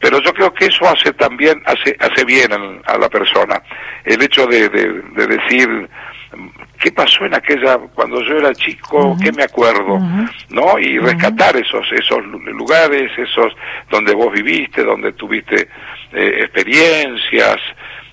[0.00, 2.50] pero yo creo que eso hace también hace hace bien
[2.86, 3.62] a la persona
[4.04, 5.88] el hecho de, de- de decir
[6.84, 9.98] qué pasó en aquella cuando yo era chico qué me acuerdo
[10.50, 13.50] no y rescatar esos esos lu- lugares esos
[13.90, 15.68] donde vos viviste donde tuviste
[16.12, 17.56] eh, experiencias.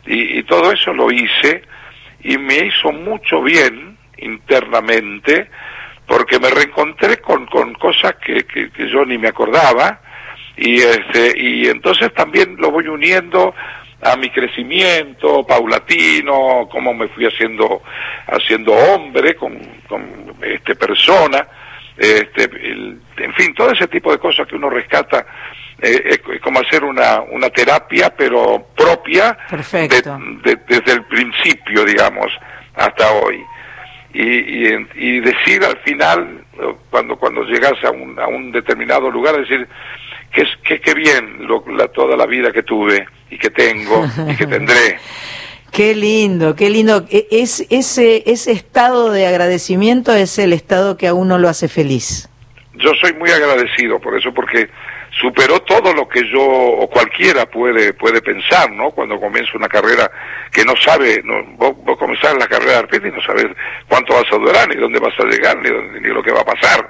[0.07, 1.61] Y, y todo eso lo hice
[2.23, 5.49] y me hizo mucho bien internamente
[6.07, 10.01] porque me reencontré con, con cosas que, que, que yo ni me acordaba.
[10.57, 13.53] Y este y entonces también lo voy uniendo
[14.03, 17.83] a mi crecimiento paulatino cómo me fui haciendo
[18.27, 19.57] haciendo hombre con,
[19.87, 21.47] con este persona
[21.97, 25.25] este el- en fin todo ese tipo de cosas que uno rescata
[25.81, 29.37] eh, es como hacer una una terapia pero propia
[29.89, 30.01] de-
[30.43, 32.27] de- desde el principio digamos
[32.75, 33.43] hasta hoy.
[34.13, 34.23] Y,
[34.67, 36.43] y, y decir al final
[36.89, 39.65] cuando cuando llegas a un, a un determinado lugar decir
[40.33, 44.05] que es que, que bien lo- la, toda la vida que tuve y que tengo
[44.29, 44.97] y que tendré
[45.71, 47.05] Qué lindo, qué lindo.
[47.09, 51.69] E- Es, ese, ese estado de agradecimiento es el estado que a uno lo hace
[51.69, 52.27] feliz.
[52.75, 54.69] yo soy muy agradecido por eso porque
[55.19, 60.09] superó todo lo que yo o cualquiera puede puede pensar no cuando comienza una carrera
[60.51, 63.47] que no sabe no, vos, vos comenzás la carrera de artista y no sabes
[63.89, 66.41] cuánto vas a durar ni dónde vas a llegar ni, dónde- ni lo que va
[66.41, 66.89] a pasar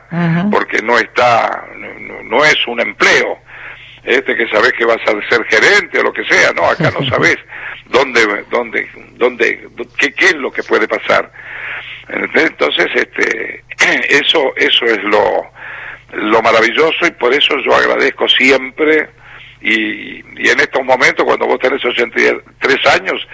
[0.52, 3.40] porque no está no, no- no es un empleo.
[4.04, 7.04] Este que sabes que vas a ser gerente o lo que sea no acá no
[7.10, 7.38] sabes
[7.88, 9.68] dónde dónde dónde
[9.98, 11.32] qué, qué es lo que puede pasar.
[12.08, 13.64] Entonces este
[14.10, 15.44] eso eso es lo
[16.14, 19.10] lo maravilloso y por eso yo agradezco siempre
[19.62, 23.28] y, en estos momentos cuando vos tenés 83 años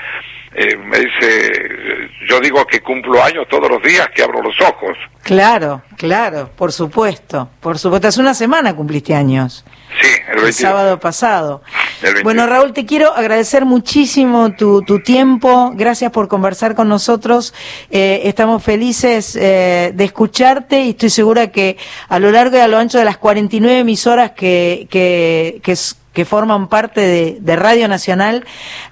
[0.53, 4.97] eh, me dice yo digo que cumplo años todos los días que abro los ojos
[5.27, 8.07] Claro, claro, por supuesto, por supuesto.
[8.07, 9.65] Hace una semana cumpliste años,
[10.01, 11.61] sí el el 22 sábado pasado.
[12.01, 12.23] el 22.
[12.23, 15.71] Bueno, Raúl, te quiero agradecer muchísimo tu, tu tiempo.
[15.75, 17.53] Gracias por conversar con nosotros.
[17.89, 21.77] Eh, estamos felices eh, de escucharte y estoy segura que
[22.09, 25.77] a lo largo y a lo ancho de las 49 emisoras que, que, que,
[26.17, 28.43] que forman parte de, de Radio Nacional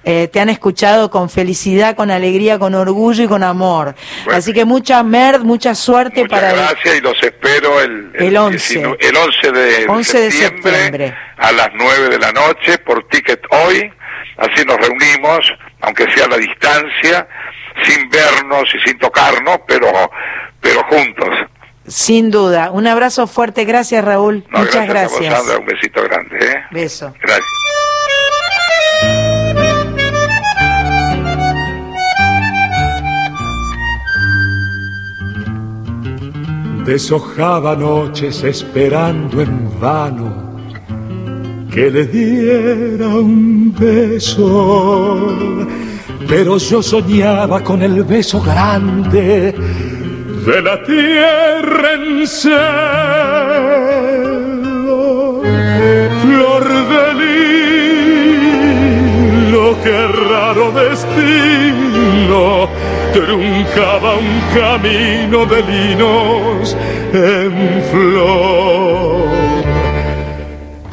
[0.04, 3.96] eh, te han escuchado con felicidad, con alegría, con orgullo y con amor.
[4.32, 8.74] Así que mucha merd, mucha suerte para el- gracias y los espero el, El 11.
[8.74, 11.14] 19 el 11 de, 11 de septiembre, septiembre.
[11.38, 13.92] a las 9 de la noche por Ticket Hoy.
[14.36, 15.40] Así nos reunimos,
[15.80, 17.26] aunque sea a la distancia,
[17.82, 19.88] sin vernos y sin tocarnos, pero,
[20.60, 21.30] pero juntos.
[21.88, 22.70] Sin duda.
[22.70, 23.64] Un abrazo fuerte.
[23.64, 24.44] Gracias, Raúl.
[24.50, 25.44] Muchas gracias.
[25.58, 26.36] un besito grande.
[26.38, 26.62] ¿eh?
[26.72, 27.14] Beso.
[27.20, 27.46] Gracias.
[36.84, 40.56] Deshojaba noches esperando en vano
[41.72, 45.26] que le diera un beso.
[46.28, 49.52] Pero yo soñaba con el beso grande
[50.46, 52.52] de la tierra en cielo,
[56.22, 57.14] flor de
[59.42, 62.42] lilo, qué raro destino,
[63.12, 66.76] truncaba un camino de linos
[67.12, 69.35] en flor.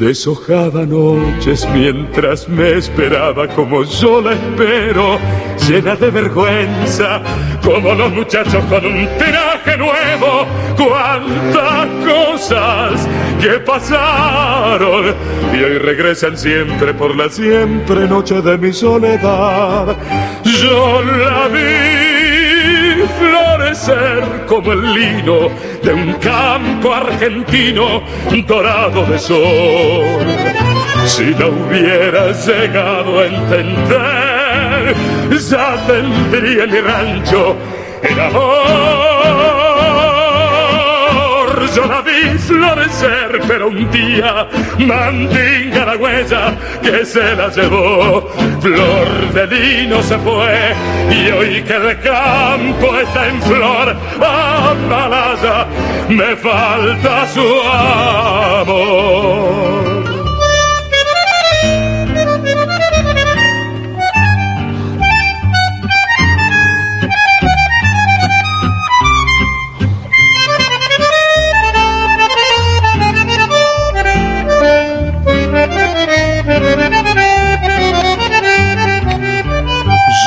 [0.04, 5.18] Deshojaba noches mientras me esperaba como yo la espero,
[5.66, 7.22] llena de vergüenza,
[7.64, 10.46] como los muchachos con un traje nuevo.
[10.76, 13.08] Cuántas cosas
[13.42, 15.16] que pasaron
[15.54, 19.96] y hoy regresan siempre por la siempre noche de mi soledad.
[20.44, 22.03] Yo la vi
[23.74, 25.50] florecer como el lino
[25.82, 28.04] de un campo argentino
[28.48, 30.26] dorado de sol.
[31.06, 34.96] Si la hubiera llegado a entender,
[35.50, 37.56] ya tendría en mi rancho
[38.02, 39.03] el amor.
[41.76, 44.48] Yo la vi florecer, pero un día
[44.78, 48.30] mandinga la huella que se la llevó.
[48.62, 50.76] Flor de lino se fue
[51.10, 55.66] y hoy que el campo está en flor, Amalaya,
[56.10, 57.62] me falta su
[58.62, 59.73] amor.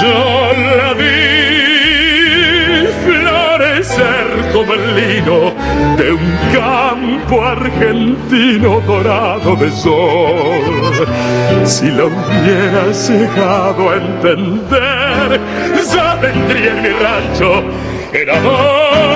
[0.00, 1.06] Yo la vi
[3.04, 5.54] florecer como el lino
[5.96, 11.06] de un campo argentino dorado de sol.
[11.64, 15.40] Si la hubiera llegado a entender,
[15.90, 17.62] ya tendría en mi rancho
[18.30, 19.15] amor.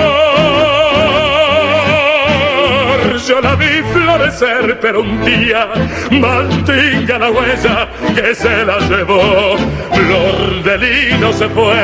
[3.31, 5.69] Yo la vi florecer, pero un día
[6.11, 9.55] mantinga la huella que se la llevó.
[9.93, 11.81] Flor de lino se fue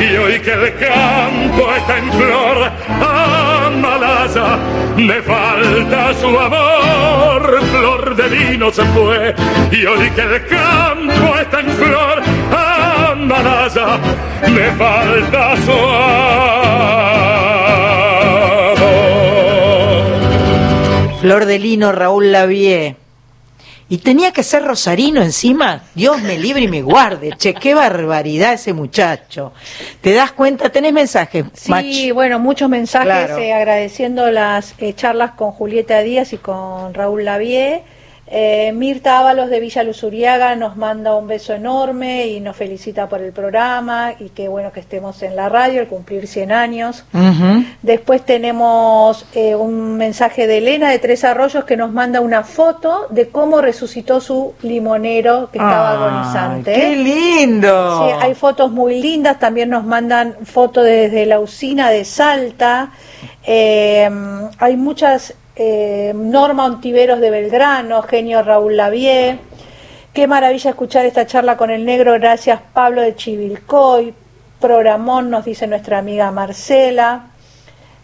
[0.00, 4.56] y hoy que el campo está en flor, Amalaya,
[4.96, 7.60] me falta su amor.
[7.72, 9.34] Flor de lino se fue
[9.70, 12.22] y hoy que el campo está en flor,
[13.10, 13.98] Amalaya,
[14.48, 16.89] me falta su amor.
[21.20, 22.96] Flor de Lino, Raúl Lavie.
[23.88, 25.82] Y tenía que ser rosarino encima.
[25.96, 27.32] Dios me libre y me guarde.
[27.36, 29.52] Che, qué barbaridad ese muchacho.
[30.00, 30.70] ¿Te das cuenta?
[30.70, 31.44] ¿Tenés mensajes?
[31.68, 31.82] Mach?
[31.82, 33.38] Sí, bueno, muchos mensajes Claro.
[33.38, 37.82] eh, agradeciendo las eh, charlas con Julieta Díaz y con Raúl Lavie.
[38.32, 43.20] Eh, Mirta Ábalos de Villa Luzuriaga nos manda un beso enorme y nos felicita por
[43.20, 47.04] el programa y qué bueno que estemos en la radio al cumplir 100 años.
[47.82, 53.08] Después tenemos eh, un mensaje de Elena de Tres Arroyos que nos manda una foto
[53.10, 56.72] de cómo resucitó su limonero que estaba agonizante.
[56.72, 58.06] ¡Qué lindo!
[58.06, 62.90] Sí, hay fotos muy lindas, también nos mandan fotos desde la usina de Salta.
[63.44, 64.08] Eh,
[64.58, 69.38] hay muchas, eh, Norma Ontiveros de Belgrano, genio Raúl Lavie.
[70.14, 74.14] Qué maravilla escuchar esta charla con el negro, gracias Pablo de Chivilcoy.
[74.58, 77.26] Programón, nos dice nuestra amiga Marcela.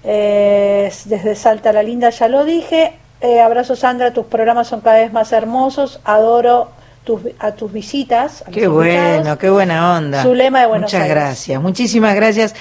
[0.05, 2.93] Eh, desde Salta la Linda, ya lo dije.
[3.23, 6.01] Eh, abrazo Sandra, tus programas son cada vez más hermosos.
[6.05, 6.69] Adoro
[7.07, 8.43] tus, a tus visitas.
[8.47, 10.25] a Qué bueno, qué buena onda.
[10.25, 11.17] Zulema de Buenos Muchas Aires.
[11.17, 11.63] gracias.
[11.63, 12.55] Muchísimas gracias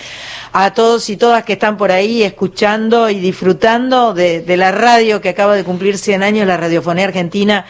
[0.54, 5.20] a todos y todas que están por ahí escuchando y disfrutando de, de la radio
[5.20, 7.66] que acaba de cumplir 100 años, la Radiofonía Argentina.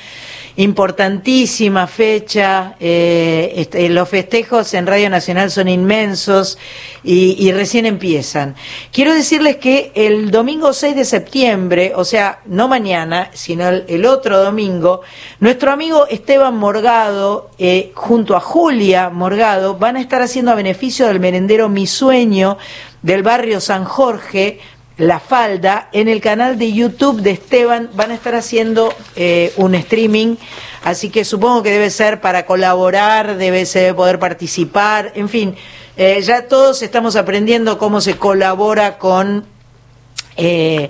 [0.58, 6.58] Importantísima fecha, eh, este, los festejos en Radio Nacional son inmensos
[7.04, 8.56] y, recién empiezan.
[8.92, 14.06] Quiero decirles que el domingo 6 de septiembre, o sea, no mañana, sino el, el
[14.06, 15.02] otro domingo,
[15.42, 21.08] nuestro amigo Esteban Morgado, eh, junto a Julia Morgado, van a estar haciendo a beneficio
[21.08, 22.58] del merendero Mi Sueño
[23.02, 24.60] del barrio San Jorge,
[24.98, 29.76] La Falda, en el canal de YouTube de Esteban, van a estar haciendo eh, un
[29.76, 30.38] streaming,
[30.84, 35.56] así que supongo que debe ser para colaborar, debe ser poder participar, en fin,
[35.98, 39.46] eh, ya todos estamos aprendiendo cómo se colabora con
[40.38, 40.90] eh,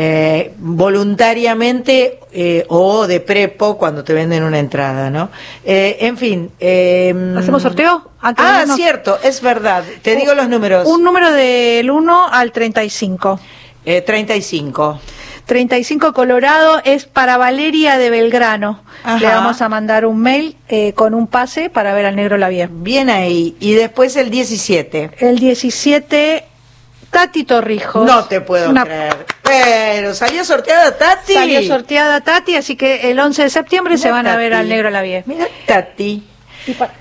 [0.00, 5.28] eh, voluntariamente eh, o de prepo cuando te venden una entrada, ¿no?
[5.64, 6.50] Eh, en fin.
[6.60, 8.08] eh, ¿Hacemos sorteo?
[8.20, 8.76] Antes Ah, irnos.
[8.76, 9.82] cierto, es verdad.
[10.02, 10.86] Te digo los números.
[10.86, 13.40] Un número del 1 al 35.
[13.84, 15.00] Eh, 35.
[15.46, 18.82] 35 Colorado es para Valeria de Belgrano.
[19.02, 19.18] Ajá.
[19.18, 22.68] Le vamos a mandar un mail eh, con un pase para ver al negro Lavie.
[22.70, 23.56] Bien ahí.
[23.58, 25.10] Y después el 17.
[25.18, 26.44] El 17,
[27.10, 28.04] Tati Torrijos.
[28.06, 29.26] No te puedo Una- creer.
[29.48, 31.32] Pero salió sorteada Tati.
[31.32, 34.90] Salió sorteada Tati, así que el 11 de septiembre se van a ver al negro
[34.90, 35.22] Lavie.
[35.26, 36.22] Mira, Tati.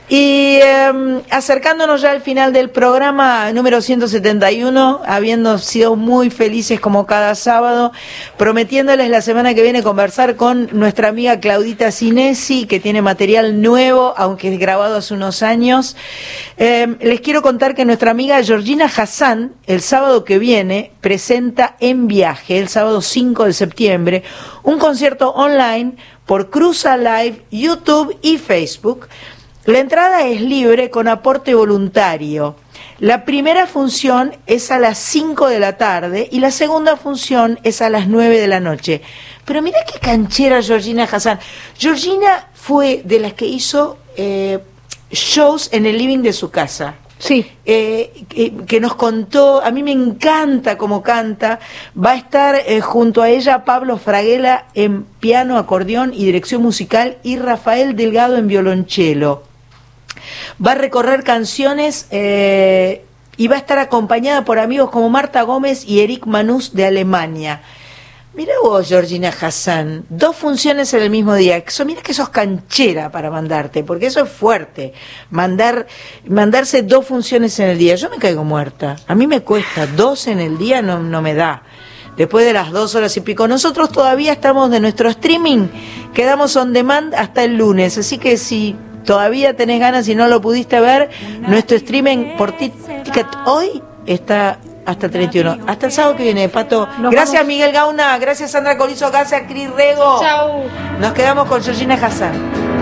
[0.10, 7.06] Y em, acercándonos ya al final del programa número 171, habiendo sido muy felices como
[7.06, 7.92] cada sábado,
[8.38, 14.14] prometiéndoles la semana que viene conversar con nuestra amiga Claudita Cinesi, que tiene material nuevo,
[14.16, 15.98] aunque es grabado hace unos años.
[16.58, 22.08] Em, les quiero contar que nuestra amiga Georgina Hassan, el sábado que viene, presenta en
[22.08, 24.24] viaje, el sábado 5 de septiembre,
[24.64, 25.96] un concierto online
[26.26, 29.08] por Cruza Live, YouTube y Facebook.
[29.68, 32.56] La entrada es libre con aporte voluntario.
[33.00, 37.82] La primera función es a las 5 de la tarde y la segunda función es
[37.82, 39.02] a las 9 de la noche.
[39.44, 41.40] Pero mira qué canchera Georgina Hassan.
[41.78, 44.60] Georgina fue de las que hizo eh,
[45.12, 46.96] shows en el living de su casa.
[47.20, 47.46] Sí.
[47.66, 51.60] Eh, que, que nos contó, a mí me encanta cómo canta,
[51.94, 57.18] va a estar eh, junto a ella Pablo Fraguela en piano, acordeón y dirección musical
[57.22, 59.47] y Rafael Delgado en violonchelo.
[60.66, 63.06] Va a recorrer canciones eh,
[63.38, 67.62] y va a estar acompañada por amigos como Marta Gómez y Eric Manús de Alemania.
[68.38, 71.58] Mira vos, Georgina Hassan, dos funciones en el mismo día.
[71.58, 74.94] Eso, mira que sos canchera para mandarte, porque eso es fuerte.
[75.32, 75.88] Mandar,
[76.28, 77.96] mandarse dos funciones en el día.
[77.96, 78.96] Yo me caigo muerta.
[79.08, 79.88] A mí me cuesta.
[79.88, 81.64] Dos en el día no, no me da.
[82.16, 83.48] Después de las dos horas y pico.
[83.48, 85.70] Nosotros todavía estamos de nuestro streaming.
[86.14, 87.98] Quedamos on demand hasta el lunes.
[87.98, 88.76] Así que si
[89.08, 91.10] todavía tenés ganas y no lo pudiste ver,
[91.40, 92.72] nuestro streaming por Ti-
[93.04, 95.58] Ticket hoy está hasta el 31.
[95.66, 96.88] Hasta el sábado que viene, Pato.
[97.00, 97.48] Nos gracias vamos.
[97.48, 100.22] Miguel Gauna, gracias Sandra Corizo, gracias Cris Rego.
[100.22, 100.64] Chau.
[101.00, 102.77] Nos quedamos con Georgina Hassan.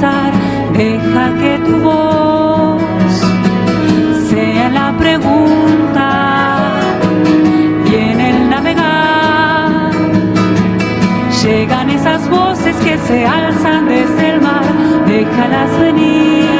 [0.00, 2.80] Deja que tu voz
[4.30, 6.08] sea la pregunta.
[7.90, 9.90] Y en el navegar
[11.42, 14.62] llegan esas voces que se alzan desde el mar,
[15.04, 16.57] déjalas venir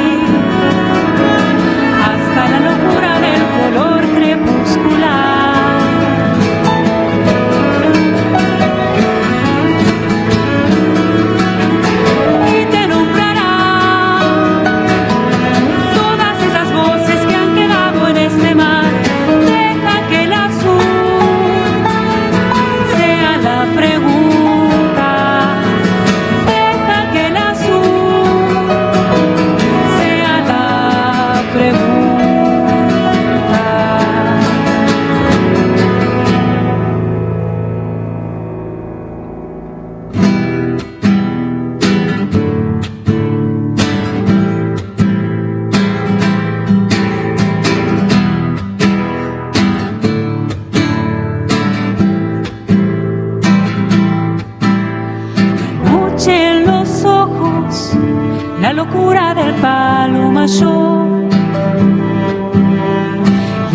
[59.61, 61.29] palo mayor.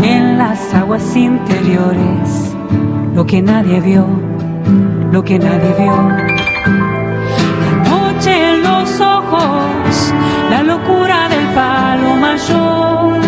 [0.02, 2.55] Y en las aguas interiores,
[3.15, 4.06] lo que nadie vio,
[5.12, 5.97] lo que nadie vio.
[7.65, 10.15] La noche en los ojos,
[10.51, 13.20] la locura del palo mayor.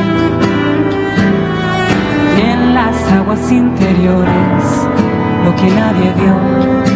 [2.36, 4.64] Y en las aguas interiores,
[5.44, 6.95] lo que nadie vio.